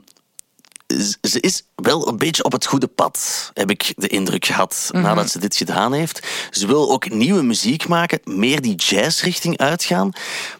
ze 1.21 1.39
is 1.39 1.63
wel 1.75 2.07
een 2.07 2.17
beetje 2.17 2.43
op 2.43 2.51
het 2.51 2.65
goede 2.65 2.87
pad, 2.87 3.51
heb 3.53 3.69
ik 3.69 3.93
de 3.95 4.07
indruk 4.07 4.45
gehad, 4.45 4.89
Mhm. 4.91 5.01
nadat 5.03 5.29
ze 5.29 5.39
dit 5.39 5.55
gedaan 5.55 5.93
heeft. 5.93 6.27
Ze 6.51 6.67
wil 6.67 6.91
ook 6.91 7.09
nieuwe 7.09 7.41
muziek 7.41 7.87
maken, 7.87 8.19
meer 8.23 8.61
die 8.61 8.75
jazzrichting 8.75 9.57
uitgaan. 9.57 10.11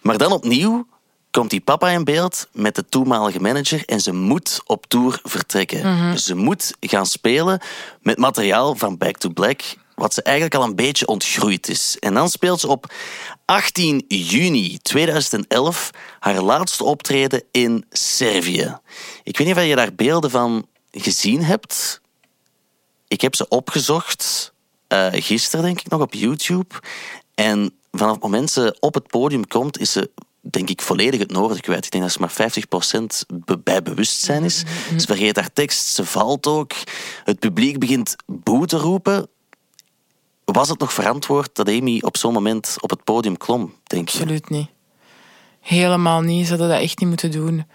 Maar 0.02 0.18
dan 0.18 0.32
opnieuw 0.32 0.88
komt 1.32 1.50
die 1.50 1.62
papa 1.62 1.90
in 1.90 2.04
beeld 2.04 2.48
met 2.54 2.76
de 2.76 2.86
toenmalige 2.90 3.40
manager 3.40 3.84
en 3.86 4.00
ze 4.02 4.14
moet 4.14 4.62
op 4.66 4.86
tour 4.88 5.20
vertrekken. 5.24 5.96
Mhm. 5.96 6.16
Ze 6.18 6.36
moet 6.36 6.74
gaan 6.80 7.06
spelen 7.06 7.60
met 8.02 8.18
materiaal 8.18 8.76
van 8.76 8.98
Back 8.98 9.18
to 9.18 9.30
Black, 9.30 9.62
wat 9.98 10.14
ze 10.14 10.22
eigenlijk 10.22 10.56
al 10.56 10.64
een 10.64 10.76
beetje 10.76 11.08
ontgroeid 11.08 11.70
is. 11.70 11.98
En 12.00 12.14
dan 12.14 12.30
speelt 12.30 12.60
ze 12.60 12.68
op 12.68 12.94
18 13.46 14.06
juni 14.08 14.78
2011 14.78 15.90
haar 16.20 16.42
laatste 16.42 16.84
optreden 16.84 17.44
in 17.52 17.86
Servië. 17.90 18.78
Ik 19.24 19.38
weet 19.38 19.48
niet 19.48 19.56
of 19.56 19.64
je 19.64 19.76
daar 19.76 19.96
beelden 19.96 20.32
van 20.32 20.68
gezien 20.92 21.44
hebt. 21.44 22.02
Ik 23.08 23.22
heb 23.22 23.36
ze 23.36 23.48
opgezocht 23.48 24.54
eh, 24.88 25.08
gisteren, 25.12 25.66
denk 25.66 25.80
ik, 25.80 25.90
nog 25.90 26.02
op 26.02 26.14
YouTube. 26.14 26.76
En 27.36 27.74
vanaf 27.92 28.14
het 28.14 28.24
moment 28.24 28.52
ze 28.52 28.78
op 28.80 28.94
het 28.94 29.08
podium 29.08 29.48
komt, 29.48 29.80
is 29.80 29.92
ze, 29.92 30.12
denk 30.42 30.70
ik, 30.70 30.82
volledig 30.82 31.20
het 31.20 31.32
noorden 31.32 31.62
kwijt. 31.62 31.86
Ik 31.86 31.92
denk 31.92 32.04
dat 32.04 32.14
ze 32.14 32.20
maar 32.20 32.52
50% 33.34 33.38
be- 33.46 33.60
bij 33.60 33.82
bewustzijn 33.82 34.44
is. 34.44 34.64
Ze 34.98 35.06
vergeet 35.06 35.36
haar 35.36 35.54
tekst, 35.54 35.88
ze 35.88 36.06
valt 36.06 36.48
ook. 36.48 36.72
Het 37.24 37.40
publiek 37.40 37.80
begint 37.80 38.16
boe 38.26 38.66
te 38.66 38.78
roepen. 38.78 39.30
Was 40.54 40.70
het 40.70 40.80
nog 40.80 40.94
verantwoord 40.94 41.50
dat 41.56 41.68
Amy 41.70 42.02
op 42.06 42.18
zo'n 42.18 42.34
moment 42.34 42.76
op 42.80 42.90
het 42.90 43.04
podium 43.04 43.38
klom, 43.38 43.74
denk 43.84 44.10
je? 44.10 44.20
Absoluut 44.20 44.50
niet. 44.50 44.68
Helemaal 45.62 46.22
niet. 46.22 46.44
Ze 46.46 46.50
hadden 46.50 46.70
dat 46.70 46.82
echt 46.82 47.00
niet 47.00 47.10
moeten 47.10 47.32
doen. 47.32 47.66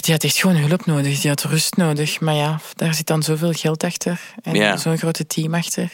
Die 0.00 0.12
had 0.14 0.24
echt 0.24 0.36
gewoon 0.36 0.56
hulp 0.56 0.86
nodig. 0.86 1.20
Die 1.20 1.30
had 1.30 1.42
rust 1.42 1.76
nodig. 1.76 2.20
Maar 2.20 2.34
ja, 2.34 2.60
daar 2.74 2.94
zit 2.94 3.06
dan 3.06 3.22
zoveel 3.22 3.52
geld 3.52 3.84
achter. 3.84 4.20
En 4.42 4.54
Ja. 4.54 4.76
zo'n 4.76 4.98
grote 4.98 5.26
team 5.26 5.54
achter. 5.54 5.90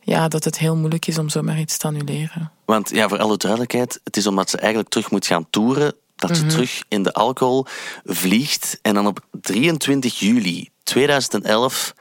Ja, 0.00 0.28
dat 0.28 0.44
het 0.44 0.58
heel 0.58 0.76
moeilijk 0.76 1.06
is 1.06 1.18
om 1.18 1.28
zomaar 1.28 1.58
iets 1.58 1.76
te 1.76 1.86
annuleren. 1.86 2.52
Want 2.64 2.90
ja, 2.90 3.08
voor 3.08 3.18
alle 3.18 3.36
duidelijkheid, 3.36 4.00
het 4.04 4.16
is 4.16 4.26
omdat 4.26 4.50
ze 4.50 4.56
eigenlijk 4.56 4.88
terug 4.90 5.10
moet 5.10 5.26
gaan 5.26 5.46
toeren, 5.50 5.94
dat 6.16 6.36
ze 6.36 6.46
terug 6.46 6.82
in 6.88 7.02
de 7.02 7.12
alcohol 7.12 7.66
vliegt. 8.04 8.78
En 8.82 8.94
dan 8.94 9.06
op 9.06 9.20
23 9.40 10.18
juli 10.18 10.68
2011 10.82 11.92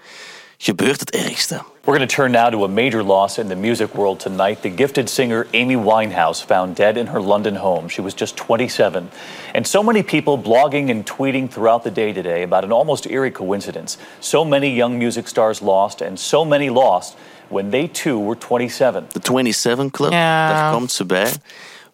gebeurt 0.57 0.99
het 0.99 1.11
ergste. 1.11 1.63
We're 1.89 1.97
going 1.97 2.07
to 2.07 2.15
turn 2.15 2.31
now 2.33 2.51
to 2.51 2.65
a 2.65 2.67
major 2.67 3.01
loss 3.01 3.39
in 3.39 3.47
the 3.47 3.55
music 3.55 3.95
world 3.95 4.19
tonight. 4.19 4.61
The 4.61 4.69
gifted 4.69 5.09
singer 5.09 5.47
Amy 5.53 5.75
Winehouse 5.75 6.39
found 6.45 6.75
dead 6.75 6.97
in 6.97 7.07
her 7.07 7.19
London 7.19 7.55
home. 7.55 7.89
She 7.89 8.01
was 8.01 8.13
just 8.13 8.37
27. 8.37 9.09
And 9.55 9.67
so 9.67 9.81
many 9.81 10.03
people 10.03 10.37
blogging 10.37 10.91
and 10.91 11.03
tweeting 11.03 11.49
throughout 11.49 11.83
the 11.83 11.91
day 11.91 12.13
today 12.13 12.43
about 12.43 12.63
an 12.63 12.71
almost 12.71 13.07
eerie 13.07 13.31
coincidence. 13.31 13.97
So 14.19 14.45
many 14.45 14.75
young 14.75 14.99
music 14.99 15.27
stars 15.27 15.61
lost, 15.61 16.01
and 16.01 16.19
so 16.19 16.45
many 16.45 16.69
lost 16.69 17.17
when 17.49 17.71
they 17.71 17.87
too 17.87 18.19
were 18.19 18.37
27. 18.37 19.05
De 19.11 19.19
27 19.21 19.91
Club, 19.91 20.11
Ja. 20.11 20.49
daar 20.49 20.73
komt 20.73 20.91
ze 20.91 21.05
bij. 21.05 21.31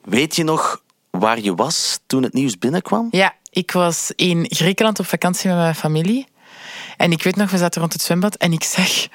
Weet 0.03 0.35
je 0.35 0.43
nog 0.43 0.81
waar 1.09 1.39
je 1.39 1.55
was 1.55 1.99
toen 2.05 2.23
het 2.23 2.33
nieuws 2.33 2.57
binnenkwam? 2.57 3.07
Ja, 3.11 3.33
ik 3.49 3.71
was 3.71 4.11
in 4.15 4.45
Griekenland 4.49 4.99
op 4.99 5.05
vakantie 5.05 5.49
met 5.49 5.57
mijn 5.57 5.75
familie. 5.75 6.27
En 6.97 7.11
ik 7.11 7.23
weet 7.23 7.35
nog, 7.35 7.51
we 7.51 7.57
zaten 7.57 7.81
rond 7.81 7.93
het 7.93 8.01
zwembad 8.01 8.35
en 8.35 8.53
ik 8.53 8.63
zag 8.63 9.07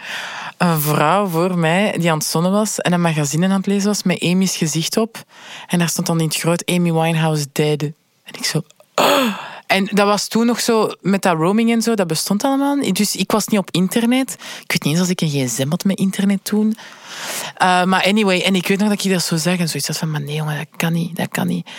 een 0.61 0.81
vrouw 0.81 1.27
voor 1.27 1.59
mij 1.59 1.99
die 1.99 2.11
aan 2.11 2.19
het 2.19 2.27
zonnen 2.27 2.53
was 2.53 2.79
en 2.79 2.93
een 2.93 3.01
magazine 3.01 3.47
aan 3.47 3.53
het 3.53 3.67
lezen 3.67 3.89
was 3.89 4.03
met 4.03 4.23
Amy's 4.23 4.57
gezicht 4.57 4.97
op. 4.97 5.25
En 5.67 5.79
daar 5.79 5.89
stond 5.89 6.07
dan 6.07 6.21
in 6.21 6.27
het 6.27 6.37
groot 6.37 6.67
Amy 6.67 6.93
Winehouse 6.93 7.47
dead. 7.53 7.83
En 7.83 8.35
ik 8.39 8.45
zo... 8.45 8.63
"Oh." 8.95 9.37
En 9.67 9.89
dat 9.91 10.07
was 10.07 10.29
toen 10.29 10.47
nog 10.47 10.61
zo, 10.61 10.91
met 11.01 11.23
dat 11.23 11.37
roaming 11.37 11.71
en 11.71 11.83
zo, 11.83 11.95
dat 11.95 12.07
bestond 12.07 12.45
allemaal. 12.45 12.93
Dus 12.93 13.17
ik 13.17 13.31
was 13.31 13.47
niet 13.47 13.61
op 13.61 13.69
internet. 13.71 14.33
Ik 14.63 14.73
weet 14.73 14.83
niet 14.83 14.93
eens 14.93 14.99
als 14.99 15.09
ik 15.09 15.21
een 15.21 15.29
gsm 15.29 15.69
had 15.69 15.85
met 15.85 15.99
internet 15.99 16.45
toen. 16.45 16.67
Uh, 17.63 17.85
maar 17.85 18.05
anyway, 18.05 18.41
en 18.41 18.55
ik 18.55 18.67
weet 18.69 18.79
nog 18.79 18.89
dat 18.89 19.05
ik 19.05 19.11
dat 19.11 19.23
zo 19.23 19.37
zag 19.37 19.59
en 19.59 19.69
zoiets 19.69 19.89
had 19.89 19.99
van, 19.99 20.11
maar 20.11 20.21
nee 20.21 20.35
jongen, 20.35 20.57
dat 20.57 20.67
kan 20.77 20.93
niet, 20.93 21.17
dat 21.17 21.29
kan 21.29 21.47
niet. 21.47 21.71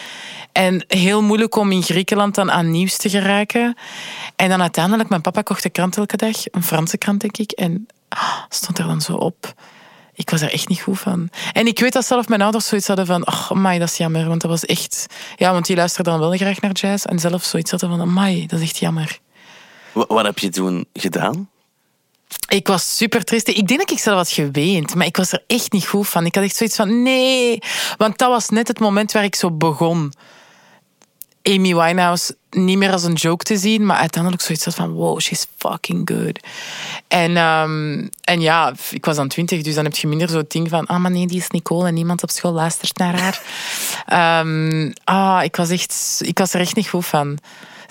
En 0.51 0.83
heel 0.87 1.21
moeilijk 1.21 1.55
om 1.55 1.71
in 1.71 1.83
Griekenland 1.83 2.35
dan 2.35 2.51
aan 2.51 2.71
nieuws 2.71 2.97
te 2.97 3.09
geraken. 3.09 3.77
En 4.35 4.49
dan 4.49 4.61
uiteindelijk, 4.61 5.09
mijn 5.09 5.21
papa 5.21 5.41
kocht 5.41 5.63
de 5.63 5.69
krant 5.69 5.97
elke 5.97 6.17
dag, 6.17 6.35
een 6.51 6.63
Franse 6.63 6.97
krant 6.97 7.21
denk 7.21 7.37
ik, 7.37 7.51
en 7.51 7.87
stond 8.49 8.77
er 8.77 8.85
dan 8.87 9.01
zo 9.01 9.13
op. 9.15 9.53
Ik 10.13 10.29
was 10.29 10.41
er 10.41 10.51
echt 10.51 10.67
niet 10.67 10.81
goed 10.81 10.99
van. 10.99 11.29
En 11.53 11.67
ik 11.67 11.79
weet 11.79 11.93
dat 11.93 12.05
zelf 12.05 12.27
mijn 12.27 12.41
ouders 12.41 12.67
zoiets 12.67 12.87
hadden 12.87 13.05
van, 13.05 13.27
oh, 13.27 13.51
amai, 13.51 13.79
dat 13.79 13.89
is 13.89 13.97
jammer, 13.97 14.27
want 14.27 14.41
dat 14.41 14.49
was 14.49 14.65
echt... 14.65 15.05
Ja, 15.35 15.51
want 15.51 15.65
die 15.65 15.75
luisterden 15.75 16.13
dan 16.13 16.21
wel 16.21 16.37
graag 16.37 16.61
naar 16.61 16.71
jazz, 16.71 17.05
en 17.05 17.19
zelf 17.19 17.43
zoiets 17.43 17.71
hadden 17.71 17.89
van, 17.89 18.01
amai, 18.01 18.45
dat 18.47 18.59
is 18.59 18.65
echt 18.65 18.77
jammer. 18.77 19.19
Wa- 19.91 20.05
Wat 20.07 20.25
heb 20.25 20.39
je 20.39 20.49
toen 20.49 20.85
gedaan? 20.93 21.49
Ik 22.47 22.67
was 22.67 22.97
super 22.97 23.23
triest. 23.23 23.47
Ik 23.47 23.67
denk 23.67 23.79
dat 23.79 23.91
ik 23.91 23.99
zelf 23.99 24.17
had 24.17 24.29
geweend, 24.29 24.95
maar 24.95 25.05
ik 25.05 25.17
was 25.17 25.31
er 25.31 25.43
echt 25.47 25.71
niet 25.71 25.87
goed 25.87 26.07
van. 26.07 26.25
Ik 26.25 26.35
had 26.35 26.43
echt 26.43 26.55
zoiets 26.55 26.75
van, 26.75 27.01
nee. 27.03 27.59
Want 27.97 28.17
dat 28.17 28.29
was 28.29 28.49
net 28.49 28.67
het 28.67 28.79
moment 28.79 29.11
waar 29.11 29.23
ik 29.23 29.35
zo 29.35 29.51
begon. 29.51 30.13
Amy 31.43 31.75
Winehouse 31.75 32.35
niet 32.49 32.77
meer 32.77 32.91
als 32.91 33.03
een 33.03 33.13
joke 33.13 33.43
te 33.43 33.57
zien, 33.57 33.85
maar 33.85 33.97
uiteindelijk 33.97 34.43
zoiets 34.43 34.65
had 34.65 34.75
van, 34.75 34.91
wow, 34.91 35.19
she's 35.19 35.47
fucking 35.57 36.09
good. 36.13 36.39
En, 37.07 37.37
ehm, 37.37 38.07
en 38.21 38.41
ja, 38.41 38.73
ik 38.89 39.05
was 39.05 39.15
dan 39.15 39.27
twintig, 39.27 39.61
dus 39.61 39.75
dan 39.75 39.83
heb 39.83 39.95
je 39.95 40.07
minder 40.07 40.29
zo'n 40.29 40.45
ding 40.47 40.69
van, 40.69 40.85
ah, 40.85 40.99
maar 40.99 41.11
nee, 41.11 41.27
die 41.27 41.37
is 41.37 41.49
Nicole 41.49 41.87
en 41.87 41.93
niemand 41.93 42.23
op 42.23 42.29
school 42.29 42.51
luistert 42.51 42.97
naar 42.97 43.19
haar. 43.19 43.41
Ehm, 44.05 44.91
ah, 45.03 45.43
ik 45.43 45.55
was, 45.55 45.69
echt, 45.69 46.21
ik 46.23 46.37
was 46.37 46.53
er 46.53 46.59
echt 46.59 46.75
niet 46.75 46.89
goed 46.89 47.05
van. 47.05 47.37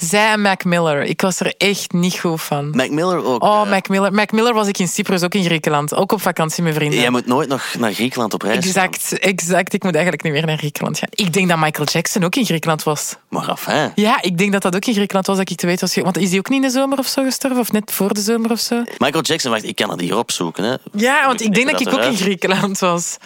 Zij 0.00 0.32
en 0.32 0.40
Mac 0.40 0.64
Miller, 0.64 1.02
ik 1.02 1.20
was 1.20 1.40
er 1.40 1.54
echt 1.56 1.92
niet 1.92 2.18
goed 2.18 2.42
van. 2.42 2.70
Mac 2.70 2.90
Miller 2.90 3.24
ook. 3.24 3.42
Oh, 3.42 3.70
Mac 3.70 3.88
Miller. 3.88 4.12
Mac 4.12 4.32
Miller 4.32 4.54
was 4.54 4.66
ik 4.66 4.78
in 4.78 4.88
Cyprus, 4.88 5.22
ook 5.22 5.34
in 5.34 5.44
Griekenland. 5.44 5.94
Ook 5.94 6.12
op 6.12 6.20
vakantie 6.20 6.62
met 6.62 6.74
vrienden. 6.74 7.00
Jij 7.00 7.10
moet 7.10 7.26
nooit 7.26 7.48
nog 7.48 7.74
naar 7.78 7.92
Griekenland 7.92 8.34
op 8.34 8.42
reis 8.42 8.72
gaan. 8.72 8.84
Exact, 8.84 9.18
exact. 9.18 9.72
Ik 9.72 9.82
moet 9.82 9.94
eigenlijk 9.94 10.22
niet 10.24 10.32
meer 10.32 10.46
naar 10.46 10.56
Griekenland 10.56 10.98
gaan. 10.98 11.08
Ik 11.10 11.32
denk 11.32 11.48
dat 11.48 11.58
Michael 11.58 11.86
Jackson 11.86 12.24
ook 12.24 12.34
in 12.34 12.44
Griekenland 12.44 12.82
was. 12.82 13.16
Maar 13.28 13.50
af, 13.50 13.64
hè? 13.64 13.88
Ja, 13.94 14.22
ik 14.22 14.38
denk 14.38 14.52
dat 14.52 14.62
dat 14.62 14.76
ook 14.76 14.84
in 14.84 14.94
Griekenland 14.94 15.26
was, 15.26 15.36
dat 15.36 15.50
ik 15.50 15.56
te 15.56 15.66
weten 15.66 15.80
was. 15.80 16.04
Want 16.04 16.18
is 16.18 16.30
hij 16.30 16.38
ook 16.38 16.48
niet 16.48 16.62
in 16.62 16.68
de 16.68 16.74
zomer 16.74 16.98
of 16.98 17.06
zo 17.06 17.24
gestorven? 17.24 17.60
Of 17.60 17.72
net 17.72 17.92
voor 17.92 18.14
de 18.14 18.20
zomer 18.20 18.50
of 18.50 18.60
zo? 18.60 18.84
Michael 18.98 19.22
Jackson, 19.22 19.50
wacht, 19.50 19.64
ik 19.64 19.76
kan 19.76 19.90
het 19.90 20.00
hier 20.00 20.16
opzoeken. 20.16 20.64
Hè. 20.64 20.76
Ja, 20.92 21.26
want 21.26 21.40
ik 21.40 21.54
denk 21.54 21.70
dat 21.70 21.80
ik 21.80 21.92
ook 21.92 22.02
in. 22.02 22.16
Griekenland 22.16 22.78
was. 22.78 23.16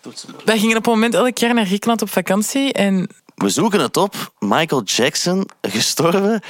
Toetsenbord. 0.00 0.44
Wij 0.44 0.58
gingen 0.58 0.76
op 0.76 0.86
een 0.86 0.92
moment 0.92 1.14
elk 1.14 1.38
jaar 1.38 1.54
naar 1.54 1.66
Griekenland 1.66 2.02
op 2.02 2.10
vakantie. 2.10 2.72
En 2.72 3.08
We 3.38 3.48
zoeken 3.48 3.80
het 3.80 3.96
op. 3.96 4.32
Michael 4.38 4.82
Jackson, 4.82 5.48
gestorven 5.62 6.40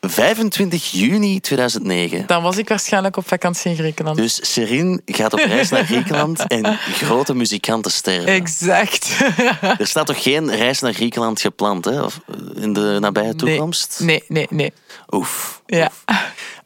25 0.00 0.90
juni 0.90 1.40
2009. 1.40 2.26
dan 2.26 2.42
was 2.42 2.56
ik 2.56 2.68
waarschijnlijk 2.68 3.16
op 3.16 3.28
vakantie 3.28 3.70
in 3.70 3.76
Griekenland. 3.76 4.16
Dus 4.16 4.52
Serine 4.52 5.00
gaat 5.06 5.32
op 5.32 5.38
reis 5.38 5.68
naar 5.68 5.84
Griekenland 5.84 6.46
en 6.46 6.76
grote 6.76 7.34
muzikanten 7.34 7.90
sterven. 7.90 8.26
Exact. 8.26 9.16
Er 9.78 9.86
staat 9.86 10.06
toch 10.06 10.22
geen 10.22 10.54
reis 10.56 10.80
naar 10.80 10.92
Griekenland 10.92 11.40
gepland, 11.40 11.84
hè? 11.84 12.02
Of 12.02 12.20
in 12.54 12.72
de 12.72 12.96
nabije 13.00 13.34
toekomst? 13.34 14.00
Nee, 14.02 14.24
nee, 14.28 14.46
nee. 14.50 14.72
Oef. 15.10 15.62
Ja. 15.66 15.90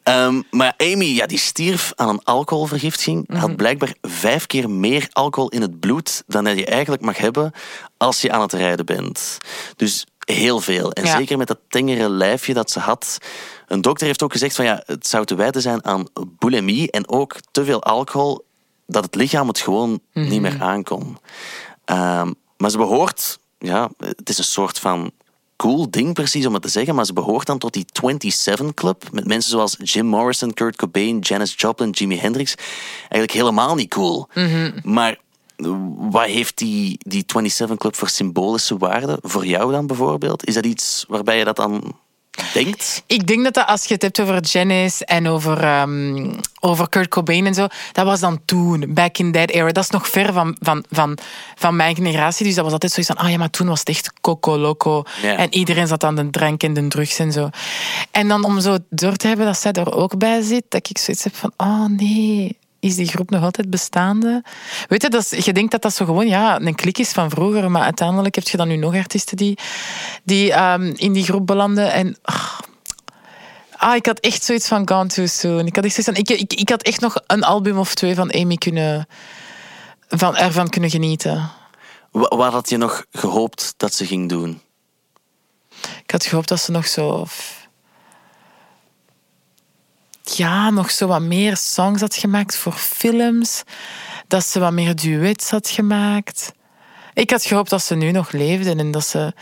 Ehm, 0.03 0.43
maar 0.51 0.75
Amy, 0.77 1.05
ja, 1.05 1.27
die 1.27 1.39
stierf 1.39 1.93
aan 1.95 2.09
een 2.09 2.25
alcoholvergiftiging. 2.25 3.29
Mhm. 3.29 3.39
Had 3.39 3.57
blijkbaar 3.57 3.95
vijf 4.03 4.47
keer 4.47 4.71
meer 4.71 5.09
alcohol 5.13 5.49
in 5.49 5.61
het 5.61 5.81
bloed 5.81 6.23
dan 6.27 6.57
je 6.57 6.67
eigenlijk 6.67 7.03
mag 7.03 7.17
hebben 7.17 7.53
als 7.97 8.21
je 8.21 8.31
aan 8.33 8.41
het 8.41 8.53
rijden 8.53 8.87
bent. 8.87 9.39
Dus 9.77 10.07
heel 10.19 10.61
veel. 10.61 10.93
En 10.93 11.05
Ja. 11.05 11.17
zeker 11.17 11.39
met 11.39 11.47
dat 11.49 11.59
tengere 11.69 12.09
lijfje 12.09 12.55
dat 12.55 12.71
ze 12.71 12.79
had. 12.81 13.19
Een 13.69 13.81
dokter 13.81 14.07
heeft 14.07 14.23
ook 14.23 14.33
gezegd 14.33 14.57
van 14.57 14.65
ja, 14.65 14.83
het 14.87 15.07
zou 15.07 15.25
te 15.25 15.35
wijten 15.35 15.63
zijn 15.63 15.85
aan 15.85 16.07
bulimie 16.39 16.91
en 16.91 17.09
ook 17.09 17.37
te 17.51 17.65
veel 17.65 17.83
alcohol 17.83 18.45
dat 18.87 19.05
het 19.05 19.15
lichaam 19.15 19.49
het 19.49 19.59
gewoon 19.59 20.01
Mhm. 20.13 20.29
niet 20.29 20.41
meer 20.41 20.57
aankon. 20.63 21.19
Ehm, 21.85 22.33
maar 22.57 22.71
ze 22.71 22.77
behoort, 22.77 23.39
ja, 23.59 23.91
het 23.99 24.29
is 24.29 24.39
een 24.39 24.45
soort 24.45 24.79
van 24.79 25.11
cool 25.57 25.91
ding 25.91 26.15
precies 26.15 26.47
om 26.47 26.53
het 26.53 26.63
te 26.63 26.69
zeggen, 26.69 26.95
maar 26.95 27.05
ze 27.07 27.13
behoort 27.13 27.47
dan 27.47 27.59
tot 27.59 27.73
die 27.73 27.87
27 27.93 28.75
Club 28.75 29.05
met 29.13 29.27
mensen 29.27 29.51
zoals 29.51 29.77
Jim 29.83 30.07
Morrison, 30.07 30.55
Kurt 30.55 30.77
Cobain, 30.77 31.19
Janis 31.19 31.55
Joplin, 31.57 31.91
Jimi 31.91 32.19
Hendrix. 32.19 32.55
Eigenlijk 33.01 33.33
helemaal 33.33 33.75
niet 33.75 33.91
cool. 33.91 34.29
Maar 34.83 35.19
wat 36.11 36.25
heeft 36.25 36.59
die, 36.59 36.99
die 36.99 37.25
27 37.27 37.77
Club 37.77 37.97
voor 37.97 38.09
symbolische 38.09 38.77
waarde 38.77 39.19
voor 39.23 39.47
jou 39.47 39.73
dan 39.73 39.87
bijvoorbeeld? 39.87 40.47
Is 40.47 40.55
dat 40.55 40.67
iets 40.67 41.05
waarbij 41.09 41.39
je 41.39 41.45
dat 41.45 41.57
dan 41.57 41.97
denkt? 42.53 43.03
Ik 43.07 43.27
denk 43.27 43.45
dat, 43.45 43.55
dat 43.55 43.67
als 43.67 43.85
je 43.85 43.95
het 43.95 44.03
hebt 44.03 44.21
over 44.21 44.41
Janis 44.41 45.03
en 45.03 45.29
over, 45.29 45.63
ehm, 45.63 46.33
over 46.61 46.89
Kurt 46.89 47.09
Cobain 47.09 47.47
en 47.47 47.55
zo, 47.55 47.67
dat 47.93 48.05
was 48.05 48.21
dan 48.21 48.41
toen, 48.45 48.85
back 48.89 49.19
in 49.19 49.33
that 49.33 49.51
era. 49.51 49.73
Dat 49.73 49.85
is 49.85 49.91
nog 49.91 50.09
ver 50.09 50.33
van, 50.33 50.57
van, 50.61 50.85
van, 50.91 51.19
van 51.55 51.77
mijn 51.77 51.95
generatie. 51.95 52.47
Dus 52.47 52.55
dat 52.55 52.65
was 52.65 52.73
altijd 52.73 52.93
zoiets 52.93 53.13
van, 53.13 53.25
ah 53.25 53.31
ja, 53.31 53.39
maar 53.39 53.51
toen 53.51 53.69
was 53.69 53.79
het 53.79 53.89
echt 53.89 54.13
coco 54.21 54.59
loco. 54.59 55.03
Ja. 55.23 55.37
En 55.37 55.55
iedereen 55.55 55.87
zat 55.87 56.05
aan 56.05 56.15
de 56.15 56.31
drank 56.31 56.63
en 56.63 56.75
de 56.75 56.89
drugs 56.89 57.19
en 57.19 57.33
zo. 57.33 57.49
En 58.11 58.29
dan 58.29 58.45
om 58.45 58.61
zo 58.61 58.79
door 58.91 59.17
te 59.17 59.27
hebben 59.27 59.47
dat 59.47 59.59
zij 59.59 59.73
er 59.73 59.95
ook 59.95 60.19
bij 60.19 60.43
zit, 60.43 60.65
dat 60.69 60.89
ik 60.89 60.99
zoiets 60.99 61.25
heb 61.25 61.35
van, 61.35 61.53
oh 61.57 61.85
nee, 61.87 62.59
is 62.87 62.97
die 62.97 63.09
groep 63.09 63.31
nog 63.31 63.43
altijd 63.43 63.71
bestaande? 63.71 64.43
Weet 64.89 65.03
je, 65.03 65.09
dat 65.09 65.33
is, 65.33 65.45
je 65.45 65.53
denkt 65.53 65.71
dat 65.73 65.83
dat 65.83 65.95
zo 65.95 66.05
gewoon 66.05 66.27
ja, 66.29 66.61
een 66.61 66.75
klik 66.75 66.99
is 66.99 67.11
van 67.13 67.31
vroeger, 67.31 67.71
maar 67.71 67.83
uiteindelijk 67.83 68.35
heb 68.35 68.49
je 68.49 68.57
dan 68.57 68.69
nu 68.69 68.77
nog 68.77 68.95
artiesten 68.95 69.37
die, 69.37 69.59
die 70.25 70.53
ehm, 70.53 70.93
in 70.97 71.13
die 71.13 71.25
groep 71.25 71.47
belanden. 71.47 71.93
En 71.93 72.17
ah, 72.23 72.59
Ah, 73.79 73.95
ik 73.95 74.07
had 74.07 74.19
echt 74.21 74.45
zoiets 74.45 74.69
van 74.69 74.89
Gone 74.89 75.07
Too 75.09 75.27
Soon. 75.27 75.67
Ik 75.67 75.77
had, 75.77 75.85
echt 75.85 75.95
zoiets 75.95 76.13
van, 76.13 76.37
ik, 76.37 76.41
ik, 76.53 76.61
ik 76.61 76.69
had 76.69 76.83
echt 76.83 77.01
nog 77.01 77.15
een 77.27 77.45
album 77.45 77.79
of 77.79 77.95
twee 77.95 78.15
van 78.15 78.33
Amy 78.33 78.57
kunnen, 78.57 79.09
van, 80.09 80.37
ervan 80.37 80.69
kunnen 80.69 80.91
genieten. 80.91 81.51
Wa- 82.11 82.37
Wat 82.37 82.53
had 82.53 82.69
je 82.71 82.77
nog 82.77 83.05
gehoopt 83.13 83.75
dat 83.77 83.95
ze 83.95 84.07
ging 84.07 84.29
doen? 84.29 84.61
Ik 86.03 86.11
had 86.11 86.25
gehoopt 86.25 86.49
dat 86.49 86.61
ze 86.61 86.71
nog 86.71 86.87
zo... 86.87 87.27
Ja, 90.35 90.71
nog 90.71 90.91
zo 90.91 91.07
wat 91.07 91.21
meer 91.21 91.57
songs 91.57 92.01
had 92.01 92.15
gemaakt 92.15 92.57
voor 92.57 92.73
films. 92.73 93.63
Dat 94.29 94.47
ze 94.47 94.61
wat 94.61 94.73
meer 94.73 94.95
duets 94.95 95.51
had 95.51 95.69
gemaakt. 95.69 96.53
Ik 97.15 97.31
had 97.31 97.45
gehoopt 97.45 97.71
dat 97.71 97.83
ze 97.83 97.95
nu 97.95 98.11
nog 98.11 98.33
leefde 98.33 98.75
en 98.75 98.91
dat 98.91 99.07
ze... 99.07 99.35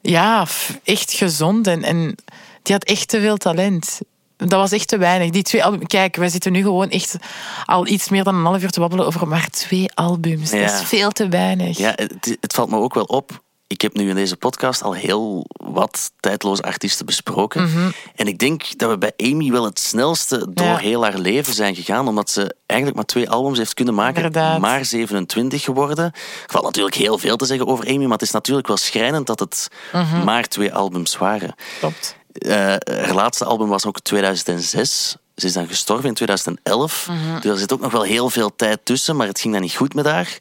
Ja, 0.00 0.46
echt 0.84 1.12
gezond 1.12 1.66
en, 1.66 1.82
en 1.82 2.14
die 2.62 2.74
had 2.74 2.84
echt 2.84 3.08
te 3.08 3.20
veel 3.20 3.36
talent. 3.36 4.00
Dat 4.36 4.50
was 4.50 4.72
echt 4.72 4.88
te 4.88 4.98
weinig. 4.98 5.30
Die 5.30 5.42
twee 5.42 5.64
albums... 5.64 5.86
Kijk, 5.86 6.16
wij 6.16 6.28
zitten 6.28 6.52
nu 6.52 6.62
gewoon 6.62 6.90
echt 6.90 7.16
al 7.64 7.86
iets 7.86 8.08
meer 8.08 8.24
dan 8.24 8.34
een 8.34 8.44
half 8.44 8.62
uur 8.62 8.70
te 8.70 8.80
babbelen 8.80 9.06
over 9.06 9.28
maar 9.28 9.48
twee 9.50 9.92
albums. 9.94 10.50
Dat 10.50 10.60
is 10.60 10.82
veel 10.82 11.10
te 11.10 11.28
weinig. 11.28 11.78
Ja, 11.78 11.92
het, 11.94 12.36
het 12.40 12.54
valt 12.54 12.70
me 12.70 12.76
ook 12.76 12.94
wel 12.94 13.04
op. 13.04 13.44
Ik 13.68 13.80
heb 13.80 13.94
nu 13.94 14.08
in 14.08 14.14
deze 14.14 14.36
podcast 14.36 14.82
al 14.82 14.92
heel 14.94 15.46
wat 15.56 16.10
tijdloze 16.20 16.62
artiesten 16.62 17.06
besproken. 17.06 17.62
Mhm. 17.62 17.90
En 18.14 18.26
ik 18.26 18.38
denk 18.38 18.78
dat 18.78 18.90
we 18.90 18.98
bij 18.98 19.12
Amy 19.16 19.50
wel 19.50 19.64
het 19.64 19.78
snelste 19.80 20.46
door 20.50 20.66
Ja. 20.66 20.76
heel 20.76 21.02
haar 21.02 21.18
leven 21.18 21.54
zijn 21.54 21.74
gegaan. 21.74 22.08
Omdat 22.08 22.30
ze 22.30 22.54
eigenlijk 22.66 22.98
maar 23.00 23.06
twee 23.08 23.30
albums 23.30 23.58
heeft 23.58 23.74
kunnen 23.74 23.94
maken. 23.94 24.16
Inderdaad. 24.16 24.58
Maar 24.60 24.84
27 24.84 25.62
geworden. 25.62 26.04
Er 26.04 26.12
valt 26.46 26.64
natuurlijk 26.64 26.94
heel 26.96 27.18
veel 27.18 27.36
te 27.36 27.46
zeggen 27.46 27.66
over 27.66 27.86
Amy. 27.88 28.02
Maar 28.02 28.12
het 28.18 28.22
is 28.22 28.30
natuurlijk 28.30 28.66
wel 28.66 28.76
schrijnend 28.76 29.26
dat 29.26 29.40
het 29.40 29.68
Mhm. 29.92 30.24
maar 30.24 30.44
twee 30.48 30.74
albums 30.74 31.16
waren. 31.16 31.54
Klopt. 31.78 32.16
Eh, 32.32 32.50
haar 32.86 33.14
laatste 33.14 33.44
album 33.44 33.68
was 33.68 33.86
ook 33.86 34.00
2006. 34.00 35.16
Ze 35.36 35.46
is 35.46 35.52
dan 35.52 35.66
gestorven 35.68 36.08
in 36.08 36.14
2011. 36.14 37.08
Mhm. 37.10 37.40
Dus 37.40 37.50
er 37.50 37.58
zit 37.58 37.72
ook 37.72 37.80
nog 37.80 37.92
wel 37.92 38.02
heel 38.02 38.30
veel 38.30 38.56
tijd 38.56 38.78
tussen, 38.84 39.16
maar 39.16 39.26
het 39.26 39.40
ging 39.40 39.52
dan 39.52 39.62
niet 39.62 39.74
goed 39.76 39.94
met 39.94 40.06
haar. 40.06 40.38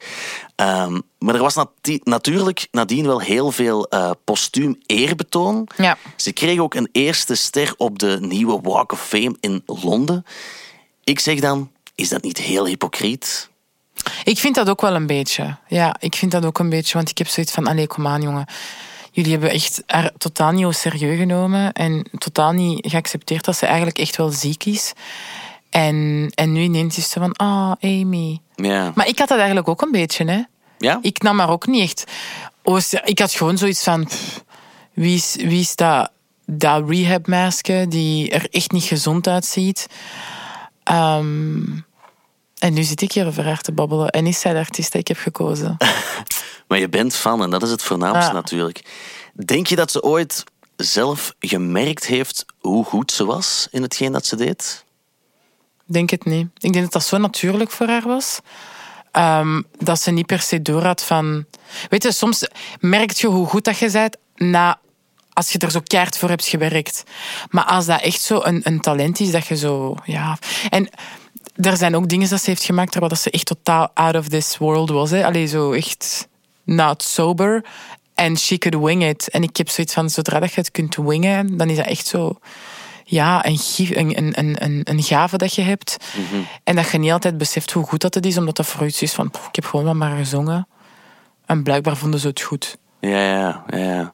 Ehm, 0.55 0.99
maar 1.19 1.35
er 1.35 1.41
was 1.41 1.57
natuurlijk 2.03 2.67
nadien 2.71 3.05
wel 3.05 3.21
heel 3.21 3.51
veel 3.51 3.87
eh, 3.87 4.11
postuum 4.23 4.81
eerbetoon. 4.85 5.67
Ja. 5.77 5.97
Ze 6.15 6.31
kreeg 6.31 6.59
ook 6.59 6.73
een 6.73 6.89
eerste 6.91 7.35
ster 7.35 7.73
op 7.77 7.99
de 7.99 8.17
nieuwe 8.21 8.61
Walk 8.61 8.91
of 8.91 9.07
Fame 9.07 9.35
in 9.39 9.63
Londen. 9.65 10.25
Ik 11.03 11.19
zeg 11.19 11.39
dan, 11.39 11.71
is 11.95 12.09
dat 12.09 12.23
niet 12.23 12.37
heel 12.37 12.65
hypocriet? 12.65 13.49
Ik 14.23 14.37
vind 14.37 14.55
dat 14.55 14.69
ook 14.69 14.81
wel 14.81 14.95
een 14.95 15.07
beetje. 15.07 15.57
Ja, 15.67 15.95
ik 15.99 16.15
vind 16.15 16.31
dat 16.31 16.45
ook 16.45 16.59
een 16.59 16.69
beetje. 16.69 16.93
Want 16.93 17.09
ik 17.09 17.17
heb 17.17 17.27
zoiets 17.27 17.51
van, 17.51 17.67
allee, 17.67 17.87
kom 17.87 18.07
aan 18.07 18.21
jongen. 18.21 18.45
Jullie 19.11 19.31
hebben 19.31 19.49
echt 19.49 19.83
haar 19.85 20.11
totaal 20.17 20.51
niet 20.51 20.75
serieus 20.75 21.17
genomen. 21.17 21.73
En 21.73 22.09
totaal 22.17 22.51
niet 22.51 22.87
geaccepteerd 22.89 23.45
dat 23.45 23.57
ze 23.57 23.65
eigenlijk 23.65 23.97
echt 23.97 24.15
wel 24.15 24.29
ziek 24.29 24.65
is. 24.65 24.93
En, 25.69 26.31
en 26.35 26.51
nu 26.51 26.61
ineens 26.61 26.97
is 26.97 27.09
ze 27.09 27.19
van, 27.19 27.33
ah, 27.33 27.71
Amy. 27.81 28.39
Ja. 28.55 28.91
Maar 28.95 29.07
ik 29.07 29.19
had 29.19 29.27
dat 29.27 29.37
eigenlijk 29.37 29.67
ook 29.67 29.81
een 29.81 29.91
beetje, 29.91 30.25
hè. 30.25 30.41
ja? 30.77 30.99
Ik 31.01 31.21
nam 31.21 31.39
haar 31.39 31.49
ook 31.49 31.67
niet 31.67 31.81
echt... 31.81 32.11
Ik 33.03 33.19
had 33.19 33.31
gewoon 33.31 33.57
zoiets 33.57 33.83
van... 33.83 34.05
pff, 34.05 34.43
wie, 34.93 35.15
is, 35.15 35.35
wie 35.35 35.59
is 35.59 35.75
dat, 35.75 36.11
dat 36.45 36.89
rehab-masker 36.89 37.89
die 37.89 38.29
er 38.29 38.47
echt 38.51 38.71
niet 38.71 38.83
gezond 38.83 39.27
uitziet? 39.27 39.87
Ehm, 40.83 41.61
en 42.57 42.73
nu 42.73 42.83
zit 42.83 43.01
ik 43.01 43.11
hier 43.11 43.27
over 43.27 43.45
haar 43.45 43.61
te 43.61 43.71
babbelen. 43.71 44.09
En 44.09 44.25
is 44.27 44.39
zij 44.39 44.53
de 44.53 44.59
artiest 44.59 44.91
die 44.91 45.01
ik 45.01 45.07
heb 45.07 45.17
gekozen? 45.17 45.77
Maar 46.67 46.79
je 46.79 46.89
bent 46.89 47.15
fan 47.15 47.43
en 47.43 47.49
dat 47.49 47.63
is 47.63 47.69
het 47.69 47.83
voornaamste 47.83 48.25
Ja. 48.25 48.31
natuurlijk. 48.31 48.85
Denk 49.45 49.67
je 49.67 49.75
dat 49.75 49.91
ze 49.91 50.03
ooit 50.03 50.43
zelf 50.75 51.35
gemerkt 51.39 52.05
heeft 52.05 52.45
hoe 52.59 52.85
goed 52.85 53.11
ze 53.11 53.25
was 53.25 53.67
in 53.71 53.81
hetgeen 53.81 54.11
dat 54.11 54.25
ze 54.25 54.35
deed? 54.35 54.84
Denk 55.85 56.09
het 56.09 56.25
niet. 56.25 56.47
Ik 56.57 56.73
denk 56.73 56.83
dat 56.83 56.93
dat 56.93 57.05
zo 57.05 57.17
natuurlijk 57.17 57.71
voor 57.71 57.87
haar 57.87 58.07
was. 58.07 58.39
Ehm, 59.11 59.61
dat 59.79 60.01
ze 60.01 60.11
niet 60.11 60.25
per 60.25 60.41
se 60.41 60.61
door 60.61 60.83
had 60.83 61.03
van... 61.03 61.45
Weet 61.89 62.03
je, 62.03 62.11
soms 62.11 62.47
merk 62.79 63.11
je 63.11 63.27
hoe 63.27 63.47
goed 63.47 63.63
dat 63.63 63.77
je 63.77 63.91
bent 63.91 64.17
na, 64.35 64.79
als 65.33 65.51
je 65.51 65.59
er 65.59 65.71
zo 65.71 65.79
keihard 65.83 66.17
voor 66.17 66.29
hebt 66.29 66.45
gewerkt. 66.45 67.03
Maar 67.49 67.63
als 67.63 67.85
dat 67.85 68.01
echt 68.01 68.21
zo 68.21 68.39
een, 68.43 68.61
een 68.63 68.79
talent 68.79 69.19
is, 69.19 69.31
dat 69.31 69.47
je 69.47 69.57
zo... 69.57 69.95
Ja. 70.05 70.37
En 70.69 70.89
er 71.55 71.77
zijn 71.77 71.95
ook 71.95 72.09
dingen 72.09 72.29
dat 72.29 72.41
ze 72.41 72.49
heeft 72.49 72.63
gemaakt 72.63 72.95
waar 72.95 73.09
dat 73.09 73.19
ze 73.19 73.31
echt 73.31 73.45
totaal 73.45 73.91
out 73.93 74.15
of 74.15 74.27
this 74.27 74.57
world 74.57 74.89
was. 74.89 75.09
Hè. 75.09 75.25
Allee, 75.25 75.47
zo 75.47 75.71
echt 75.71 76.27
not 76.63 77.03
sober. 77.03 77.65
En 78.13 78.37
she 78.37 78.57
could 78.57 78.85
wing 78.85 79.03
it. 79.03 79.29
En 79.29 79.43
ik 79.43 79.57
heb 79.57 79.69
zoiets 79.69 79.93
van, 79.93 80.09
zodra 80.09 80.39
dat 80.39 80.53
je 80.53 80.59
het 80.59 80.71
kunt 80.71 80.95
wingen, 80.95 81.57
dan 81.57 81.69
is 81.69 81.77
dat 81.77 81.85
echt 81.85 82.07
zo... 82.07 82.39
ja, 83.05 83.45
een, 83.45 83.59
een, 83.77 84.17
een, 84.17 84.39
een, 84.39 84.63
een, 84.63 84.81
een 84.83 85.03
gave 85.03 85.37
dat 85.37 85.55
je 85.55 85.61
hebt. 85.61 85.97
Mhm. 86.15 86.41
En 86.63 86.75
dat 86.75 86.89
je 86.89 86.97
niet 86.97 87.11
altijd 87.11 87.37
beseft 87.37 87.71
hoe 87.71 87.85
goed 87.85 88.01
dat 88.01 88.13
het 88.13 88.25
is, 88.25 88.37
omdat 88.37 88.55
dat 88.55 88.65
voor 88.65 88.85
iets 88.85 89.01
is 89.01 89.13
van, 89.13 89.31
"Pff, 89.31 89.47
ik 89.47 89.55
heb 89.55 89.65
gewoon 89.65 89.85
wat 89.85 89.95
maar 89.95 90.17
gezongen. 90.17 90.67
En 91.45 91.63
blijkbaar 91.63 91.97
vonden 91.97 92.19
ze 92.19 92.27
het 92.27 92.41
goed. 92.41 92.77
Ja, 92.99 93.09
ja, 93.09 93.63
ja. 93.67 94.13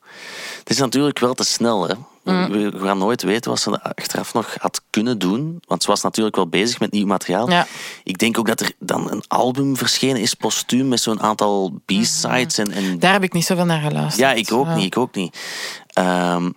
Het 0.60 0.70
is 0.70 0.78
natuurlijk 0.78 1.20
wel 1.20 1.34
te 1.34 1.44
snel, 1.44 1.88
hè. 1.88 1.94
Mm. 2.24 2.50
We, 2.50 2.80
gaan 2.80 2.98
nooit 2.98 3.22
weten 3.22 3.52
wat 3.52 3.60
ze 3.60 3.82
achteraf 3.82 4.34
nog 4.34 4.56
had 4.60 4.82
kunnen 4.90 5.20
doen. 5.20 5.62
Want 5.68 5.84
ze 5.84 5.90
was 5.90 6.02
natuurlijk 6.02 6.36
wel 6.36 6.48
bezig 6.48 6.80
met 6.80 6.92
nieuw 6.92 7.06
materiaal. 7.06 7.50
Ja. 7.50 7.68
Ik 8.04 8.18
denk 8.18 8.40
ook 8.40 8.48
dat 8.48 8.60
er 8.60 8.72
dan 8.80 9.12
een 9.12 9.24
album 9.28 9.78
verschenen 9.78 10.22
is, 10.22 10.34
postuum, 10.34 10.88
met 10.88 11.00
zo'n 11.00 11.22
aantal 11.22 11.82
B-sides. 11.86 12.58
En, 12.58 12.72
en 12.72 13.00
Daar 13.00 13.14
heb 13.14 13.24
ik 13.24 13.34
niet 13.34 13.46
zoveel 13.46 13.66
naar 13.66 13.82
geluisterd. 13.82 14.18
Ja, 14.18 14.32
ik 14.34 14.52
ook 14.52 14.68
niet, 14.68 14.86
ik 14.86 14.98
ook 14.98 15.16
niet. 15.16 15.38
Ehm, 15.88 16.50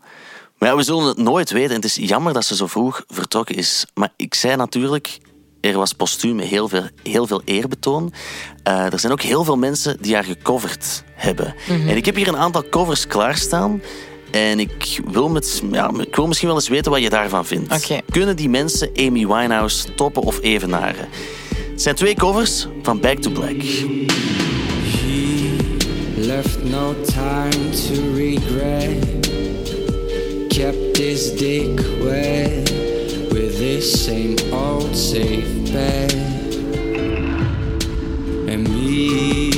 maar 0.65 0.73
ja, 0.73 0.79
we 0.79 0.85
zullen 0.85 1.07
het 1.07 1.17
nooit 1.17 1.51
weten. 1.51 1.71
En 1.71 1.77
het 1.77 1.85
is 1.85 1.95
jammer 1.95 2.33
dat 2.33 2.45
ze 2.45 2.57
zo 2.57 2.67
vroeg 2.67 3.05
vertrokken 3.09 3.55
is. 3.55 3.87
Maar 3.95 4.13
ik 4.17 4.35
zei 4.35 4.57
natuurlijk, 4.57 5.19
er 5.61 5.77
was 5.77 5.93
postuum 5.93 6.39
heel 6.39 6.69
veel, 6.69 6.89
heel 7.03 7.27
veel 7.27 7.43
eerbetoon. 7.45 8.13
Eh, 8.63 8.93
er 8.93 8.99
zijn 8.99 9.13
ook 9.13 9.23
heel 9.23 9.45
veel 9.45 9.57
mensen 9.57 9.97
die 10.01 10.15
haar 10.15 10.25
gecoverd 10.25 11.05
hebben. 11.15 11.55
Mhm. 11.69 11.89
En 11.89 11.97
ik 11.97 12.05
heb 12.05 12.15
hier 12.15 12.29
een 12.29 12.37
aantal 12.37 12.69
covers 12.69 13.07
klaarstaan. 13.07 13.83
En 14.31 14.61
ik 14.61 15.01
wil, 15.11 15.29
met, 15.29 15.63
ja, 15.71 15.91
ik 15.99 16.17
wil 16.17 16.27
misschien 16.27 16.49
wel 16.49 16.57
eens 16.57 16.69
weten 16.69 16.91
wat 16.91 17.03
je 17.03 17.11
daarvan 17.11 17.47
vindt. 17.47 17.75
Oké. 17.75 18.01
Kunnen 18.11 18.37
die 18.37 18.49
mensen 18.49 18.91
Amy 18.97 19.27
Winehouse 19.27 19.95
toppen 19.95 20.23
of 20.23 20.41
evenaren? 20.41 21.09
Het 21.71 21.83
zijn 21.83 21.95
twee 21.95 22.15
covers 22.15 22.67
van 22.83 23.01
Back 23.01 23.19
to 23.19 23.31
Black. 23.31 23.63
Left 26.17 26.63
no 26.63 26.95
time 27.03 27.71
to 27.71 28.15
regret. 28.15 29.34
Kept 30.55 30.97
his 30.97 31.33
dick 31.33 31.77
wet 32.01 32.71
with 33.33 33.59
this 33.59 34.05
same 34.07 34.37
old 34.53 34.95
safe 34.95 35.73
bet. 35.73 36.15
And 38.47 38.63
me 38.63 39.51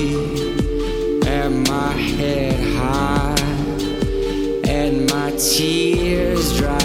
and 1.26 1.68
my 1.68 1.92
head 1.92 2.58
high 2.78 3.34
and 4.66 5.10
my 5.10 5.32
tears 5.32 6.56
dry. 6.56 6.78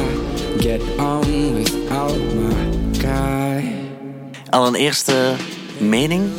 Get 0.60 0.82
on 1.00 1.54
without 1.54 2.20
my 2.36 3.00
guy. 3.00 3.74
Al 4.50 4.68
een 4.68 4.76
eerste 4.76 5.36
mening. 5.80 6.30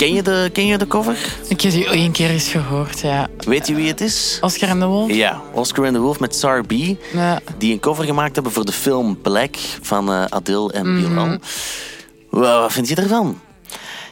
Ken 0.00 0.12
je 0.14 0.22
de, 0.22 0.50
ken 0.52 0.66
je 0.66 0.78
de 0.78 0.86
cover? 0.86 1.16
Ik 1.48 1.60
heb 1.60 1.72
die 1.72 1.88
één 1.88 2.12
keer 2.12 2.30
eens 2.30 2.48
gehoord, 2.48 3.00
ja. 3.00 3.28
Weet 3.38 3.66
je 3.66 3.74
wie 3.74 3.88
het 3.88 4.00
is? 4.00 4.38
Oscar 4.40 4.68
en 4.68 4.78
de 4.78 4.84
Wolf? 4.86 5.10
Ja, 5.12 5.40
Oscar 5.52 5.84
and 5.84 5.94
the 5.94 6.00
Wolf 6.00 6.20
met 6.20 6.36
Sar 6.36 6.64
B. 6.66 6.72
Ja. 7.12 7.40
Die 7.58 7.72
een 7.72 7.80
cover 7.80 8.04
gemaakt 8.04 8.34
hebben 8.34 8.52
voor 8.52 8.64
de 8.64 8.72
film 8.72 9.20
Black 9.20 9.54
van 9.82 10.12
eh, 10.12 10.24
Adele 10.24 10.72
en. 10.72 10.94
Bilal. 11.02 11.38
Wa- 12.30 12.60
Wat 12.60 12.72
vind 12.72 12.88
je 12.88 12.94
ervan? 12.94 13.40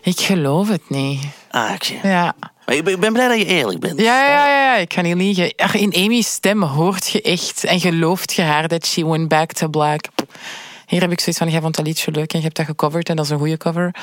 Ik 0.02 0.20
geloof 0.20 0.68
het 0.68 0.82
niet. 0.88 1.20
Ah, 1.50 1.70
oké. 1.74 2.08
Ja. 2.08 2.34
Maar 2.66 2.74
ik 2.74 3.00
ben, 3.00 3.12
blij 3.12 3.28
dat 3.28 3.38
je 3.38 3.44
eerlijk 3.46 3.80
bent. 3.80 4.00
Ja, 4.00 4.24
ja, 4.28 4.46
ja, 4.48 4.62
ja, 4.74 4.76
ik 4.76 4.88
kan 4.88 5.04
niet 5.04 5.16
liegen. 5.16 5.54
In 5.72 5.94
Amy's 6.04 6.26
stem 6.32 6.62
hoort 6.62 7.08
je 7.08 7.22
echt 7.22 7.64
en 7.64 7.80
gelooft 7.80 8.32
je 8.32 8.42
haar 8.42 8.68
dat 8.68 8.86
she 8.86 9.06
went 9.06 9.28
back 9.28 9.52
to 9.52 9.68
black. 9.68 10.00
Hier 10.88 11.00
heb 11.00 11.12
ik 11.12 11.20
zoiets 11.20 11.38
van, 11.38 11.50
jij 11.50 11.60
vond 11.60 11.76
dat 11.76 11.86
liedje 11.86 12.10
leuk 12.10 12.32
en 12.32 12.38
je 12.38 12.44
hebt 12.44 12.56
dat 12.56 12.66
gecoverd 12.66 13.08
en 13.08 13.16
dat 13.16 13.24
is 13.24 13.30
een 13.30 13.38
goede 13.38 13.56
cover. 13.56 13.94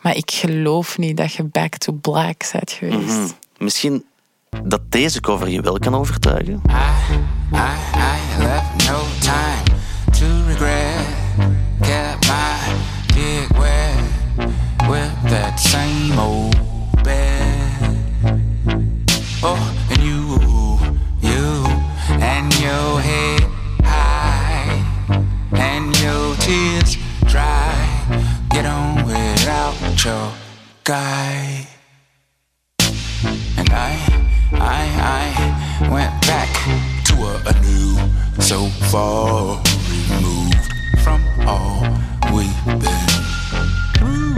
Maar 0.00 0.16
ik 0.16 0.30
geloof 0.30 0.98
niet 0.98 1.16
dat 1.16 1.32
je 1.32 1.42
back 1.42 1.76
to 1.76 1.92
black 1.92 2.48
bent 2.52 2.70
geweest. 2.70 3.06
Mhm. 3.06 3.28
Misschien 3.58 4.04
dat 4.62 4.80
deze 4.88 5.20
cover 5.20 5.48
je 5.48 5.60
wel 5.60 5.78
kan 5.78 5.94
overtuigen. 5.94 6.62
I, 6.68 6.72
I 7.52 8.42
left 8.42 8.88
no 8.88 9.02
time 9.20 9.62
to 10.10 10.46
regret. 10.46 11.06
Kept 11.80 12.26
my 12.26 12.74
dick 13.06 13.48
wet 13.58 14.48
with 14.88 15.30
that 15.30 15.60
same 15.60 16.20
old 16.20 16.43
your 30.02 30.32
guy. 30.82 31.66
And 33.58 33.70
I, 33.70 33.98
I, 34.52 35.28
I 35.28 35.88
went 35.90 36.12
back 36.22 36.50
to 37.06 37.14
a, 37.14 37.42
a 37.46 37.52
new, 37.60 37.98
so 38.40 38.68
far 38.90 39.62
removed 39.90 40.72
from 41.02 41.22
all 41.46 41.82
we've 42.32 42.64
been 42.66 43.08
through. 43.98 44.34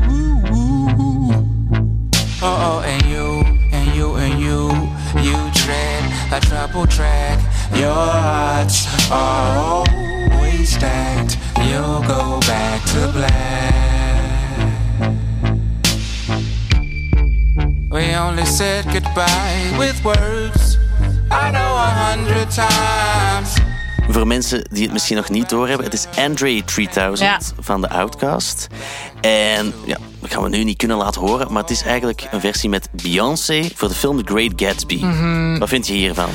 Oh, 2.42 2.56
oh, 2.68 2.82
and 2.84 3.06
you, 3.06 3.42
and 3.72 3.96
you, 3.96 4.14
and 4.16 4.40
you, 4.40 4.70
you 5.22 5.50
tread 5.54 6.32
a 6.32 6.40
trouble 6.40 6.86
track. 6.86 7.38
Your 7.74 7.94
hearts 7.94 8.86
are 9.10 9.56
always 9.58 10.74
stacked. 10.74 11.38
You'll 11.58 12.02
go 12.02 12.40
back 12.40 12.84
to 12.90 13.10
black. 13.12 13.95
We 17.96 18.14
only 18.28 18.44
said 18.44 18.84
goodbye 18.84 19.78
with 19.78 20.02
words. 20.02 20.74
I 21.30 21.50
know 21.50 21.76
a 21.76 22.12
hundred 22.12 22.50
times. 22.54 23.54
Voor 24.08 24.26
mensen 24.26 24.64
die 24.70 24.82
het 24.82 24.92
misschien 24.92 25.16
nog 25.16 25.28
niet 25.28 25.48
doorhebben, 25.48 25.84
het 25.84 25.94
is 25.94 26.06
Andre 26.16 26.64
3000 26.64 27.28
Ja. 27.28 27.40
van 27.60 27.80
de 27.80 27.88
Outcast. 27.88 28.66
En 29.20 29.72
ja, 29.84 29.96
dat 30.20 30.30
gaan 30.32 30.42
we 30.42 30.48
nu 30.48 30.64
niet 30.64 30.76
kunnen 30.76 30.96
laten 30.96 31.20
horen, 31.20 31.52
maar 31.52 31.62
het 31.62 31.70
is 31.70 31.82
eigenlijk 31.82 32.26
een 32.30 32.40
versie 32.40 32.68
met 32.68 32.88
Beyoncé 32.92 33.68
voor 33.74 33.88
de 33.88 33.94
film 33.94 34.24
The 34.24 34.32
Great 34.32 34.52
Gatsby. 34.56 34.96
Mhm. 35.04 35.58
Wat 35.58 35.68
vind 35.68 35.86
je 35.86 35.92
hiervan? 35.92 36.30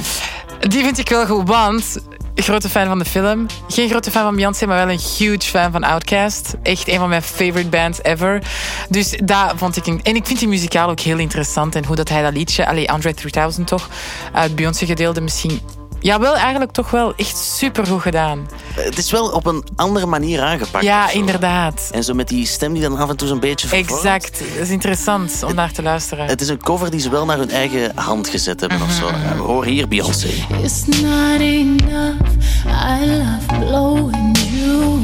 Die 0.60 0.84
vind 0.84 0.98
ik 0.98 1.10
wel 1.10 1.26
goed, 1.26 1.48
want 1.48 1.98
grote 2.36 2.70
fan 2.70 2.88
van 2.88 3.00
de 3.00 3.06
film. 3.06 3.46
Geen 3.68 3.90
grote 3.90 4.12
fan 4.12 4.24
van 4.24 4.36
Beyoncé, 4.36 4.66
maar 4.66 4.86
wel 4.86 4.94
een 4.94 5.02
huge 5.18 5.50
fan 5.50 5.72
van 5.72 5.84
Outkast. 5.84 6.54
Echt 6.64 6.88
een 6.88 6.98
van 6.98 7.10
mijn 7.10 7.22
favorite 7.22 7.70
bands 7.70 8.04
ever. 8.04 8.42
Dus 8.90 9.16
dat 9.24 9.54
vond 9.56 9.78
ik... 9.78 9.86
En 9.88 10.16
ik 10.16 10.26
vind 10.26 10.40
die 10.40 10.48
muzikaal 10.48 10.90
ook 10.90 11.00
heel 11.00 11.18
interessant. 11.18 11.76
En 11.76 11.86
hoe 11.86 11.96
dat 11.96 12.10
hij 12.10 12.22
dat 12.22 12.34
liedje... 12.34 12.68
Allee, 12.68 12.92
Andre 12.92 13.14
3000 13.14 13.68
toch, 13.68 13.90
uit 14.34 14.56
Beyoncé 14.56 14.86
gedeelde 14.86 15.22
misschien... 15.22 15.60
Ja, 16.02 16.20
wel 16.20 16.36
eigenlijk 16.36 16.72
toch 16.72 16.92
wel 16.92 17.14
echt 17.16 17.38
super 17.38 17.86
goed 17.86 18.02
gedaan. 18.02 18.48
Het 18.74 18.98
is 18.98 19.12
wel 19.12 19.30
op 19.30 19.46
een 19.46 19.64
andere 19.76 20.06
manier 20.06 20.42
aangepakt. 20.42 20.84
Ja, 20.84 21.10
zo. 21.10 21.92
En 21.92 22.04
zo 22.04 22.14
met 22.14 22.28
die 22.28 22.46
stem 22.46 22.74
die 22.74 22.82
dan 22.82 22.98
af 22.98 23.10
en 23.10 23.18
toe 23.18 23.28
zo'n 23.28 23.40
beetje 23.40 23.68
vervormt. 23.68 24.04
Exact. 24.04 24.40
Dat 24.40 24.62
is 24.62 24.70
interessant 24.70 25.44
om 25.44 25.56
naar 25.56 25.72
te 25.72 25.82
luisteren. 25.82 26.26
Het 26.26 26.42
is 26.42 26.48
een 26.48 26.58
cover 26.58 26.92
die 26.92 27.00
ze 27.00 27.10
wel 27.10 27.26
naar 27.26 27.38
hun 27.38 27.50
eigen 27.50 27.92
hand 27.96 28.28
gezet 28.28 28.60
hebben 28.60 28.82
of 28.82 28.92
zo. 28.92 29.12
Mhm. 29.12 29.22
Ja, 29.28 29.36
we 29.36 29.42
horen 29.42 29.70
hier 29.72 29.88
Beyoncé. 29.88 30.28
It's 30.62 30.86
not 30.86 31.40
enough. 31.40 32.20
I 32.66 33.06
love 33.06 33.60
blowing 33.60 34.38
you, 34.38 35.00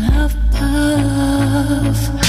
love 0.00 0.36
puff. 0.50 2.25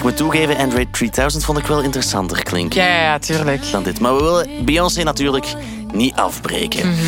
Ik 0.00 0.06
moet 0.06 0.16
toegeven, 0.16 0.56
Android 0.56 0.92
3000 0.92 1.44
vond 1.44 1.58
ik 1.58 1.66
wel 1.66 1.82
interessanter 1.82 2.42
klinken. 2.42 2.82
Ja, 2.82 3.00
ja, 3.00 3.18
tuurlijk. 3.18 3.70
Dan 3.70 3.82
dit. 3.82 4.00
Maar 4.00 4.16
we 4.16 4.22
willen 4.22 4.64
Beyoncé 4.64 5.02
natuurlijk 5.02 5.54
niet 5.92 6.14
afbreken. 6.14 6.88
Mhm. 6.88 7.06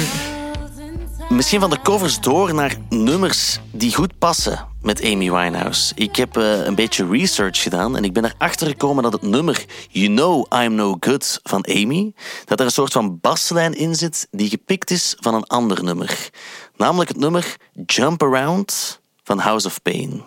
Misschien 1.28 1.60
van 1.60 1.70
de 1.70 1.80
covers 1.82 2.20
door 2.20 2.54
naar 2.54 2.76
nummers 2.88 3.58
die 3.70 3.94
goed 3.94 4.18
passen 4.18 4.66
met 4.82 5.02
Amy 5.04 5.30
Winehouse. 5.30 5.92
Ik 5.94 6.16
heb 6.16 6.36
eh, 6.36 6.64
een 6.64 6.74
beetje 6.74 7.08
research 7.10 7.62
gedaan 7.62 7.96
en 7.96 8.04
ik 8.04 8.12
ben 8.12 8.24
erachter 8.24 8.66
gekomen 8.66 9.02
dat 9.02 9.12
het 9.12 9.22
nummer 9.22 9.64
You 9.88 10.06
Know 10.06 10.46
I'm 10.62 10.74
No 10.74 10.96
Good 11.00 11.40
van 11.42 11.66
Amy, 11.66 12.12
dat 12.44 12.60
er 12.60 12.64
een 12.64 12.72
soort 12.72 12.92
van 12.92 13.18
baslijn 13.20 13.74
in 13.74 13.94
zit 13.94 14.28
die 14.30 14.48
gepikt 14.48 14.90
is 14.90 15.16
van 15.20 15.34
een 15.34 15.46
ander 15.46 15.84
nummer. 15.84 16.30
Namelijk 16.76 17.08
het 17.08 17.18
nummer 17.18 17.56
Jump 17.86 18.22
Around 18.22 19.00
van 19.32 19.40
House 19.40 19.66
of 19.66 19.82
Pain. 19.82 20.24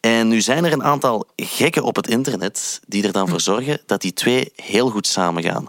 En 0.00 0.28
nu 0.28 0.40
zijn 0.40 0.64
er 0.64 0.72
een 0.72 0.82
aantal 0.82 1.26
gekken 1.36 1.82
op 1.82 1.96
het 1.96 2.08
internet 2.08 2.80
die 2.86 3.06
er 3.06 3.12
dan 3.12 3.28
voor 3.28 3.40
zorgen 3.40 3.80
dat 3.86 4.00
die 4.00 4.12
twee 4.12 4.52
heel 4.56 4.90
goed 4.90 5.06
samengaan. 5.06 5.66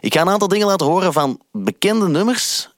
Ik 0.00 0.14
ga 0.14 0.20
een 0.20 0.28
aantal 0.28 0.48
dingen 0.48 0.66
laten 0.66 0.86
horen 0.86 1.12
van 1.12 1.40
bekende 1.52 2.08
nummers 2.08 2.68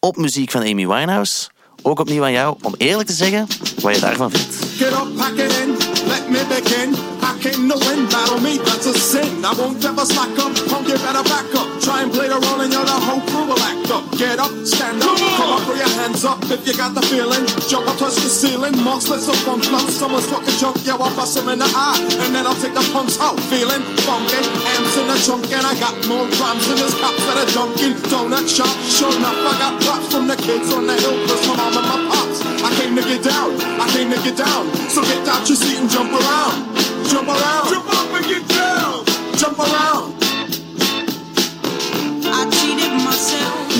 op 0.00 0.16
muziek 0.16 0.50
van 0.50 0.60
Amy 0.60 0.86
Winehouse. 0.86 1.50
Ook 1.82 1.98
opnieuw 1.98 2.24
aan 2.24 2.32
jou 2.32 2.56
om 2.62 2.74
eerlijk 2.78 3.08
te 3.08 3.14
zeggen 3.14 3.46
wat 3.80 3.94
je 3.94 4.00
daarvan 4.00 4.30
vindt. 4.30 4.56
Get 4.56 4.92
up, 4.92 5.16
pack 5.16 5.36
it 5.36 5.56
in, 5.56 5.99
let 6.10 6.26
me 6.26 6.42
begin. 6.50 6.92
I 7.22 7.38
came 7.38 7.70
to 7.70 7.76
win, 7.86 8.10
battle 8.10 8.42
me, 8.42 8.58
that's 8.58 8.86
a 8.86 8.94
sin. 8.94 9.44
I 9.46 9.54
won't 9.54 9.78
ever 9.86 10.04
slack 10.04 10.34
up, 10.42 10.52
punk, 10.66 10.90
you 10.90 10.98
better 10.98 11.22
back 11.24 11.46
up. 11.54 11.68
Try 11.80 12.02
and 12.02 12.10
play 12.12 12.28
the 12.28 12.36
role 12.36 12.60
and 12.60 12.72
you're 12.72 12.84
the 12.84 12.98
whole 13.06 13.22
crew 13.30 13.46
will 13.46 13.62
act 13.62 13.88
up. 13.94 14.04
Get 14.18 14.38
up, 14.42 14.52
stand 14.66 15.00
up, 15.00 15.16
come 15.38 15.50
up, 15.54 15.62
put 15.64 15.78
your 15.78 15.92
hands 16.02 16.24
up 16.26 16.42
if 16.50 16.66
you 16.66 16.74
got 16.74 16.92
the 16.98 17.02
feeling. 17.06 17.46
Jump 17.70 17.86
up, 17.86 17.96
touch 17.96 18.18
the 18.18 18.28
ceiling. 18.28 18.76
Marks, 18.82 19.08
let's 19.08 19.30
up, 19.30 19.38
bump, 19.46 19.64
lump. 19.70 19.88
Someone's 19.88 20.26
talking 20.28 20.56
junk, 20.58 20.76
yeah, 20.84 20.98
I'll 20.98 21.14
bust 21.14 21.38
him 21.38 21.48
in 21.48 21.58
the 21.62 21.70
eye. 21.72 22.02
And 22.26 22.34
then 22.34 22.44
I'll 22.44 22.58
take 22.58 22.74
the 22.74 22.84
punks 22.92 23.16
out. 23.22 23.38
Feeling 23.48 23.80
funky. 24.04 24.42
Amps 24.74 24.94
in 24.98 25.06
the 25.06 25.16
trunk, 25.24 25.46
and 25.54 25.64
I 25.64 25.74
got 25.78 25.94
more 26.10 26.26
drums 26.36 26.66
than 26.66 26.76
this 26.82 26.94
cops 26.98 27.22
that 27.30 27.38
are 27.38 27.50
junkin'. 27.54 27.94
Donut 28.10 28.44
shop. 28.50 28.74
Sure 28.90 29.14
enough, 29.14 29.38
I 29.38 29.52
got 29.62 29.74
props 29.86 30.12
from 30.12 30.26
the 30.26 30.36
kids 30.36 30.68
on 30.74 30.86
the 30.86 30.94
hill. 30.98 31.16
Plus 31.24 31.42
my 31.48 31.54
mom 31.56 31.78
and 31.78 31.86
my 31.86 31.98
pops. 32.10 32.29
I 32.70 32.82
came 32.82 32.94
to 32.94 33.02
get 33.02 33.24
down. 33.24 33.50
I 33.80 33.88
came 33.90 34.10
to 34.10 34.16
get 34.22 34.36
down. 34.36 34.72
So 34.88 35.02
get 35.02 35.26
out 35.26 35.48
your 35.48 35.56
seat 35.56 35.78
and 35.78 35.90
jump 35.90 36.12
around. 36.12 36.76
Jump 37.08 37.28
around. 37.28 37.68
Jump 37.68 37.88
up 37.88 38.14
and 38.14 38.24
get 38.26 38.46
down. 38.48 39.04
Jump 39.36 39.58
around. 39.58 40.19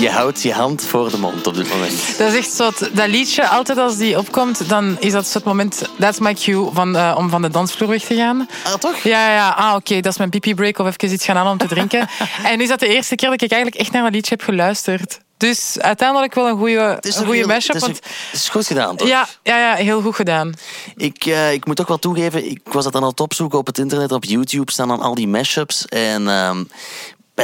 Je 0.01 0.09
houdt 0.09 0.41
je 0.41 0.53
hand 0.53 0.85
voor 0.85 1.09
de 1.11 1.17
mond 1.17 1.47
op 1.47 1.53
dit 1.55 1.69
moment. 1.69 2.17
Dat 2.17 2.31
is 2.31 2.37
echt 2.37 2.51
zo. 2.51 2.69
Dat 2.93 3.07
liedje, 3.07 3.47
altijd 3.47 3.77
als 3.77 3.97
die 3.97 4.17
opkomt, 4.17 4.69
dan 4.69 4.97
is 4.99 5.11
dat 5.11 5.33
het 5.33 5.43
moment. 5.43 5.81
That's 5.99 6.19
my 6.19 6.33
cue 6.33 6.69
van, 6.73 6.95
eh, 6.95 7.15
om 7.17 7.29
van 7.29 7.41
de 7.41 7.49
dansvloer 7.49 7.89
weg 7.89 8.03
te 8.03 8.15
gaan. 8.15 8.47
Ah, 8.63 8.73
toch? 8.73 8.97
Ja, 8.97 9.31
ja. 9.33 9.49
Ah, 9.49 9.75
oké, 9.75 9.99
dat 9.99 10.11
is 10.11 10.17
mijn 10.17 10.29
pipi 10.29 10.55
break 10.55 10.77
of 10.79 10.87
even 10.87 11.13
iets 11.13 11.25
gaan 11.25 11.35
halen 11.35 11.51
om 11.51 11.57
te 11.57 11.67
drinken. 11.67 12.07
en 12.43 12.57
nu 12.57 12.63
is 12.63 12.69
dat 12.69 12.79
de 12.79 12.87
eerste 12.87 13.15
keer 13.15 13.29
dat 13.29 13.41
ik 13.41 13.51
eigenlijk 13.51 13.81
echt 13.81 13.91
naar 13.91 14.03
dat 14.03 14.11
liedje 14.13 14.35
heb 14.35 14.43
geluisterd. 14.43 15.19
Dus 15.37 15.79
uiteindelijk 15.79 16.33
wel 16.35 16.47
een 16.47 16.57
goede, 16.57 16.97
een 17.01 17.25
goede 17.25 17.45
mashup. 17.47 17.73
het 17.73 17.75
is, 17.75 17.81
Want, 17.81 17.97
een- 17.97 18.11
het 18.31 18.39
is 18.39 18.49
goed 18.49 18.67
gedaan, 18.67 18.95
toch? 18.95 19.07
ja, 19.07 19.27
ja, 19.43 19.57
ja, 19.57 19.73
heel 19.75 20.01
goed 20.01 20.15
gedaan. 20.15 20.53
Ik, 20.95 21.25
eh, 21.25 21.51
ik 21.53 21.65
moet 21.65 21.81
ook 21.81 21.87
wel 21.87 21.99
toegeven, 21.99 22.49
ik 22.51 22.59
was 22.63 22.83
dat 22.83 22.95
aan 22.95 23.03
het 23.03 23.19
opzoeken 23.19 23.59
op 23.59 23.65
het 23.67 23.77
internet, 23.77 24.11
op 24.11 24.23
YouTube 24.23 24.71
staan 24.71 24.87
dan 24.87 25.01
al 25.01 25.15
die 25.15 25.27
mashups. 25.27 25.85
En 25.85 26.27
ehm, 26.29 26.63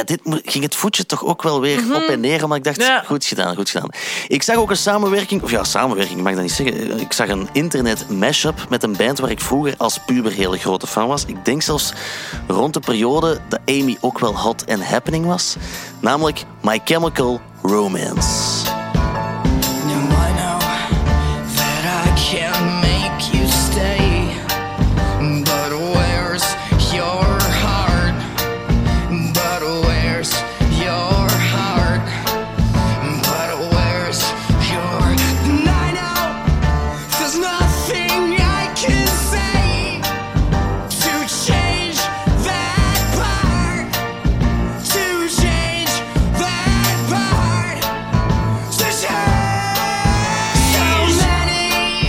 bij 0.04 0.16
dit 0.16 0.42
ging 0.44 0.64
het 0.64 0.74
voetje 0.74 1.06
toch 1.06 1.24
ook 1.24 1.42
wel 1.42 1.60
weer 1.60 1.94
op 1.94 2.02
en 2.02 2.20
neer, 2.20 2.48
maar 2.48 2.56
ik 2.56 2.64
dacht, 2.64 3.06
goed 3.06 3.24
gedaan, 3.24 3.56
goed 3.56 3.70
gedaan. 3.70 3.88
Ik 4.28 4.42
zag 4.42 4.56
ook 4.56 4.70
een 4.70 4.76
samenwerking, 4.76 5.42
of 5.42 5.50
ja, 5.50 5.64
samenwerking, 5.64 6.18
ik 6.18 6.24
mag 6.24 6.34
dat 6.34 6.42
niet 6.42 6.52
zeggen. 6.52 7.00
Ik 7.00 7.12
zag 7.12 7.28
een 7.28 7.48
internet 7.52 8.08
mashup 8.10 8.66
met 8.68 8.82
een 8.82 8.96
band 8.96 9.18
waar 9.18 9.30
ik 9.30 9.40
vroeger 9.40 9.74
als 9.76 9.98
puber 10.06 10.32
hele 10.32 10.58
grote 10.58 10.86
fan 10.86 11.06
was. 11.06 11.24
Ik 11.24 11.44
denk 11.44 11.62
zelfs 11.62 11.92
rond 12.46 12.74
de 12.74 12.80
periode 12.80 13.40
dat 13.48 13.60
Amy 13.66 13.96
ook 14.00 14.18
wel 14.18 14.38
hot 14.38 14.64
and 14.68 14.84
happening 14.84 15.26
was. 15.26 15.56
Namelijk 16.00 16.44
My 16.62 16.80
Chemical 16.84 17.40
Romance. 17.62 18.77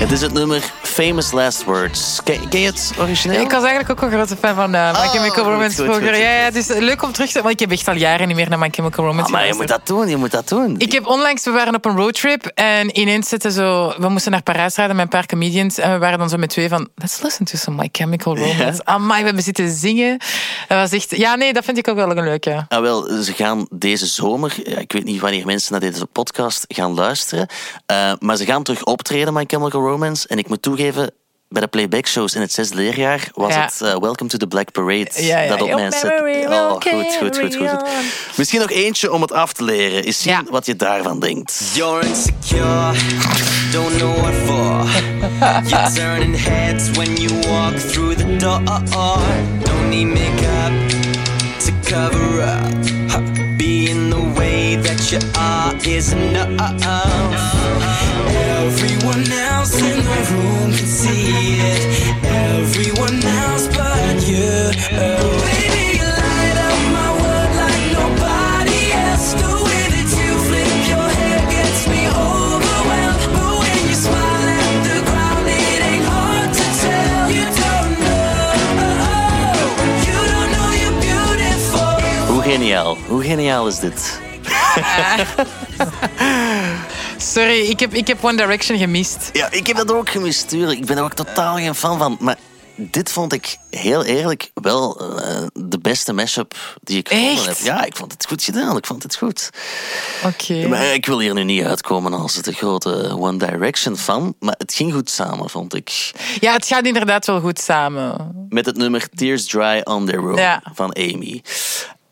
Het 0.10 0.18
is 0.18 0.24
het 0.24 0.34
nummer 0.34 0.74
Famous 0.90 1.32
Last 1.32 1.64
Words. 1.64 2.20
Ken, 2.24 2.50
ken 2.50 2.60
je 2.60 2.66
het 2.66 2.92
origineel? 3.00 3.42
Ik 3.42 3.52
was 3.52 3.64
eigenlijk 3.64 3.90
ook 3.90 4.02
een 4.02 4.12
grote 4.18 4.36
fan 4.36 4.56
van 4.56 4.76
uh, 4.76 4.92
My 4.92 4.98
Oh, 4.98 5.12
Chemical 5.12 5.44
goed, 5.44 5.54
Romance 5.54 5.84
vroeger. 5.84 6.18
ja, 6.18 6.32
ja, 6.34 6.44
het 6.44 6.56
is 6.56 6.68
leuk 6.68 7.04
om 7.04 7.12
terug 7.12 7.32
te... 7.32 7.40
Want 7.42 7.54
ik 7.54 7.60
heb 7.60 7.72
echt 7.72 7.88
al 7.88 7.96
jaren 7.96 8.28
niet 8.28 8.36
meer 8.36 8.50
naar 8.50 8.60
My 8.60 8.70
Chemical 8.72 9.06
Romance 9.06 9.26
Ah, 9.26 9.32
maar 9.32 9.48
je 9.48 9.54
moet 9.54 9.68
dat 9.68 9.88
doen, 9.88 10.08
je 10.08 10.18
moet 10.18 10.32
dat 10.32 10.48
doen. 10.48 10.76
Ik 10.78 10.92
heb 10.92 11.06
onlangs, 11.08 11.44
we 11.44 11.52
waren 11.52 11.76
op 11.76 11.86
een 11.86 11.96
roadtrip 11.96 12.46
en 12.46 13.00
ineens 13.00 13.30
zitten 13.30 13.52
zo, 13.52 13.94
we 13.98 14.10
moesten 14.10 14.32
naar 14.32 14.42
Parijs 14.44 14.76
rijden 14.76 14.96
met 14.96 15.06
een 15.06 15.12
paar 15.12 15.26
comedians 15.26 15.78
en 15.78 15.92
we 15.92 15.98
waren 15.98 16.20
dan 16.20 16.30
zo 16.30 16.38
met 16.38 16.50
twee 16.50 16.70
van, 16.70 16.90
let's 16.96 17.22
listen 17.22 17.46
to 17.46 17.58
some 17.58 17.78
My 17.82 17.90
Chemical 17.92 18.38
Romance. 18.38 18.86
Amai, 18.86 19.20
we 19.20 19.26
hebben 19.26 19.44
zitten 19.44 19.70
zingen. 19.72 20.18
Dat 20.68 20.78
was 20.78 20.92
echt, 20.92 21.16
ja 21.18 21.36
nee, 21.36 21.54
dat 21.54 21.66
vind 21.66 21.78
ik 21.78 21.88
ook 21.88 21.96
wel 21.96 22.10
een 22.18 22.24
leuke. 22.24 22.66
Ah, 22.68 22.82
wel, 22.82 23.24
ze 23.24 23.34
gaan 23.34 23.68
deze 23.72 24.06
zomer, 24.06 24.54
ja, 24.64 24.78
ik 24.78 24.92
weet 24.92 25.04
niet 25.04 25.22
wanneer 25.22 25.46
mensen 25.46 25.72
naar 25.72 25.82
deze 25.82 26.06
podcast 26.06 26.66
gaan 26.68 26.94
luisteren, 26.94 27.48
eh, 27.86 28.12
maar 28.20 28.36
ze 28.36 28.46
gaan 28.46 28.64
terug 28.64 28.84
optreden, 28.84 29.34
My 29.34 29.44
Chemical 29.48 29.82
Romance. 29.82 30.28
En 30.28 30.38
ik 30.38 30.48
moet 30.48 30.62
toegeven, 30.62 30.78
bij 31.50 31.62
de 31.62 31.68
playback 31.68 32.08
shows 32.08 32.36
in 32.36 32.42
het 32.42 32.52
zesde 32.54 32.76
leerjaar 32.76 33.30
was 33.34 33.54
Ja. 33.54 33.62
het 33.62 33.82
eh, 33.82 33.98
Welcome 33.98 34.30
to 34.30 34.38
the 34.38 34.48
Black 34.48 34.72
Parade 34.72 35.08
Ja, 35.16 35.40
ja, 35.40 35.50
dat 35.50 35.62
op 35.62 35.74
mijn 35.74 35.92
set. 35.92 36.12
Oh, 36.48 36.72
goed, 36.72 36.82
goed, 36.92 37.18
goed, 37.20 37.38
goed, 37.38 37.56
goed. 37.56 37.82
Misschien 38.36 38.60
nog 38.60 38.72
eentje 38.72 39.12
om 39.12 39.22
het 39.22 39.32
af 39.32 39.54
te 39.54 39.64
leren. 39.64 40.04
Eens 40.04 40.22
zien 40.22 40.48
wat 40.50 40.66
je 40.66 40.76
daarvan 40.76 41.20
denkt. 41.20 41.72
You're 41.74 42.06
insecure, 42.08 42.94
don't 43.72 43.96
know 43.98 44.18
what 44.18 44.34
for. 44.46 44.86
You're 45.70 45.92
turning 45.94 46.44
heads 46.44 46.92
when 46.92 47.16
you 47.16 47.34
walk 47.48 47.76
through 47.78 48.18
the 48.18 48.36
door. 48.36 48.62
Don't 49.64 49.90
need 49.90 50.08
makeup 50.08 50.72
to 51.66 51.72
cover 51.84 52.42
up. 52.42 52.88
Being 53.58 54.10
the 54.10 54.40
way 54.40 54.80
that 54.82 55.10
you 55.10 55.22
are 55.38 55.76
is 55.82 56.12
enough. 56.12 56.72
Everyone 58.68 59.32
else 59.32 59.49
in 59.78 59.97
the 60.03 60.20
room 60.34 60.72
can 60.74 60.88
see 60.88 61.59
it. 61.59 61.82
Everyone 62.24 63.20
else 63.24 63.67
but 63.67 64.17
you. 64.28 64.49
Oh, 64.97 65.30
baby, 65.45 65.84
you 65.99 66.07
light 66.22 66.57
up 66.67 66.80
my 66.97 67.09
world 67.22 67.51
like 67.61 67.84
nobody 67.99 68.82
else. 69.05 69.34
The 69.34 69.51
way 69.65 69.84
that 69.95 70.09
you 70.20 70.30
flip 70.47 70.74
your 70.93 71.09
hair 71.20 71.39
gets 71.53 71.82
me 71.88 72.01
overwhelmed. 72.09 73.24
But 73.36 73.53
when 73.61 73.80
you 73.89 73.95
smile 73.95 74.47
at 74.61 74.76
the 74.89 74.97
ground, 75.09 75.45
it 75.47 75.82
ain't 75.91 76.05
hard 76.13 76.49
to 76.59 76.67
tell. 76.84 77.26
You 77.38 77.45
don't 77.63 77.91
know. 78.05 78.53
You 80.07 80.20
don't 80.34 80.49
know 80.55 80.70
you're 80.82 80.99
beautiful. 81.05 81.91
Hoe 82.34 82.43
geniaal, 82.43 82.97
hoe 83.07 83.24
geniaal 83.24 83.67
is 83.67 83.80
dit? 83.80 84.20
Sorry, 87.30 87.60
ik 87.60 87.80
heb, 87.80 87.94
ik 87.94 88.08
heb 88.08 88.24
One 88.24 88.38
Direction 88.38 88.78
gemist. 88.78 89.30
Ja, 89.34 89.52
ik 89.52 89.68
heb 89.68 89.78
dat 89.78 89.92
ook 89.94 90.10
gemist, 90.10 90.50
tuurlijk. 90.50 90.80
Ik 90.80 90.86
ben 90.86 90.98
er 90.98 91.04
ook 91.04 91.14
totaal 91.14 91.56
geen 91.56 91.76
fan 91.76 91.98
van. 91.98 92.18
Maar 92.20 92.38
dit 92.76 93.12
vond 93.12 93.34
ik 93.34 93.58
heel 93.70 94.04
eerlijk 94.06 94.52
wel 94.54 95.00
eh, 95.20 95.42
de 95.54 95.80
beste 95.80 96.14
mashup 96.14 96.78
die 96.84 96.98
ik 96.98 97.08
gevonden 97.08 97.32
Echt? 97.32 97.46
heb. 97.46 97.58
Ja, 97.68 97.84
ik 97.86 97.96
vond 97.96 98.12
het 98.12 98.26
goed 98.26 98.44
gedaan. 98.44 98.78
Ik 98.78 98.86
vond 98.86 99.04
het 99.04 99.16
goed. 99.16 99.50
Oké. 100.26 100.68
Maar 100.68 100.94
ik 100.94 101.06
wil 101.06 101.20
hier 101.20 101.34
nu 101.34 101.44
niet 101.44 101.64
uitkomen 101.64 102.14
als 102.14 102.34
de 102.36 102.54
grote 102.54 103.16
One 103.18 103.38
Direction 103.38 103.98
fan. 103.98 104.36
Maar 104.40 104.56
het 104.58 104.74
ging 104.74 104.94
goed 104.94 105.10
samen, 105.10 105.50
vond 105.50 105.74
ik. 105.76 106.12
Ja, 106.40 106.54
het 106.54 106.66
gaat 106.68 106.86
inderdaad 106.86 107.26
wel 107.26 107.40
goed 107.40 107.60
samen. 107.60 108.32
Met 108.50 108.66
het 108.66 108.78
nummer 108.78 109.10
Tears 109.16 109.46
Dry 109.46 109.82
on 109.84 110.06
Their 110.06 110.22
Own 110.22 110.38
Ja. 110.40 110.62
van 110.74 110.96
Amy. 110.96 111.42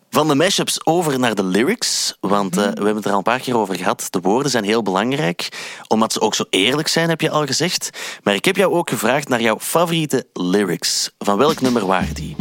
Van 0.09 0.27
de 0.27 0.35
mashups 0.35 0.85
over 0.85 1.19
naar 1.19 1.35
de 1.35 1.43
lyrics. 1.43 2.17
Want 2.19 2.57
eh, 2.57 2.63
we 2.63 2.69
hebben 2.69 2.95
het 2.95 3.05
er 3.05 3.11
al 3.11 3.17
een 3.17 3.23
paar 3.23 3.39
keer 3.39 3.57
over 3.57 3.75
gehad. 3.75 4.07
De 4.09 4.19
woorden 4.21 4.51
zijn 4.51 4.63
heel 4.63 4.81
belangrijk. 4.81 5.49
Omdat 5.87 6.13
ze 6.13 6.21
ook 6.21 6.35
zo 6.35 6.45
eerlijk 6.49 6.87
zijn, 6.87 7.09
heb 7.09 7.21
je 7.21 7.29
al 7.29 7.45
gezegd. 7.45 7.89
Maar 8.23 8.33
ik 8.33 8.45
heb 8.45 8.55
jou 8.55 8.73
ook 8.73 8.89
gevraagd 8.89 9.29
naar 9.29 9.41
jouw 9.41 9.59
favoriete 9.59 10.27
lyrics. 10.33 11.11
Van 11.17 11.37
welk 11.37 11.61
nummer 11.61 11.85
waren 11.85 12.13
die? 12.13 12.35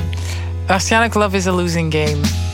Waarschijnlijk 0.67 1.15
Love 1.15 1.37
is 1.37 1.47
a 1.47 1.53
Losing 1.53 1.93
Game. 1.93 2.45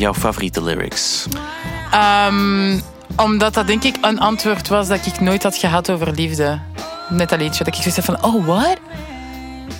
Jouw 0.00 0.14
favoriete 0.14 0.62
lyrics? 0.62 1.26
Ehm, 1.90 2.78
omdat 3.16 3.54
dat 3.54 3.66
denk 3.66 3.82
ik 3.84 3.96
een 4.00 4.20
antwoord 4.20 4.68
was 4.68 4.88
dat 4.88 5.06
ik 5.06 5.20
nooit 5.20 5.42
had 5.42 5.56
gehad 5.56 5.90
over 5.90 6.12
liefde. 6.12 6.60
Met 7.08 7.28
dat 7.28 7.40
liedje. 7.40 7.64
Dat 7.64 7.74
ik 7.76 7.82
zoiets 7.82 8.04
van, 8.04 8.24
oh, 8.24 8.46
what? 8.46 8.78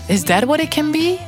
Is 0.07 0.23
that 0.23 0.45
what 0.45 0.61
it 0.61 0.69
can 0.69 0.91
be? 0.91 1.19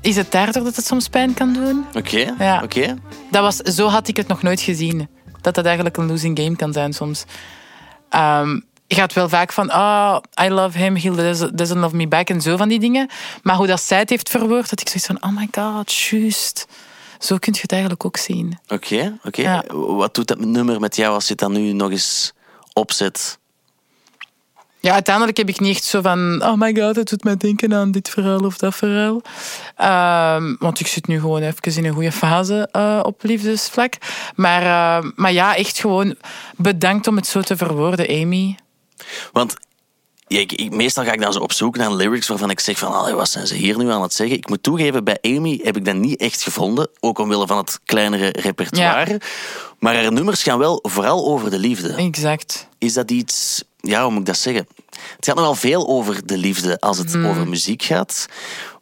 Is 0.00 0.16
het 0.16 0.32
daardoor 0.32 0.64
dat 0.64 0.76
het 0.76 0.86
soms 0.86 1.08
pijn 1.08 1.34
kan 1.34 1.52
doen? 1.52 1.84
Oké, 1.94 2.34
Ja. 2.38 2.62
oké. 2.62 2.94
Dat 3.30 3.42
was, 3.42 3.56
zo 3.56 3.88
had 3.88 4.08
ik 4.08 4.16
het 4.16 4.26
nog 4.26 4.42
nooit 4.42 4.60
gezien. 4.60 5.08
Dat 5.40 5.54
dat 5.54 5.64
eigenlijk 5.64 5.96
een 5.96 6.06
losing 6.06 6.38
game 6.38 6.56
kan 6.56 6.72
zijn 6.72 6.92
soms. 6.92 7.24
Ehm, 8.08 8.60
je 8.86 8.94
gaat 8.94 9.12
wel 9.12 9.28
vaak 9.28 9.52
van, 9.52 9.72
oh, 9.72 10.16
I 10.42 10.48
love 10.48 10.78
him, 10.78 10.96
he 10.96 11.10
doesn't 11.14 11.58
doesn't 11.58 11.78
love 11.80 11.96
me 11.96 12.08
back 12.08 12.28
en 12.30 12.40
zo 12.40 12.56
van 12.56 12.68
die 12.68 12.78
dingen. 12.80 13.08
Maar 13.42 13.56
hoe 13.56 13.66
dat 13.66 13.82
zij 13.82 13.98
het 13.98 14.10
heeft 14.10 14.28
verwoord, 14.30 14.70
dat 14.70 14.80
ik 14.80 14.88
zoiets 14.88 15.06
van, 15.06 15.22
oh 15.22 15.36
my 15.36 15.48
god, 15.52 15.94
juist. 15.94 16.66
Zo 17.18 17.36
kun 17.36 17.52
je 17.52 17.60
het 17.60 17.72
eigenlijk 17.72 18.04
ook 18.04 18.16
zien. 18.16 18.58
Oké, 18.68 19.18
oké. 19.24 19.42
Ja. 19.42 19.64
Wat 19.72 20.14
doet 20.14 20.28
dat 20.28 20.38
nummer 20.38 20.80
met 20.80 20.96
jou 20.96 21.14
als 21.14 21.24
je 21.24 21.30
het 21.30 21.38
dan 21.38 21.52
nu 21.52 21.72
nog 21.72 21.90
eens 21.90 22.32
opzet? 22.72 23.38
Ja, 24.80 24.92
uiteindelijk 24.92 25.36
heb 25.36 25.48
ik 25.48 25.60
niet 25.60 25.76
echt 25.76 25.84
zo 25.84 26.00
van... 26.00 26.42
Oh 26.42 26.54
my 26.54 26.76
god, 26.76 26.96
het 26.96 27.08
doet 27.08 27.24
mij 27.24 27.36
denken 27.36 27.74
aan 27.74 27.90
dit 27.90 28.08
verhaal 28.08 28.44
of 28.44 28.58
dat 28.58 28.74
verhaal. 28.74 29.22
Ehm, 29.76 30.54
want 30.58 30.80
ik 30.80 30.86
zit 30.86 31.06
nu 31.06 31.20
gewoon 31.20 31.42
even 31.42 31.76
in 31.76 31.84
een 31.84 31.94
goede 31.94 32.12
fase 32.12 32.68
eh, 32.72 33.00
op 33.02 33.22
liefdesvlak. 33.22 33.94
Maar, 34.34 34.62
eh, 34.62 35.10
maar 35.14 35.32
ja, 35.32 35.56
echt 35.56 35.78
gewoon 35.78 36.16
bedankt 36.56 37.06
om 37.06 37.16
het 37.16 37.26
zo 37.26 37.40
te 37.40 37.56
verwoorden, 37.56 38.08
Amy. 38.08 38.58
Want 39.32 39.54
ja, 40.26 40.38
ik, 40.38 40.52
ik- 40.52 40.70
meestal 40.72 41.04
ga 41.04 41.12
ik 41.12 41.20
dan 41.20 41.32
zo 41.32 41.38
op 41.38 41.52
zoek 41.52 41.76
naar 41.76 41.92
lyrics 41.92 42.26
waarvan 42.28 42.50
ik 42.50 42.60
zeg 42.60 42.78
van, 42.78 42.92
allee, 42.94 43.14
wat 43.14 43.28
zijn 43.30 43.46
ze 43.46 43.54
hier 43.54 43.78
nu 43.78 43.90
aan 43.90 44.02
het 44.02 44.14
zeggen? 44.14 44.36
Ik 44.36 44.48
moet 44.48 44.62
toegeven, 44.62 45.04
bij 45.04 45.18
Amy 45.22 45.60
heb 45.62 45.76
ik 45.76 45.84
dat 45.84 45.94
niet 45.94 46.20
echt 46.20 46.42
gevonden, 46.42 46.88
ook 47.00 47.18
omwille 47.18 47.46
van 47.46 47.56
het 47.56 47.80
kleinere 47.84 48.28
repertoire. 48.40 49.20
Maar 49.78 49.94
haar 49.94 50.12
nummers 50.12 50.42
gaan 50.42 50.58
wel 50.58 50.78
vooral 50.82 51.26
over 51.26 51.50
de 51.50 51.58
liefde. 51.58 51.92
Exact. 51.92 52.68
Is 52.78 52.92
dat 52.92 53.10
iets, 53.10 53.64
ja, 53.80 54.02
hoe 54.02 54.10
moet 54.10 54.20
ik 54.20 54.26
dat 54.26 54.36
zeggen? 54.38 54.66
Het 55.16 55.24
gaat 55.26 55.36
nogal 55.36 55.54
veel 55.54 55.88
over 55.88 56.26
de 56.26 56.36
liefde 56.38 56.80
als 56.80 56.98
het 56.98 57.12
Hmm. 57.12 57.26
over 57.26 57.48
muziek 57.48 57.82
gaat. 57.82 58.26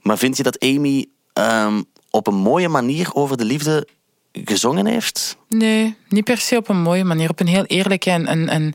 Maar 0.03 0.18
vind 0.18 0.36
je 0.36 0.42
dat 0.42 0.59
Amy 0.61 1.07
ehm, 1.32 1.82
op 2.11 2.26
een 2.26 2.34
mooie 2.34 2.68
manier 2.68 3.14
over 3.14 3.36
de 3.36 3.45
liefde 3.45 3.86
gezongen 4.32 4.86
heeft? 4.86 5.36
Nee, 5.49 5.97
niet 6.09 6.24
per 6.24 6.38
se 6.38 6.57
op 6.57 6.68
een 6.68 6.82
mooie 6.82 7.05
manier. 7.05 7.30
Op 7.30 7.40
een 7.40 7.47
heel 7.47 7.64
eerlijke 7.64 8.11
en, 8.11 8.26
en, 8.26 8.49
en, 8.49 8.74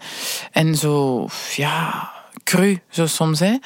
en 0.51 0.76
zo, 0.76 1.28
ja, 1.55 2.11
cru, 2.50 2.80
zo 2.89 3.08
soms. 3.08 3.39
Hè. 3.39 3.58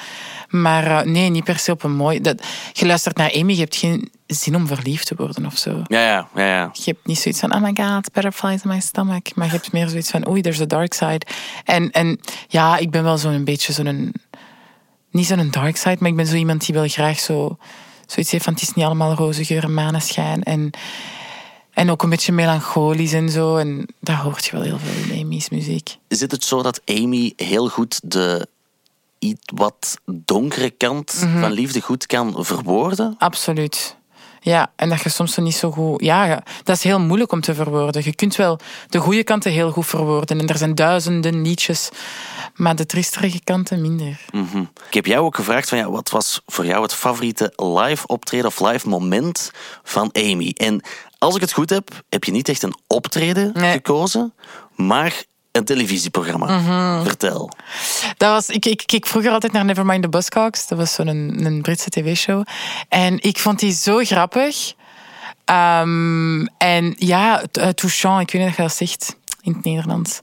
Maar 0.50 0.86
eh, 0.88 1.06
nee, 1.06 1.30
niet 1.30 1.44
per 1.44 1.60
se 1.60 1.72
op 1.72 1.84
een 1.84 1.96
mooi... 1.96 2.22
Dat, 2.22 2.44
je 2.74 2.86
luistert 2.86 3.18
naar 3.18 3.34
Amy, 3.34 3.54
je 3.54 3.60
hebt 3.60 3.76
geen 3.76 4.12
zin 4.28 4.56
om 4.56 4.68
verliefd 4.68 5.08
te 5.08 5.16
worden 5.16 5.46
of 5.46 5.58
zo. 5.58 5.82
Ja, 5.88 6.00
ja, 6.00 6.28
ja. 6.36 6.46
ja. 6.46 6.70
Je 6.74 6.84
hebt 6.84 7.06
niet 7.06 7.20
zoiets 7.20 7.40
van, 7.40 7.54
oh 7.54 7.62
my 7.62 7.72
god, 7.74 8.12
butterflies 8.12 8.64
in 8.64 8.70
my 8.70 8.80
stomach. 8.80 9.36
Maar 9.36 9.46
je 9.46 9.52
hebt 9.52 9.72
meer 9.72 9.88
zoiets 9.88 10.10
van, 10.10 10.30
oei, 10.30 10.42
there's 10.42 10.62
a 10.62 10.66
dark 10.66 10.94
side. 10.94 11.22
En, 11.64 11.92
en 11.92 12.20
ja, 12.48 12.78
ik 12.78 12.92
ben 12.92 13.04
wel 13.04 13.18
zo'n 13.18 13.44
beetje 13.44 13.74
zo'n... 13.74 14.14
Niet 15.12 15.26
zo'n 15.26 15.50
dark 15.50 15.78
side, 15.78 15.98
maar 16.00 16.10
ik 16.10 16.16
ben 16.16 16.28
zo 16.28 16.36
iemand 16.36 16.66
die 16.66 16.76
wel 16.76 16.88
graag 16.88 17.20
zo... 17.20 17.58
Zoiets 18.06 18.32
heeft 18.32 18.44
van, 18.44 18.54
het 18.54 18.62
is 18.62 18.74
niet 18.74 18.86
allemaal 18.86 19.14
roze 19.14 19.46
geur 19.46 19.64
en 19.64 19.74
maneschijn. 19.74 20.44
En, 20.44 20.70
en 21.74 21.92
ook 21.92 22.04
een 22.04 22.10
beetje 22.10 22.32
melancholisch 22.32 23.14
en 23.14 23.30
zo. 23.30 23.58
En 23.58 23.88
dat 24.00 24.16
hoort 24.16 24.46
je 24.46 24.52
wel 24.52 24.62
heel 24.62 24.80
veel 24.80 25.16
in 25.16 25.24
Amy's 25.24 25.50
muziek. 25.50 25.98
Zit 26.08 26.32
het 26.32 26.44
zo 26.44 26.62
dat 26.62 26.82
Amy 26.86 27.34
heel 27.36 27.70
goed 27.70 28.00
de 28.04 28.48
iets 29.24 29.52
wat 29.56 29.98
donkere 30.06 30.70
kant 30.70 31.22
Mhm. 31.24 31.40
van 31.40 31.52
liefde 31.52 31.82
goed 31.82 32.06
kan 32.06 32.36
verwoorden? 32.38 33.16
Absoluut. 33.18 33.96
Ja, 34.40 34.72
en 34.76 34.90
dat 34.90 35.02
je 35.02 35.10
soms 35.10 35.38
niet 35.38 35.56
zo 35.56 35.72
goed... 35.72 36.02
Ja, 36.04 36.44
dat 36.64 36.76
is 36.76 36.84
heel 36.84 37.00
moeilijk 37.00 37.32
om 37.32 37.42
te 37.42 37.54
verwoorden. 37.54 38.02
Je 38.06 38.16
kunt 38.16 38.36
wel 38.36 38.60
de 38.90 39.00
goede 39.00 39.24
kanten 39.24 39.52
heel 39.52 39.72
goed 39.72 39.86
verwoorden. 39.86 40.40
En 40.40 40.48
er 40.48 40.58
zijn 40.58 40.76
duizenden 40.76 41.42
liedjes. 41.42 41.90
Maar 42.56 42.76
de 42.76 42.86
triestige 42.86 43.44
kanten 43.44 43.82
minder. 43.82 44.20
Mhm. 44.32 44.60
Ik 44.88 44.94
heb 44.94 45.06
jou 45.06 45.26
ook 45.26 45.36
gevraagd 45.36 45.70
van 45.70 45.78
ja, 45.78 45.90
wat 45.92 46.10
was 46.10 46.42
voor 46.46 46.66
jou 46.66 46.82
het 46.82 46.94
favoriete 46.94 47.54
live 47.56 48.08
optreden 48.08 48.48
of 48.48 48.60
live 48.60 48.90
moment 48.90 49.52
van 49.84 50.10
Amy? 50.14 50.54
En 50.58 50.82
als 51.18 51.36
ik 51.36 51.42
het 51.42 51.54
goed 51.54 51.70
heb, 51.70 51.90
heb 52.10 52.24
je 52.24 52.32
niet 52.32 52.50
echt 52.50 52.64
een 52.64 52.76
optreden 52.88 53.52
gekozen, 53.56 54.34
maar 54.76 55.24
een 55.54 55.66
televisieprogramma. 55.66 56.58
Mhm. 56.60 57.04
Vertel. 57.04 57.50
Dat 58.18 58.30
was, 58.32 58.48
ik, 58.50 58.66
ik 58.66 58.84
keek 58.86 59.06
vroeger 59.08 59.32
altijd 59.32 59.52
naar 59.52 59.66
Nevermind 59.66 60.02
the 60.04 60.10
Buzzcocks. 60.10 60.68
Dat 60.68 60.78
was 60.78 60.94
zo'n 60.94 61.08
een, 61.08 61.46
een 61.46 61.62
Britse 61.62 61.90
tv-show. 61.90 62.44
En 62.90 63.22
ik 63.22 63.38
vond 63.40 63.60
die 63.60 63.74
zo 63.74 63.98
grappig. 63.98 64.74
Ehm, 65.46 66.46
en 66.58 66.96
ja, 66.98 67.42
eh, 67.52 67.68
touchant, 67.70 68.22
ik 68.22 68.32
weet 68.32 68.42
niet 68.42 68.52
of 68.52 68.56
je 68.58 68.62
dat 68.62 68.74
zegt 68.76 69.16
in 69.42 69.54
het 69.54 69.64
Nederlands. 69.64 70.20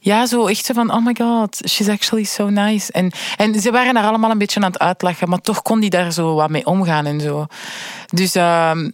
Ja, 0.00 0.26
zo 0.26 0.46
echt 0.46 0.64
zo 0.64 0.74
van, 0.74 0.92
oh 0.92 1.04
my 1.04 1.14
god, 1.18 1.60
she's 1.68 1.88
actually 1.88 2.24
so 2.24 2.48
nice. 2.48 2.92
En, 2.92 3.12
en 3.36 3.60
ze 3.60 3.70
waren 3.70 3.94
daar 3.94 4.04
allemaal 4.04 4.30
een 4.30 4.38
beetje 4.38 4.60
aan 4.60 4.70
het 4.70 4.78
uitlachen, 4.78 5.28
maar 5.28 5.40
toch 5.40 5.62
kon 5.62 5.80
die 5.80 5.90
daar 5.90 6.12
zo 6.12 6.34
wat 6.34 6.50
mee 6.50 6.66
omgaan 6.66 7.06
en 7.06 7.20
zo. 7.20 7.46
Dus 8.06 8.34
ehm, 8.34 8.90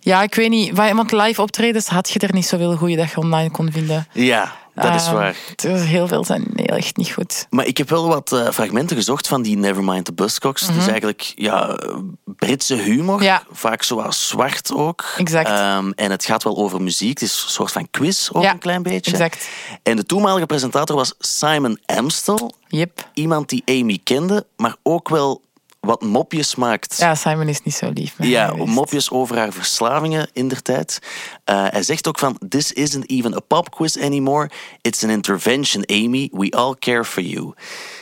ja, 0.00 0.22
ik 0.22 0.34
weet 0.34 0.50
niet, 0.50 0.76
wa- 0.76 0.94
want 0.94 1.12
live 1.12 1.42
optredens 1.42 1.86
had 1.86 2.10
je 2.10 2.18
er 2.18 2.32
niet 2.34 2.46
zoveel 2.46 2.76
goede 2.76 2.96
dat 2.96 3.10
je 3.10 3.16
online 3.18 3.50
kon 3.50 3.72
vinden. 3.72 4.06
Ja, 4.12 4.52
dat 4.82 4.94
is 4.94 5.06
Ehm, 5.06 5.14
waar. 5.14 5.36
Heel 5.62 6.06
veel 6.08 6.24
zijn 6.24 6.50
heel 6.54 6.76
echt 6.76 6.96
niet 6.96 7.10
goed. 7.12 7.46
Maar 7.50 7.66
ik 7.66 7.78
heb 7.78 7.88
wel 7.88 8.06
wat 8.08 8.32
eh, 8.32 8.48
fragmenten 8.50 8.96
gezocht 8.96 9.28
van 9.28 9.42
die 9.42 9.56
Nevermind 9.56 10.04
the 10.04 10.12
Buzzcocks. 10.12 10.60
Het 10.60 10.70
is 10.70 10.76
Mhm. 10.76 10.88
eigenlijk 10.88 11.32
ja, 11.36 11.78
Britse 12.24 12.74
humor, 12.74 13.42
vaak 13.52 13.82
zoals 13.82 14.28
zwart 14.28 14.72
ook. 14.74 15.04
Exact. 15.16 15.48
Ehm, 15.48 15.90
en 15.94 16.10
het 16.10 16.24
gaat 16.24 16.42
wel 16.42 16.56
over 16.56 16.82
muziek. 16.82 17.08
Het 17.08 17.22
is 17.22 17.42
een 17.44 17.50
soort 17.50 17.72
van 17.72 17.90
quiz 17.90 18.28
ook 18.32 18.42
Ja, 18.42 18.50
een 18.52 18.58
klein 18.58 18.82
beetje. 18.82 19.10
exact. 19.10 19.48
En 19.82 19.96
de 19.96 20.04
toenmalige 20.06 20.46
presentator 20.46 20.96
was 20.96 21.14
Simon 21.18 21.78
Amstel. 21.86 22.54
Yep. 22.68 23.08
Iemand 23.14 23.48
die 23.48 23.62
Amy 23.66 23.98
kende, 24.04 24.46
maar 24.56 24.76
ook 24.82 25.08
wel 25.08 25.42
wat 25.80 26.02
mopjes 26.02 26.54
maakt. 26.54 26.96
Ja, 26.98 27.14
Simon 27.14 27.48
is 27.48 27.62
niet 27.62 27.74
zo 27.74 27.90
lief. 27.94 28.14
Ja, 28.18 28.54
mopjes 28.54 29.10
over 29.10 29.36
haar 29.36 29.52
verslavingen 29.52 30.28
in 30.32 30.48
der 30.48 30.62
tijd. 30.62 30.98
Eh, 31.44 31.64
hij 31.68 31.82
zegt 31.82 32.08
ook 32.08 32.18
van, 32.18 32.38
this 32.48 32.72
isn't 32.72 33.10
even 33.10 33.34
a 33.34 33.40
pop 33.40 33.70
quiz 33.70 33.96
anymore. 33.96 34.50
It's 34.80 35.04
an 35.04 35.10
intervention, 35.10 35.84
Amy. 35.86 36.28
We 36.32 36.50
all 36.50 36.74
care 36.78 37.04
for 37.04 37.22
you. 37.22 37.54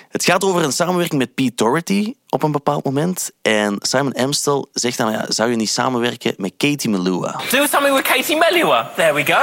Het 0.09 0.25
gaat 0.25 0.45
over 0.45 0.63
een 0.63 0.73
samenwerking 0.73 1.19
met 1.21 1.35
Pete 1.35 1.55
Doherty 1.55 2.15
op 2.29 2.43
een 2.43 2.53
bepaald 2.53 2.85
moment. 2.85 3.31
En 3.43 3.77
Simon 3.79 4.13
Amstel 4.13 4.69
zegt 4.73 4.97
dan, 4.97 5.11
ja, 5.11 5.25
zou 5.29 5.51
je 5.51 5.57
niet 5.57 5.71
samenwerken 5.71 6.35
met 6.37 6.53
Katie 6.57 6.91
Melua? 6.91 7.41
Do 7.51 7.67
something 7.67 7.95
with 7.95 8.03
Katie 8.03 8.37
Melua. 8.37 8.91
There 8.97 9.13
we 9.13 9.25
go. 9.25 9.35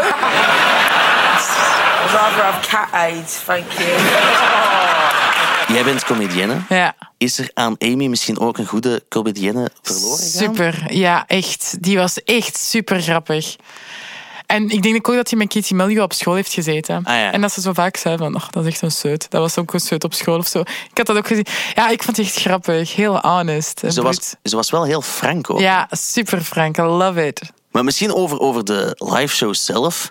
I'd 2.05 2.13
rather 2.13 2.43
have 2.43 2.67
cat 2.67 2.88
AIDS, 2.91 3.43
thank 3.43 3.71
you. 3.71 4.73
Jij 5.68 5.84
bent 5.84 6.03
comedienne. 6.03 6.61
Ja. 6.70 6.95
Is 7.18 7.38
er 7.38 7.49
aan 7.53 7.76
Amy 7.80 8.05
misschien 8.07 8.39
ook 8.39 8.57
een 8.57 8.66
goede 8.66 9.03
comedienne 9.09 9.70
verloren 9.82 10.18
gegaan? 10.18 10.55
Super, 10.55 10.93
ja, 10.93 11.24
echt. 11.28 11.78
Die 11.80 11.97
was 11.97 12.24
echt 12.24 12.57
super 12.57 13.01
grappig. 13.01 13.55
En 14.45 14.70
ik 14.70 14.84
denk 14.84 15.09
ook 15.09 15.16
dat 15.16 15.30
hij 15.30 15.39
met 15.39 15.53
Katie 15.53 15.76
Melua 15.76 16.03
op 16.03 16.13
school 16.13 16.36
heeft 16.36 16.53
gezeten. 16.53 16.95
Ah, 17.03 17.16
ja. 17.16 17.32
En 17.32 17.41
dat 17.41 17.53
ze 17.53 17.61
zo 17.61 17.74
vaak 17.74 17.97
zei 17.97 18.18
van, 18.18 18.32
dat 18.32 18.66
is 18.66 18.72
echt 18.72 18.82
een 18.82 18.91
seut. 18.91 19.30
Dat 19.30 19.41
was 19.41 19.57
ook 19.57 19.74
een 19.74 19.80
seut 19.80 20.03
op 20.03 20.13
school 20.13 20.38
of 20.38 20.47
zo. 20.47 20.59
Ik 20.59 20.97
had 20.97 21.05
dat 21.05 21.18
ook 21.18 21.28
gezien. 21.28 21.45
Ja, 21.74 21.89
ik 21.89 22.03
vond 22.03 22.18
het 22.18 22.26
echt 22.26 22.36
grappig. 22.36 22.95
Heel 22.95 23.20
honest. 23.20 23.82
Ze 23.89 24.01
was, 24.01 24.36
ze 24.43 24.55
was 24.55 24.70
wel 24.70 24.84
heel 24.84 25.01
frank 25.01 25.49
ook. 25.49 25.59
Ja, 25.59 25.88
super 25.91 26.41
frank. 26.41 26.78
I 26.78 26.82
love 26.82 27.28
it. 27.28 27.41
Maar 27.72 27.84
misschien 27.84 28.13
over, 28.13 28.39
over 28.39 28.66
de 28.66 28.95
live 28.97 29.36
show 29.36 29.53
zelf. 29.53 30.09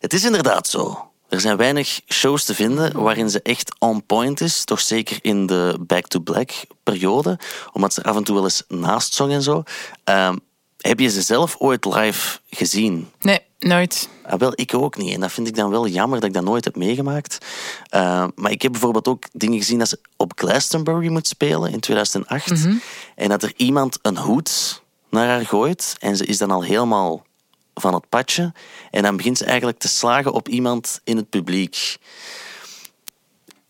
Het 0.00 0.12
is 0.12 0.24
inderdaad 0.24 0.68
zo. 0.68 1.10
Er 1.28 1.40
zijn 1.40 1.56
weinig 1.56 2.00
shows 2.08 2.44
te 2.44 2.54
vinden 2.54 3.02
waarin 3.02 3.30
ze 3.30 3.42
echt 3.42 3.74
on 3.78 4.06
point 4.06 4.40
is. 4.40 4.64
Toch 4.64 4.80
zeker 4.80 5.18
in 5.22 5.46
de 5.46 5.76
Back 5.80 6.06
to 6.06 6.20
Black 6.20 6.50
periode. 6.82 7.38
Omdat 7.72 7.94
ze 7.94 8.02
af 8.02 8.16
en 8.16 8.24
toe 8.24 8.34
wel 8.34 8.44
eens 8.44 8.62
naast 8.68 9.14
zong 9.14 9.32
en 9.32 9.42
zo. 9.42 9.62
Ehm, 10.04 10.36
heb 10.80 11.00
je 11.00 11.08
ze 11.08 11.22
zelf 11.22 11.56
ooit 11.58 11.84
live 11.84 12.38
gezien? 12.50 13.10
Nee, 13.20 13.38
nooit. 13.58 14.08
Ah, 14.22 14.38
wel, 14.38 14.52
ik 14.54 14.74
ook 14.74 14.96
niet. 14.96 15.14
En 15.14 15.20
dat 15.20 15.32
vind 15.32 15.48
ik 15.48 15.54
dan 15.54 15.70
wel 15.70 15.86
jammer 15.86 16.20
dat 16.20 16.28
ik 16.28 16.34
dat 16.34 16.44
nooit 16.44 16.64
heb 16.64 16.76
meegemaakt. 16.76 17.38
Ehm, 17.88 18.28
maar 18.34 18.50
ik 18.50 18.62
heb 18.62 18.72
bijvoorbeeld 18.72 19.08
ook 19.08 19.24
dingen 19.32 19.58
gezien 19.58 19.78
dat 19.78 19.88
ze 19.88 19.98
op 20.16 20.32
Glastonbury 20.34 21.08
moet 21.08 21.26
spelen 21.26 21.72
in 21.72 21.80
2008. 21.80 22.50
Mhm. 22.50 22.74
En 23.14 23.28
dat 23.28 23.42
er 23.42 23.52
iemand 23.56 23.98
een 24.02 24.18
hoed 24.18 24.82
naar 25.10 25.28
haar 25.28 25.46
gooit. 25.46 25.96
En 25.98 26.16
ze 26.16 26.26
is 26.26 26.38
dan 26.38 26.50
al 26.50 26.62
helemaal 26.62 27.25
van 27.80 27.94
het 27.94 28.08
padje. 28.08 28.52
En 28.90 29.02
dan 29.02 29.16
begint 29.16 29.38
ze 29.38 29.44
eigenlijk 29.44 29.78
te 29.78 29.88
slagen 29.88 30.32
op 30.32 30.48
iemand 30.48 31.00
in 31.04 31.16
het 31.16 31.28
publiek. 31.30 31.96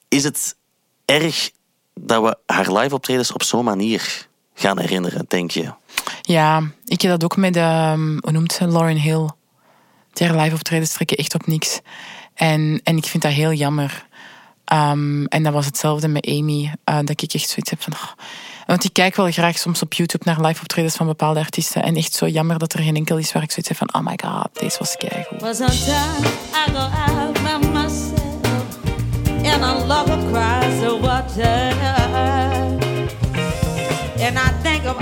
Is 0.09 0.25
het 0.25 0.57
erg 1.05 1.51
dat 1.95 2.23
we 2.23 2.53
haar 2.53 2.73
live 2.73 2.95
optredens 2.95 3.33
op 3.33 3.43
zo'n 3.43 3.65
manier 3.65 4.29
gaan 4.55 4.79
herinneren, 4.79 5.25
denk 5.29 5.51
je? 5.51 5.73
Ja, 6.23 6.63
ik 6.85 7.01
heb 7.01 7.11
dat 7.11 7.25
ook 7.25 7.37
met, 7.37 7.57
ehm, 7.57 8.17
hoe 8.21 8.33
noemt 8.33 8.53
ze, 8.53 8.69
Lauren 8.69 9.01
Hill. 9.01 9.29
Die 10.13 10.27
haar 10.27 10.37
live 10.37 10.55
optredens 10.55 10.93
trekken 10.93 11.17
echt 11.17 11.35
op 11.35 11.47
niks. 11.47 11.81
En, 12.35 12.81
en 12.85 12.97
ik 12.97 13.05
vind 13.05 13.23
dat 13.23 13.33
heel 13.33 13.53
jammer. 13.53 14.07
Ehm, 14.65 15.25
en 15.25 15.43
dat 15.43 15.53
was 15.53 15.67
hetzelfde 15.67 16.09
met 16.09 16.27
Amy. 16.27 16.73
eh, 16.85 16.99
dat 17.05 17.23
ik 17.23 17.33
echt 17.33 17.49
zoiets 17.49 17.71
heb 17.71 17.83
van... 17.83 17.93
oh. 17.93 18.11
Want 18.67 18.85
ik 18.85 18.93
kijk 18.93 19.17
wel 19.17 19.31
graag 19.31 19.59
soms 19.59 19.83
op 19.83 19.93
YouTube 19.93 20.25
naar 20.25 20.41
live 20.41 20.61
optredens 20.61 20.97
van 20.97 21.07
bepaalde 21.07 21.41
artiesten. 21.41 21.83
En 21.83 21.97
echt 21.97 22.13
zo 22.13 22.27
jammer 22.27 22.59
dat 22.59 22.73
er 22.73 22.83
geen 22.83 22.97
enkel 22.97 23.19
is 23.19 23.33
waar 23.33 23.43
ik 23.43 23.51
zoiets 23.51 23.69
heb 23.69 23.79
van... 23.79 23.95
Oh 23.95 24.07
my 24.07 24.19
god, 24.25 24.49
deze 24.53 24.79
was 24.79 24.97
keigoed. 24.97 25.41
Sometimes 25.41 25.89
I 25.89 26.71
and. 31.39 31.97
And 34.19 34.39
I 34.39 34.51
think 34.63 34.85
of 34.85 34.97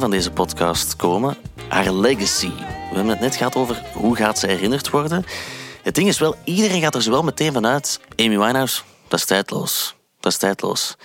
van 0.00 0.10
deze 0.10 0.30
podcast 0.30 0.96
komen. 0.96 1.36
Haar 1.68 1.92
legacy. 1.92 2.50
We 2.50 2.94
hebben 2.94 3.08
het 3.08 3.20
net 3.20 3.36
gehad 3.36 3.56
over 3.56 3.82
hoe 3.94 4.16
gaat 4.16 4.38
ze 4.38 4.46
herinnerd 4.46 4.90
worden. 4.90 5.24
Het 5.82 5.94
ding 5.94 6.08
is 6.08 6.18
wel, 6.18 6.34
iedereen 6.44 6.80
gaat 6.80 6.94
er 6.94 7.02
zo 7.02 7.10
wel 7.10 7.22
meteen 7.22 7.52
vanuit. 7.52 8.00
Amy 8.16 8.38
Winehouse, 8.38 8.82
dat 9.08 9.18
is 9.18 9.26
tijdloos. 9.26 9.94
Dat 10.20 10.32
is 10.32 10.38
tijdloos. 10.38 10.96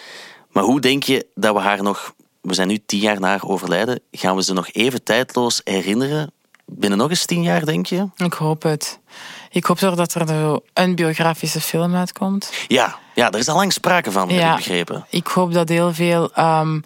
Maar 0.51 0.63
hoe 0.63 0.79
denk 0.79 1.03
je 1.03 1.27
dat 1.35 1.53
we 1.53 1.59
haar 1.59 1.83
nog... 1.83 2.13
We 2.41 2.53
zijn 2.53 2.67
nu 2.67 2.79
tien 2.85 2.99
jaar 2.99 3.19
na 3.19 3.27
haar 3.27 3.47
overlijden. 3.47 3.99
Gaan 4.11 4.35
we 4.35 4.43
ze 4.43 4.53
nog 4.53 4.71
even 4.71 5.03
tijdloos 5.03 5.61
herinneren? 5.63 6.31
Binnen 6.65 6.97
nog 6.97 7.09
eens 7.09 7.25
tien 7.25 7.41
jaar, 7.41 7.65
denk 7.65 7.85
je? 7.85 8.07
Ik 8.15 8.33
hoop 8.33 8.63
het. 8.63 8.99
Ik 9.49 9.65
hoop 9.65 9.77
toch 9.77 9.95
dat 9.95 10.13
er 10.13 10.59
een 10.73 10.95
biografische 10.95 11.61
film 11.61 11.95
uitkomt. 11.95 12.51
Ja, 12.67 12.97
ja 13.15 13.31
er 13.31 13.39
is 13.39 13.47
al 13.47 13.55
lang 13.55 13.73
sprake 13.73 14.11
van, 14.11 14.29
heb 14.29 14.49
ik 14.49 14.55
begrepen. 14.55 15.05
Ik 15.09 15.27
hoop 15.27 15.53
dat 15.53 15.69
heel 15.69 15.93
veel, 15.93 16.33
ehm, 16.33 16.79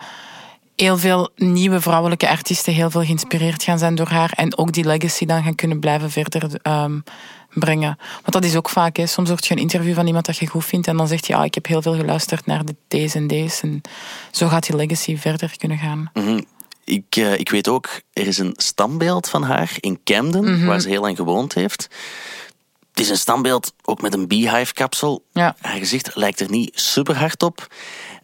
heel 0.82 0.97
veel 0.97 1.29
nieuwe 1.36 1.82
vrouwelijke 1.82 2.29
artiesten 2.29 2.73
heel 2.73 2.89
veel 2.89 3.03
geïnspireerd 3.03 3.63
gaan 3.63 3.79
zijn 3.79 3.95
door 3.95 4.07
haar. 4.07 4.32
En 4.36 4.57
ook 4.57 4.71
die 4.73 4.86
legacy 4.86 5.25
dan 5.25 5.43
gaan 5.43 5.55
kunnen 5.55 5.79
blijven 5.79 6.11
verder 6.11 6.59
ehm, 6.61 6.99
brengen. 7.53 7.97
Want 8.11 8.32
dat 8.32 8.43
is 8.43 8.55
ook 8.55 8.69
vaak. 8.69 8.97
Hè. 8.97 9.05
Soms 9.05 9.29
hoort 9.29 9.47
je 9.47 9.53
een 9.53 9.59
interview 9.61 9.93
van 9.93 10.07
iemand 10.07 10.25
dat 10.25 10.38
je 10.38 10.47
goed 10.47 10.65
vindt. 10.65 10.88
En 10.88 10.97
dan 10.97 11.07
zegt 11.07 11.27
je, 11.27 11.36
ah, 11.36 11.45
ik 11.45 11.53
heb 11.53 11.65
heel 11.67 11.82
veel 11.82 11.95
geluisterd 11.95 12.45
naar 12.45 12.65
de 12.65 12.75
deze 12.88 13.17
en 13.17 13.27
deze. 13.27 13.61
En 13.61 13.82
zo 14.32 14.47
gaat 14.47 14.65
die 14.65 14.75
legacy 14.75 15.17
verder 15.17 15.57
kunnen 15.57 15.77
gaan. 15.77 16.09
Mhm. 16.13 16.41
Ik, 16.84 17.15
eh, 17.15 17.39
ik 17.39 17.49
weet 17.49 17.67
ook, 17.67 18.01
er 18.13 18.27
is 18.27 18.38
een 18.38 18.53
standbeeld 18.55 19.29
van 19.29 19.43
haar 19.43 19.71
in 19.79 19.99
Camden, 20.03 20.43
Mhm. 20.43 20.65
waar 20.65 20.79
ze 20.79 20.89
heel 20.89 21.01
lang 21.01 21.17
gewoond 21.17 21.53
heeft. 21.53 21.88
Het 22.89 22.99
is 22.99 23.09
een 23.09 23.17
standbeeld 23.17 23.73
ook 23.84 24.01
met 24.01 24.13
een 24.13 24.27
beehive-kapsel. 24.27 25.23
Ja. 25.32 25.55
Haar 25.59 25.77
gezicht 25.77 26.15
lijkt 26.15 26.39
er 26.39 26.49
niet 26.49 26.71
super 26.73 27.17
hard 27.17 27.43
op. 27.43 27.67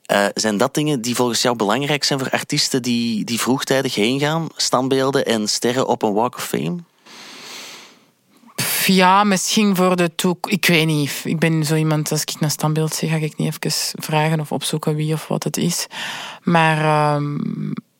Eh, 0.07 0.25
zijn 0.33 0.57
dat 0.57 0.73
dingen 0.73 1.01
die 1.01 1.15
volgens 1.15 1.41
jou 1.41 1.55
belangrijk 1.55 2.03
zijn 2.03 2.19
voor 2.19 2.29
artiesten 2.29 2.81
die, 2.81 3.23
die 3.23 3.39
vroegtijdig 3.39 3.95
heen 3.95 4.19
gaan? 4.19 4.47
Standbeelden 4.55 5.25
en 5.25 5.47
sterren 5.47 5.87
op 5.87 6.03
een 6.03 6.13
Walk 6.13 6.35
of 6.35 6.43
Fame? 6.43 6.77
Ja, 8.85 9.23
misschien 9.23 9.75
voor 9.75 9.95
de 9.95 10.15
toekomst. 10.15 10.57
Ik 10.57 10.65
weet 10.65 10.85
niet. 10.85 11.21
Ik 11.23 11.39
ben 11.39 11.63
zo 11.63 11.75
iemand, 11.75 12.11
als 12.11 12.21
ik 12.21 12.33
een 12.39 12.51
standbeeld 12.51 12.93
zie, 12.93 13.09
ga 13.09 13.15
ik 13.15 13.37
niet 13.37 13.53
even 13.63 14.01
vragen 14.03 14.39
of 14.39 14.51
opzoeken 14.51 14.95
wie 14.95 15.13
of 15.13 15.27
wat 15.27 15.43
het 15.43 15.57
is. 15.57 15.87
Maar, 16.43 16.77
ehm, 16.77 17.35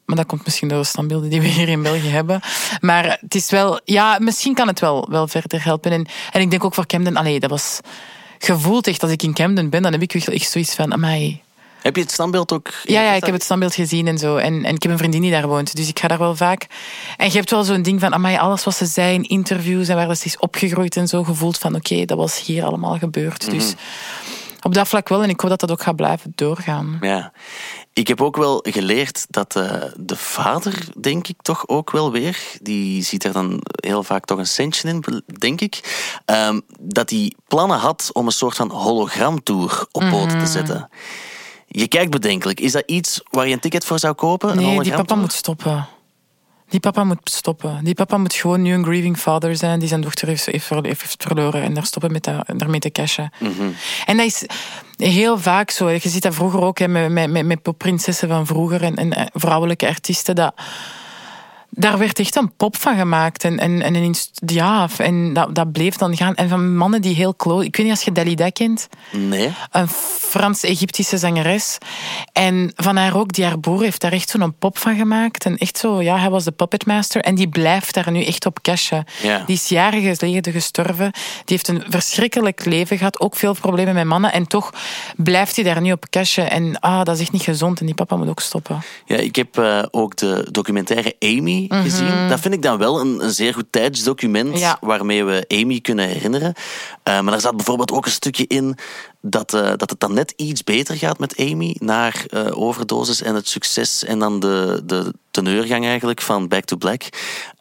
maar 0.05 0.15
dat 0.15 0.25
komt 0.25 0.45
misschien 0.45 0.67
door 0.67 0.79
de 0.79 0.83
standbeelden 0.83 1.29
die 1.29 1.41
we 1.41 1.47
hier 1.47 1.67
in 1.69 1.83
België 1.83 2.09
hebben. 2.09 2.41
Maar 2.79 3.17
het 3.21 3.35
is 3.35 3.49
wel, 3.49 3.79
ja, 3.83 4.17
misschien 4.19 4.53
kan 4.53 4.67
het 4.67 4.79
wel, 4.79 5.07
wel 5.09 5.27
verder 5.27 5.63
helpen. 5.63 5.91
En, 5.91 6.07
en 6.31 6.41
ik 6.41 6.49
denk 6.49 6.63
ook 6.63 6.73
voor 6.73 6.85
Camden, 6.85 7.15
allee, 7.15 7.39
dat 7.39 7.49
was 7.49 7.79
gevoeld 8.37 8.87
echt 8.87 9.03
als 9.03 9.11
ik 9.11 9.23
in 9.23 9.33
Camden 9.33 9.69
ben, 9.69 9.81
dan 9.81 9.91
heb 9.91 10.01
ik 10.01 10.13
echt 10.13 10.51
zoiets 10.51 10.75
van, 10.75 10.93
amai, 10.93 11.41
Heb 11.81 11.95
je 11.95 12.01
het 12.01 12.11
standbeeld 12.11 12.51
ook? 12.51 12.69
ja, 12.83 13.01
ja, 13.01 13.11
ik 13.11 13.23
heb 13.25 13.33
het 13.33 13.43
standbeeld 13.43 13.75
gezien 13.75 14.07
en 14.07 14.17
zo. 14.17 14.35
En, 14.35 14.65
en 14.65 14.75
ik 14.75 14.83
heb 14.83 14.91
een 14.91 14.97
vriendin 14.97 15.21
die 15.21 15.31
daar 15.31 15.47
woont, 15.47 15.75
dus 15.75 15.87
ik 15.87 15.99
ga 15.99 16.07
daar 16.07 16.17
wel 16.17 16.35
vaak. 16.35 16.67
En 17.17 17.27
je 17.27 17.33
hebt 17.37 17.49
wel 17.51 17.63
zo'n 17.63 17.81
ding 17.81 17.99
van, 17.99 18.13
amai, 18.13 18.37
alles 18.37 18.63
wat 18.63 18.75
ze 18.75 18.85
zei 18.85 19.13
in 19.13 19.23
interviews 19.23 19.87
en 19.87 19.95
waar 19.95 20.15
ze 20.15 20.25
is 20.25 20.37
opgegroeid 20.39 20.95
en 20.97 21.07
zo, 21.07 21.23
gevoeld 21.23 21.57
van, 21.57 21.75
oké, 21.75 22.05
dat 22.05 22.17
was 22.17 22.41
hier 22.45 22.65
allemaal 22.65 22.97
gebeurd. 22.97 23.51
Dus 23.51 23.65
Mhm. 23.65 23.75
op 24.61 24.73
dat 24.73 24.87
vlak 24.87 25.09
wel, 25.09 25.23
en 25.23 25.29
ik 25.29 25.39
hoop 25.39 25.49
dat 25.49 25.59
dat 25.59 25.71
ook 25.71 25.81
gaat 25.81 25.95
blijven 25.95 26.31
doorgaan. 26.35 26.97
Ja. 27.01 27.31
Ik 27.93 28.07
heb 28.07 28.21
ook 28.21 28.37
wel 28.37 28.65
geleerd 28.69 29.25
dat 29.29 29.55
eh, 29.55 29.81
de 29.95 30.15
vader, 30.15 30.73
denk 30.99 31.27
ik 31.27 31.41
toch 31.41 31.67
ook 31.67 31.91
wel 31.91 32.11
weer, 32.11 32.37
die 32.61 33.03
ziet 33.03 33.23
er 33.23 33.31
dan 33.33 33.61
heel 33.75 34.03
vaak 34.03 34.25
toch 34.25 34.37
een 34.37 34.47
centje 34.47 34.87
in, 34.89 35.03
denk 35.37 35.61
ik, 35.61 36.05
ehm, 36.25 36.59
dat 36.79 37.09
hij 37.09 37.33
plannen 37.47 37.77
had 37.77 38.09
om 38.13 38.25
een 38.25 38.31
soort 38.31 38.55
van 38.55 38.71
hologramtour 38.71 39.85
op 39.91 40.01
poten 40.09 40.27
Mhm. 40.37 40.39
te 40.45 40.51
zetten. 40.51 40.89
Je 41.67 41.87
kijkt 41.87 42.11
bedenkelijk. 42.11 42.59
Is 42.59 42.71
dat 42.71 42.83
iets 42.85 43.21
waar 43.29 43.47
je 43.47 43.53
een 43.53 43.59
ticket 43.59 43.85
voor 43.85 43.99
zou 43.99 44.13
kopen? 44.13 44.55
Nee, 44.55 44.81
die 44.81 44.93
papa 44.93 45.15
moet 45.15 45.33
stoppen. 45.33 45.87
Die 46.69 46.79
papa 46.79 47.03
moet 47.03 47.19
stoppen. 47.23 47.83
Die 47.83 47.93
papa 47.93 48.17
moet 48.17 48.33
gewoon 48.33 48.61
nu 48.61 48.73
een 48.73 48.83
grieving 48.83 49.17
father 49.17 49.55
zijn 49.55 49.79
die 49.79 49.87
zijn 49.87 50.01
dochter 50.01 50.27
heeft, 50.27 50.45
heeft, 50.45 50.65
ver- 50.65 50.85
heeft 50.85 51.15
verloren 51.17 51.61
en 51.61 51.73
daar 51.73 51.85
stoppen 51.85 52.11
met 52.11 52.23
dat, 52.23 52.43
daarmee 52.57 52.79
te 52.79 52.91
cashen. 52.91 53.31
Mhm. 53.39 53.69
En 54.05 54.17
dat 54.17 54.25
is 54.25 54.45
heel 54.97 55.37
vaak 55.39 55.71
zo. 55.71 55.89
Je 55.89 55.99
ziet 56.03 56.21
dat 56.21 56.35
vroeger 56.35 56.61
ook 56.61 56.79
hè, 56.79 56.87
met, 56.87 57.11
met, 57.11 57.29
met, 57.29 57.45
met 57.45 57.61
popprinsessen 57.61 58.27
van 58.27 58.45
vroeger 58.45 58.83
en, 58.83 58.95
en 58.95 59.13
eh, 59.13 59.25
vrouwelijke 59.33 59.87
artiesten. 59.87 60.35
Dat, 60.35 60.53
daar 61.79 61.97
werd 61.97 62.19
echt 62.19 62.35
een 62.35 62.51
pop 62.55 62.77
van 62.77 62.97
gemaakt. 62.97 63.43
En, 63.43 63.59
en, 63.59 63.81
en, 63.81 63.95
een 63.95 64.15
ja, 64.45 64.89
en 64.97 65.33
dat, 65.33 65.55
dat 65.55 65.71
bleef 65.71 65.95
dan 65.95 66.15
gaan. 66.15 66.35
En 66.35 66.49
van 66.49 66.75
mannen 66.75 67.01
die 67.01 67.15
heel 67.15 67.35
close... 67.35 67.65
Ik 67.65 67.75
weet 67.75 67.85
niet 67.85 67.95
als 67.95 68.05
je 68.05 68.11
Dalida 68.11 68.49
kent. 68.49 68.87
Nee. 69.11 69.53
Een 69.71 69.87
Frans-Egyptische 70.19 71.17
zangeres. 71.17 71.77
En 72.31 72.71
van 72.75 72.95
haar 72.95 73.17
ook, 73.17 73.33
die 73.33 73.45
haar 73.45 73.59
broer 73.59 73.81
heeft 73.81 74.01
daar 74.01 74.11
echt 74.11 74.29
zo'n 74.29 74.55
pop 74.59 74.77
van 74.77 74.95
gemaakt. 74.95 75.45
En 75.45 75.57
echt 75.57 75.77
zo, 75.77 76.01
ja, 76.01 76.17
hij 76.17 76.29
was 76.29 76.43
de 76.43 76.51
puppetmaster. 76.51 77.21
En 77.21 77.35
die 77.35 77.49
blijft 77.49 77.93
daar 77.93 78.11
nu 78.11 78.23
echt 78.23 78.45
op 78.45 78.61
cashen. 78.61 79.05
Ja. 79.21 79.43
Die 79.45 79.55
is 79.55 79.67
jaren 79.67 80.15
geleden 80.15 80.53
gestorven. 80.53 81.11
Die 81.11 81.43
heeft 81.45 81.67
een 81.67 81.83
verschrikkelijk 81.89 82.65
leven 82.65 82.97
gehad. 82.97 83.19
Ook 83.19 83.35
veel 83.35 83.53
problemen 83.53 83.93
met 83.93 84.05
mannen. 84.05 84.33
En 84.33 84.47
toch 84.47 84.73
blijft 85.15 85.55
hij 85.55 85.65
daar 85.65 85.81
nu 85.81 85.91
op 85.91 86.09
cashen. 86.09 86.51
En 86.51 86.79
ah, 86.79 87.03
dat 87.03 87.15
is 87.15 87.21
echt 87.21 87.31
niet 87.31 87.41
gezond. 87.41 87.79
En 87.79 87.85
die 87.85 87.95
papa 87.95 88.15
moet 88.15 88.29
ook 88.29 88.39
stoppen. 88.39 88.81
Ja, 89.05 89.17
ik 89.17 89.35
heb 89.35 89.57
eh, 89.57 89.83
ook 89.91 90.15
de 90.15 90.47
documentaire 90.51 91.15
Amy 91.19 91.66
Mhm. 91.69 91.81
gezien. 91.81 92.29
Dat 92.29 92.39
vind 92.39 92.53
ik 92.53 92.61
dan 92.61 92.77
wel 92.77 92.99
een, 92.99 93.23
een 93.23 93.31
zeer 93.31 93.53
goed 93.53 93.65
tijdsdocument 93.69 94.59
Ja. 94.59 94.77
waarmee 94.81 95.23
we 95.23 95.45
Amy 95.47 95.79
kunnen 95.81 96.07
herinneren. 96.07 96.53
Eh, 97.03 97.13
maar 97.19 97.31
daar 97.31 97.41
zat 97.41 97.55
bijvoorbeeld 97.55 97.91
ook 97.91 98.05
een 98.05 98.11
stukje 98.11 98.45
in 98.47 98.77
dat, 99.21 99.53
eh, 99.53 99.71
dat 99.75 99.89
het 99.89 99.99
dan 99.99 100.13
net 100.13 100.33
iets 100.35 100.63
beter 100.63 100.95
gaat 100.95 101.19
met 101.19 101.37
Amy 101.39 101.75
naar 101.79 102.25
eh, 102.29 102.61
overdosis 102.61 103.21
en 103.21 103.35
het 103.35 103.47
succes 103.49 104.03
en 104.03 104.19
dan 104.19 104.39
de, 104.39 104.81
de 104.85 105.13
teneurgang 105.31 105.85
eigenlijk 105.85 106.21
van 106.21 106.47
Back 106.47 106.63
to 106.63 106.75
Black. 106.75 107.01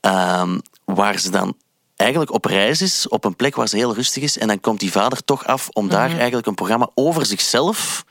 Ehm, 0.00 0.58
waar 0.84 1.18
ze 1.18 1.30
dan 1.30 1.54
eigenlijk 1.96 2.32
op 2.32 2.44
reis 2.44 2.82
is, 2.82 3.08
op 3.08 3.24
een 3.24 3.36
plek 3.36 3.54
waar 3.56 3.68
ze 3.68 3.76
heel 3.76 3.94
rustig 3.94 4.22
is. 4.22 4.38
En 4.38 4.46
dan 4.48 4.60
komt 4.60 4.80
die 4.80 4.92
vader 4.92 5.24
toch 5.24 5.46
af 5.46 5.68
om 5.72 5.88
daar 5.88 6.08
Mhm. 6.08 6.16
eigenlijk 6.16 6.46
een 6.46 6.54
programma 6.54 6.88
over 6.94 7.26
zichzelf 7.26 8.04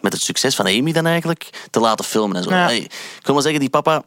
met 0.00 0.12
het 0.12 0.22
succes 0.22 0.54
van 0.54 0.66
Amy 0.66 0.92
dan 0.92 1.06
eigenlijk 1.06 1.50
te 1.70 1.80
laten 1.80 2.04
filmen 2.04 2.36
en 2.36 2.42
zo. 2.42 2.50
Ja. 2.50 2.64
Hey, 2.64 2.76
ik 2.78 3.22
wil 3.22 3.34
maar 3.34 3.42
zeggen, 3.42 3.60
die 3.60 3.70
papa, 3.70 4.02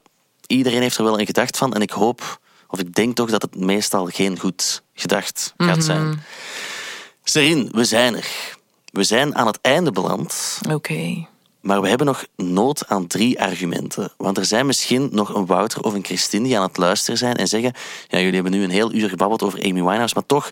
iedereen 0.48 0.82
heeft 0.82 0.98
er 0.98 1.04
wel 1.04 1.20
een 1.20 1.26
gedacht 1.26 1.58
van. 1.58 1.74
En 1.74 1.82
ik 1.82 1.92
hoop, 1.92 2.40
of 2.68 2.80
ik 2.80 2.94
denk 2.96 3.16
toch 3.16 3.30
dat 3.30 3.42
het 3.42 3.56
meestal 3.56 4.06
geen 4.06 4.40
goed 4.40 4.84
gedacht 4.94 5.54
gaat 5.58 5.76
Mhm. 5.76 5.86
zijn. 5.86 6.24
Serin, 7.24 7.70
we 7.72 7.84
zijn 7.84 8.16
er. 8.16 8.28
We 8.86 9.04
zijn 9.04 9.36
aan 9.36 9.48
het 9.48 9.60
einde 9.62 9.92
beland. 9.92 10.60
Oké. 10.72 11.28
Maar 11.62 11.82
we 11.82 11.88
hebben 11.88 12.08
nog 12.08 12.26
nood 12.36 12.88
aan 12.88 13.08
drie 13.08 13.42
argumenten. 13.42 14.14
Want 14.18 14.38
er 14.38 14.46
zijn 14.46 14.66
misschien 14.66 15.10
nog 15.12 15.34
een 15.36 15.46
Wouter 15.46 15.82
of 15.82 15.94
een 15.94 16.04
Christine 16.06 16.44
die 16.48 16.58
aan 16.58 16.68
het 16.68 16.78
luisteren 16.78 17.18
zijn 17.18 17.36
en 17.36 17.48
zeggen: 17.48 17.74
Ja, 18.08 18.18
jullie 18.18 18.34
hebben 18.34 18.52
nu 18.52 18.64
een 18.64 18.70
heel 18.70 18.94
uur 18.94 19.10
gebabbeld 19.10 19.44
over 19.44 19.60
Amy 19.60 19.74
Winehouse, 19.84 20.14
maar 20.14 20.26
toch, 20.26 20.50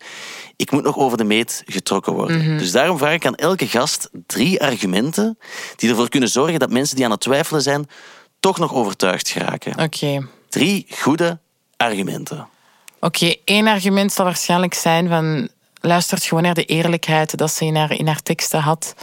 ik 0.56 0.72
moet 0.72 0.84
nog 0.84 0.98
over 0.98 1.18
de 1.18 1.24
meet 1.24 1.64
getrokken 1.66 2.14
worden. 2.14 2.38
Mhm. 2.38 2.58
Dus 2.58 2.72
daarom 2.72 2.98
vraag 2.98 3.14
ik 3.14 3.26
aan 3.26 3.36
elke 3.36 3.68
gast 3.68 4.10
drie 4.28 4.62
argumenten 4.62 5.38
die 5.76 5.90
ervoor 5.90 6.10
kunnen 6.10 6.30
zorgen 6.30 6.60
dat 6.60 6.70
mensen 6.70 6.96
die 6.96 7.06
aan 7.06 7.12
het 7.12 7.20
twijfelen 7.20 7.62
zijn, 7.62 7.88
toch 8.44 8.60
nog 8.60 8.74
overtuigd 8.74 9.30
geraken. 9.30 9.80
Oké. 9.80 10.28
Drie 10.50 10.86
goede 10.90 11.40
argumenten. 11.78 12.48
Oké, 13.00 13.36
één 13.46 13.68
argument 13.68 14.12
zal 14.12 14.26
waarschijnlijk 14.26 14.74
zijn 14.74 15.08
van... 15.08 15.50
Luistert 15.86 16.24
gewoon 16.24 16.44
naar 16.44 16.54
de 16.54 16.66
eerlijkheid 16.66 17.38
dat 17.38 17.52
ze 17.52 17.66
in 17.66 17.76
haar, 17.76 17.92
in 17.92 18.08
haar 18.08 18.22
teksten 18.22 18.60
had. 18.60 18.96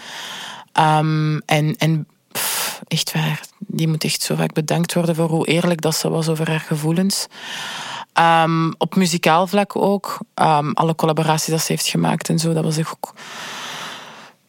Ehm, 0.73 1.39
en 1.47 1.77
en 1.77 2.07
pff, 2.33 2.81
echt 2.89 3.13
waar, 3.13 3.41
die 3.59 3.89
moet 3.89 4.05
echt 4.05 4.23
zo 4.23 4.35
vaak 4.35 4.53
bedankt 4.53 4.95
worden 4.95 5.15
voor 5.15 5.29
hoe 5.29 5.47
eerlijk 5.47 5.81
dat 5.81 5.95
ze 5.95 6.09
was 6.11 6.29
over 6.29 6.49
haar 6.49 6.61
gevoelens. 6.61 7.27
Ehm, 8.13 8.71
op 8.79 8.95
muzikaal 8.95 9.47
vlak 9.47 9.77
ook. 9.77 10.19
Ehm, 10.35 10.71
alle 10.71 10.95
collaboraties 10.95 11.51
dat 11.51 11.61
ze 11.61 11.73
heeft 11.73 11.87
gemaakt 11.87 12.29
en 12.29 12.39
zo, 12.39 12.53
dat 12.53 12.65
was 12.65 12.77
echt 12.77 12.93
ook 12.93 13.15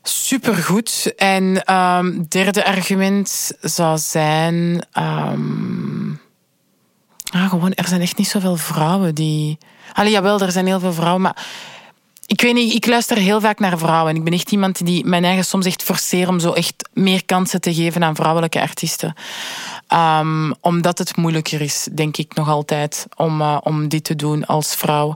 supergoed. 0.04 1.14
En 1.16 1.64
ehm 1.64 2.24
derde 2.28 2.66
argument 2.66 3.52
zou 3.62 3.98
zijn... 3.98 4.86
ehm, 4.92 6.10
Ah, 7.32 7.50
gewoon, 7.50 7.74
er 7.74 7.88
zijn 7.88 8.02
echt 8.02 8.18
niet 8.18 8.28
zoveel 8.28 8.56
vrouwen 8.56 9.16
die. 9.16 9.58
Allee, 9.94 10.12
jawel, 10.12 10.40
er 10.40 10.52
zijn 10.52 10.66
heel 10.66 10.80
veel 10.80 10.94
vrouwen, 10.94 11.22
maar. 11.22 11.46
Ik 12.32 12.42
weet 12.42 12.54
niet, 12.54 12.74
ik 12.74 12.86
luister 12.86 13.18
heel 13.18 13.42
vaak 13.42 13.60
naar 13.60 13.78
vrouwen. 13.78 14.10
En 14.12 14.18
ik 14.18 14.24
ben 14.24 14.34
echt 14.34 14.52
iemand 14.52 14.86
die 14.86 15.06
mijn 15.06 15.24
eigen 15.24 15.46
soms 15.46 15.66
echt 15.66 15.84
forceer 15.84 16.28
om 16.28 16.40
zo 16.40 16.52
echt 16.52 16.90
meer 16.94 17.26
kansen 17.26 17.62
te 17.62 17.74
geven 17.74 18.04
aan 18.04 18.16
vrouwelijke 18.16 18.62
artiesten. 18.62 19.14
Ehm, 19.88 20.52
omdat 20.62 20.98
het 20.98 21.16
moeilijker 21.16 21.62
is, 21.62 21.88
denk 21.94 22.18
ik 22.18 22.36
nog 22.36 22.50
altijd, 22.50 23.08
om, 23.16 23.42
eh, 23.42 23.58
om 23.64 23.88
dit 23.88 24.04
te 24.04 24.16
doen 24.16 24.46
als 24.46 24.76
vrouw. 24.76 25.16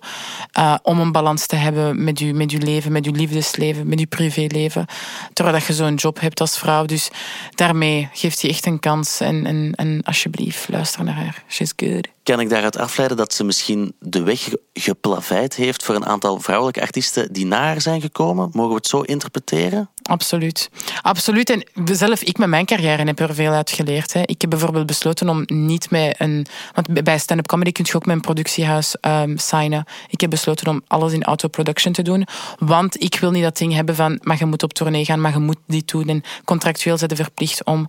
Eh, 0.51 0.75
om 0.83 0.99
een 0.99 1.11
balans 1.11 1.45
te 1.45 1.55
hebben 1.55 2.03
met 2.03 2.19
je, 2.19 2.33
met 2.33 2.63
leven, 2.63 2.91
met 2.91 3.05
je 3.05 3.11
liefdesleven, 3.11 3.87
met 3.87 3.99
je 3.99 4.07
privéleven. 4.07 4.85
Terwijl 5.33 5.57
dat 5.57 5.67
je 5.67 5.73
zo'n 5.73 5.95
job 5.95 6.19
hebt 6.19 6.39
als 6.39 6.57
vrouw. 6.57 6.85
Dus 6.85 7.09
daarmee 7.51 8.09
geeft 8.13 8.41
hij 8.41 8.49
echt 8.49 8.65
een 8.65 8.79
kans. 8.79 9.19
En, 9.19 9.45
en, 9.45 9.73
en 9.75 10.01
alsjeblieft, 10.03 10.69
luister 10.69 11.03
naar 11.03 11.15
haar. 11.15 11.43
She's 11.47 11.73
good. 11.75 12.14
Kan 12.25 12.39
ik 12.39 12.49
daaruit 12.49 12.77
afleiden 12.77 13.17
dat 13.17 13.33
ze 13.33 13.43
misschien 13.43 13.95
de 13.99 14.23
weg 14.23 14.43
ge- 14.43 14.61
geplaveid 14.73 15.55
heeft 15.55 15.83
voor 15.83 15.95
een 15.95 16.05
aantal 16.05 16.39
vrouwelijke 16.39 16.81
artiesten 16.81 17.33
die 17.33 17.45
na 17.45 17.57
haar 17.57 17.81
zijn 17.81 18.01
gekomen? 18.01 18.49
Mogen 18.53 18.69
we 18.69 18.75
het 18.75 18.87
zo 18.87 19.01
interpreteren? 19.01 19.89
Absoluut. 20.07 20.69
Absoluut. 21.01 21.49
En 21.49 21.63
zelf 21.95 22.21
ik 22.21 22.37
met 22.37 22.49
mijn 22.49 22.65
carrière 22.65 23.03
heb 23.03 23.19
er 23.19 23.35
veel 23.35 23.51
uit 23.51 23.71
geleerd. 23.71 24.13
Hè. 24.13 24.21
Ik 24.25 24.41
heb 24.41 24.49
bijvoorbeeld 24.49 24.85
besloten 24.85 25.29
om 25.29 25.43
niet 25.45 25.89
met 25.89 26.15
een... 26.17 26.45
Want 26.73 27.03
bij 27.03 27.17
stand-up 27.17 27.47
comedy 27.47 27.71
kun 27.71 27.85
je 27.87 27.95
ook 27.95 28.05
met 28.05 28.15
een 28.15 28.21
productiehuis 28.21 28.95
um, 29.01 29.37
signen. 29.37 29.85
Ik 30.09 30.21
heb 30.21 30.29
besloten 30.29 30.67
om 30.67 30.81
alles 30.87 31.13
in 31.13 31.23
auto-production 31.23 31.93
te 31.93 32.01
doen. 32.01 32.27
Want 32.59 33.03
ik 33.03 33.19
wil 33.19 33.31
niet 33.31 33.43
dat 33.43 33.57
ding 33.57 33.73
hebben 33.73 33.95
van... 33.95 34.19
Maar 34.23 34.37
je 34.39 34.45
moet 34.45 34.63
op 34.63 34.73
tournee 34.73 35.05
gaan, 35.05 35.21
maar 35.21 35.31
je 35.31 35.39
moet 35.39 35.59
dit 35.67 35.87
doen. 35.87 36.07
En 36.07 36.23
contractueel 36.43 36.97
zijn 36.97 37.15
verplicht 37.15 37.63
om... 37.63 37.87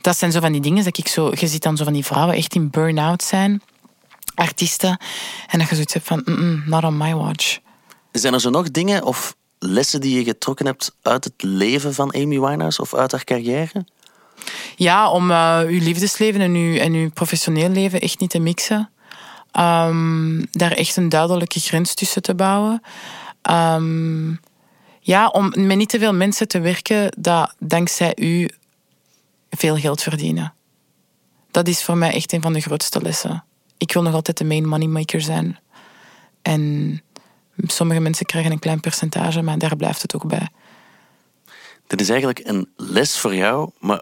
Dat 0.00 0.16
zijn 0.16 0.32
zo 0.32 0.40
van 0.40 0.52
die 0.52 0.60
dingen 0.60 0.84
dat 0.84 0.98
ik 0.98 1.08
zo... 1.08 1.32
Je 1.34 1.46
ziet 1.46 1.62
dan 1.62 1.76
zo 1.76 1.84
van 1.84 1.92
die 1.92 2.04
vrouwen 2.04 2.36
echt 2.36 2.54
in 2.54 2.70
burn-out 2.70 3.22
zijn. 3.22 3.62
Artiesten. 4.34 5.00
En 5.46 5.58
dat 5.58 5.68
je 5.68 5.74
zoiets 5.74 5.94
hebt 5.94 6.06
van... 6.06 6.22
Not 6.66 6.84
on 6.84 6.96
my 6.96 7.14
watch. 7.14 7.58
Zijn 8.12 8.34
er 8.34 8.40
zo 8.40 8.50
nog 8.50 8.70
dingen 8.70 9.04
of 9.04 9.36
lessen 9.58 10.00
die 10.00 10.18
je 10.18 10.24
getrokken 10.24 10.66
hebt 10.66 10.96
uit 11.02 11.24
het 11.24 11.42
leven 11.42 11.94
van 11.94 12.14
Amy 12.14 12.40
Winehouse 12.40 12.80
of 12.80 12.94
uit 12.94 13.12
haar 13.12 13.24
carrière? 13.24 13.84
Ja, 14.76 15.10
om 15.10 15.30
uh, 15.30 15.60
uw 15.66 15.80
liefdesleven 15.80 16.40
en 16.80 16.92
uw, 16.92 17.10
professioneel 17.10 17.68
leven 17.68 18.00
echt 18.00 18.20
niet 18.20 18.30
te 18.30 18.38
mixen. 18.38 18.90
Um, 19.58 20.46
daar 20.50 20.72
echt 20.72 20.96
een 20.96 21.08
duidelijke 21.08 21.60
grens 21.60 21.94
tussen 21.94 22.22
te 22.22 22.34
bouwen. 22.34 22.82
Um, 23.50 24.40
ja, 25.00 25.28
om 25.28 25.52
met 25.56 25.76
niet 25.76 25.88
te 25.88 25.98
veel 25.98 26.14
mensen 26.14 26.48
te 26.48 26.60
werken 26.60 27.12
dat 27.18 27.54
dankzij 27.58 28.12
u 28.16 28.48
veel 29.50 29.76
geld 29.76 30.02
verdienen. 30.02 30.52
Dat 31.50 31.68
is 31.68 31.82
voor 31.82 31.96
mij 31.96 32.12
echt 32.12 32.32
een 32.32 32.42
van 32.42 32.52
de 32.52 32.60
grootste 32.60 33.02
lessen. 33.02 33.44
Ik 33.78 33.92
wil 33.92 34.02
nog 34.02 34.14
altijd 34.14 34.38
de 34.38 34.44
main 34.44 34.68
moneymaker 34.68 35.20
zijn. 35.20 35.58
En 36.42 37.02
sommige 37.66 38.00
mensen 38.00 38.26
krijgen 38.26 38.52
een 38.52 38.58
klein 38.58 38.80
percentage, 38.80 39.42
maar 39.42 39.58
daar 39.58 39.76
blijft 39.76 40.02
het 40.02 40.14
ook 40.14 40.26
bij. 40.26 40.48
Dit 41.86 42.00
is 42.00 42.08
eigenlijk 42.08 42.40
een 42.44 42.68
les 42.76 43.18
voor 43.18 43.34
jou, 43.34 43.70
maar 43.78 44.00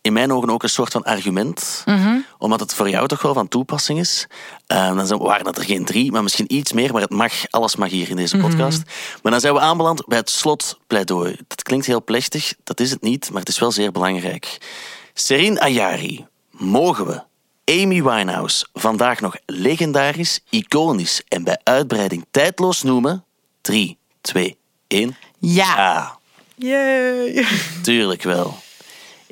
in 0.00 0.12
mijn 0.12 0.32
ogen 0.32 0.50
ook 0.50 0.62
een 0.62 0.68
soort 0.68 0.92
van 0.92 1.02
argument. 1.02 1.82
Mhm. 1.86 2.18
Omdat 2.38 2.60
het 2.60 2.74
voor 2.74 2.88
jou 2.90 3.08
toch 3.08 3.22
wel 3.22 3.34
van 3.34 3.48
toepassing 3.48 3.98
is. 3.98 4.26
Uh, 4.72 5.06
dan 5.08 5.18
waren 5.18 5.46
het 5.46 5.56
er 5.58 5.64
geen 5.64 5.84
drie, 5.84 6.12
maar 6.12 6.22
misschien 6.22 6.54
iets 6.54 6.72
meer. 6.72 6.92
Maar 6.92 7.02
het 7.02 7.10
mag, 7.10 7.32
alles 7.50 7.76
mag 7.76 7.90
hier 7.90 8.10
in 8.10 8.16
deze 8.16 8.36
Mhm. 8.36 8.48
podcast. 8.48 8.82
Maar 9.22 9.32
dan 9.32 9.40
zijn 9.40 9.54
we 9.54 9.60
aanbeland 9.60 10.06
bij 10.06 10.18
het 10.18 10.30
slotpleidooi. 10.30 11.36
Dat 11.46 11.62
klinkt 11.62 11.86
heel 11.86 12.04
plechtig, 12.04 12.54
dat 12.64 12.80
is 12.80 12.90
het 12.90 13.02
niet, 13.02 13.30
maar 13.30 13.40
het 13.40 13.48
is 13.48 13.58
wel 13.58 13.72
zeer 13.72 13.92
belangrijk. 13.92 14.58
Serin 15.14 15.60
Ayari, 15.60 16.26
mogen 16.50 17.06
we 17.06 17.22
Amy 17.80 18.02
Winehouse 18.02 18.66
vandaag 18.72 19.20
nog 19.20 19.36
legendarisch, 19.46 20.40
iconisch 20.50 21.22
en 21.28 21.44
bij 21.44 21.58
uitbreiding 21.62 22.24
tijdloos 22.30 22.82
noemen? 22.82 23.24
3, 23.60 23.98
2, 24.20 24.56
1. 24.86 25.16
Ja. 25.38 26.18
Yay. 26.54 27.44
Tuurlijk 27.82 28.22
wel. 28.22 28.54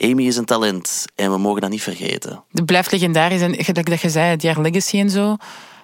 Amy 0.01 0.27
is 0.27 0.37
een 0.37 0.45
talent 0.45 1.05
en 1.15 1.31
we 1.31 1.39
mogen 1.39 1.61
dat 1.61 1.71
niet 1.71 1.83
vergeten. 1.83 2.45
Het 2.53 2.67
blijft 2.67 2.93
legendarisch. 2.93 3.41
En 3.41 3.65
gelijk 3.65 3.91
dat 3.91 4.01
je 4.01 4.11
zei, 4.11 4.31
het 4.31 4.43
jaar 4.43 4.61
legacy 4.61 4.99
en 4.99 5.11
zo. 5.11 5.37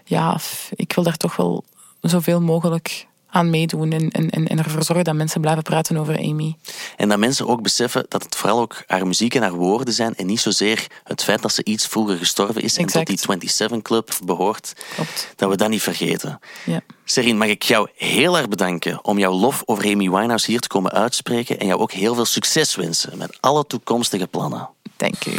Ja, 0.05 0.41
ik 0.71 0.93
wil 0.93 1.05
daar 1.05 1.17
toch 1.17 1.37
wel 1.37 1.65
zoveel 2.01 2.41
mogelijk 2.41 3.07
aan 3.37 3.51
meedoen. 3.51 3.93
En, 3.93 4.11
en, 4.11 4.31
en 4.31 4.47
en 4.47 4.65
ervoor 4.65 4.83
zorgen 4.83 5.05
dat 5.05 5.15
mensen 5.15 5.41
blijven 5.41 5.63
praten 5.63 5.97
over 5.97 6.19
Amy. 6.19 6.57
En 6.97 7.09
dat 7.09 7.19
mensen 7.19 7.47
ook 7.47 7.63
beseffen 7.63 8.07
dat 8.09 8.23
het 8.23 8.37
vooral 8.37 8.61
ook 8.61 8.83
haar 8.87 9.07
muziek 9.07 9.35
en 9.35 9.43
haar 9.43 9.53
woorden 9.53 9.95
zijn 9.95 10.15
en 10.15 10.27
niet 10.27 10.41
zozeer 10.41 10.87
het 11.05 11.25
feit 11.25 11.43
dat 11.43 11.53
ze 11.53 11.65
iets 11.65 11.87
vroeger 11.87 12.17
gestorven 12.17 12.63
is 12.63 12.77
en 12.77 12.87
tot 12.87 13.07
die 13.07 13.19
27 13.19 13.83
Club 13.83 14.11
behoort. 14.25 14.73
Klopt. 14.95 15.33
Dat 15.37 15.51
we 15.51 15.57
dat 15.57 15.69
niet 15.69 15.83
vergeten. 15.83 16.41
Ja. 16.65 16.81
Serin, 17.05 17.39
mag 17.39 17.49
ik 17.49 17.63
jou 17.63 17.89
heel 17.95 18.37
erg 18.37 18.49
bedanken 18.49 19.05
om 19.05 19.19
jouw 19.19 19.33
lof 19.33 19.63
over 19.65 19.85
Amy 19.85 20.11
Winehouse 20.11 20.51
hier 20.51 20.61
te 20.61 20.69
komen 20.69 20.93
uitspreken 20.93 21.59
en 21.59 21.67
jou 21.67 21.81
ook 21.81 21.93
heel 21.93 22.15
veel 22.15 22.25
succes 22.25 22.75
wensen 22.75 23.19
met 23.19 23.39
alle 23.41 23.67
toekomstige 23.67 24.27
plannen. 24.27 24.69
Dank 24.97 25.27
u. 25.27 25.33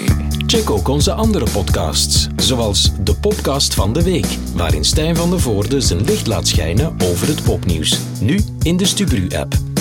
Check 0.46 0.70
ook 0.70 0.88
onze 0.88 1.12
andere 1.12 1.46
podcasts, 1.52 2.28
zoals 2.36 2.92
de 3.04 3.16
podcast 3.16 3.74
van 3.74 3.94
de 3.94 4.04
week, 4.04 4.38
waarin 4.56 4.86
Stijn 4.86 5.16
van 5.16 5.30
de 5.30 5.40
Voorde 5.40 5.82
zijn 5.82 6.04
licht 6.04 6.28
laat 6.28 6.48
schijnen 6.48 6.96
over 7.04 7.28
het 7.28 7.44
popnieuws. 7.44 8.00
Nu 8.22 8.40
in 8.62 8.78
de 8.78 8.86
Stubru-app. 8.86 9.77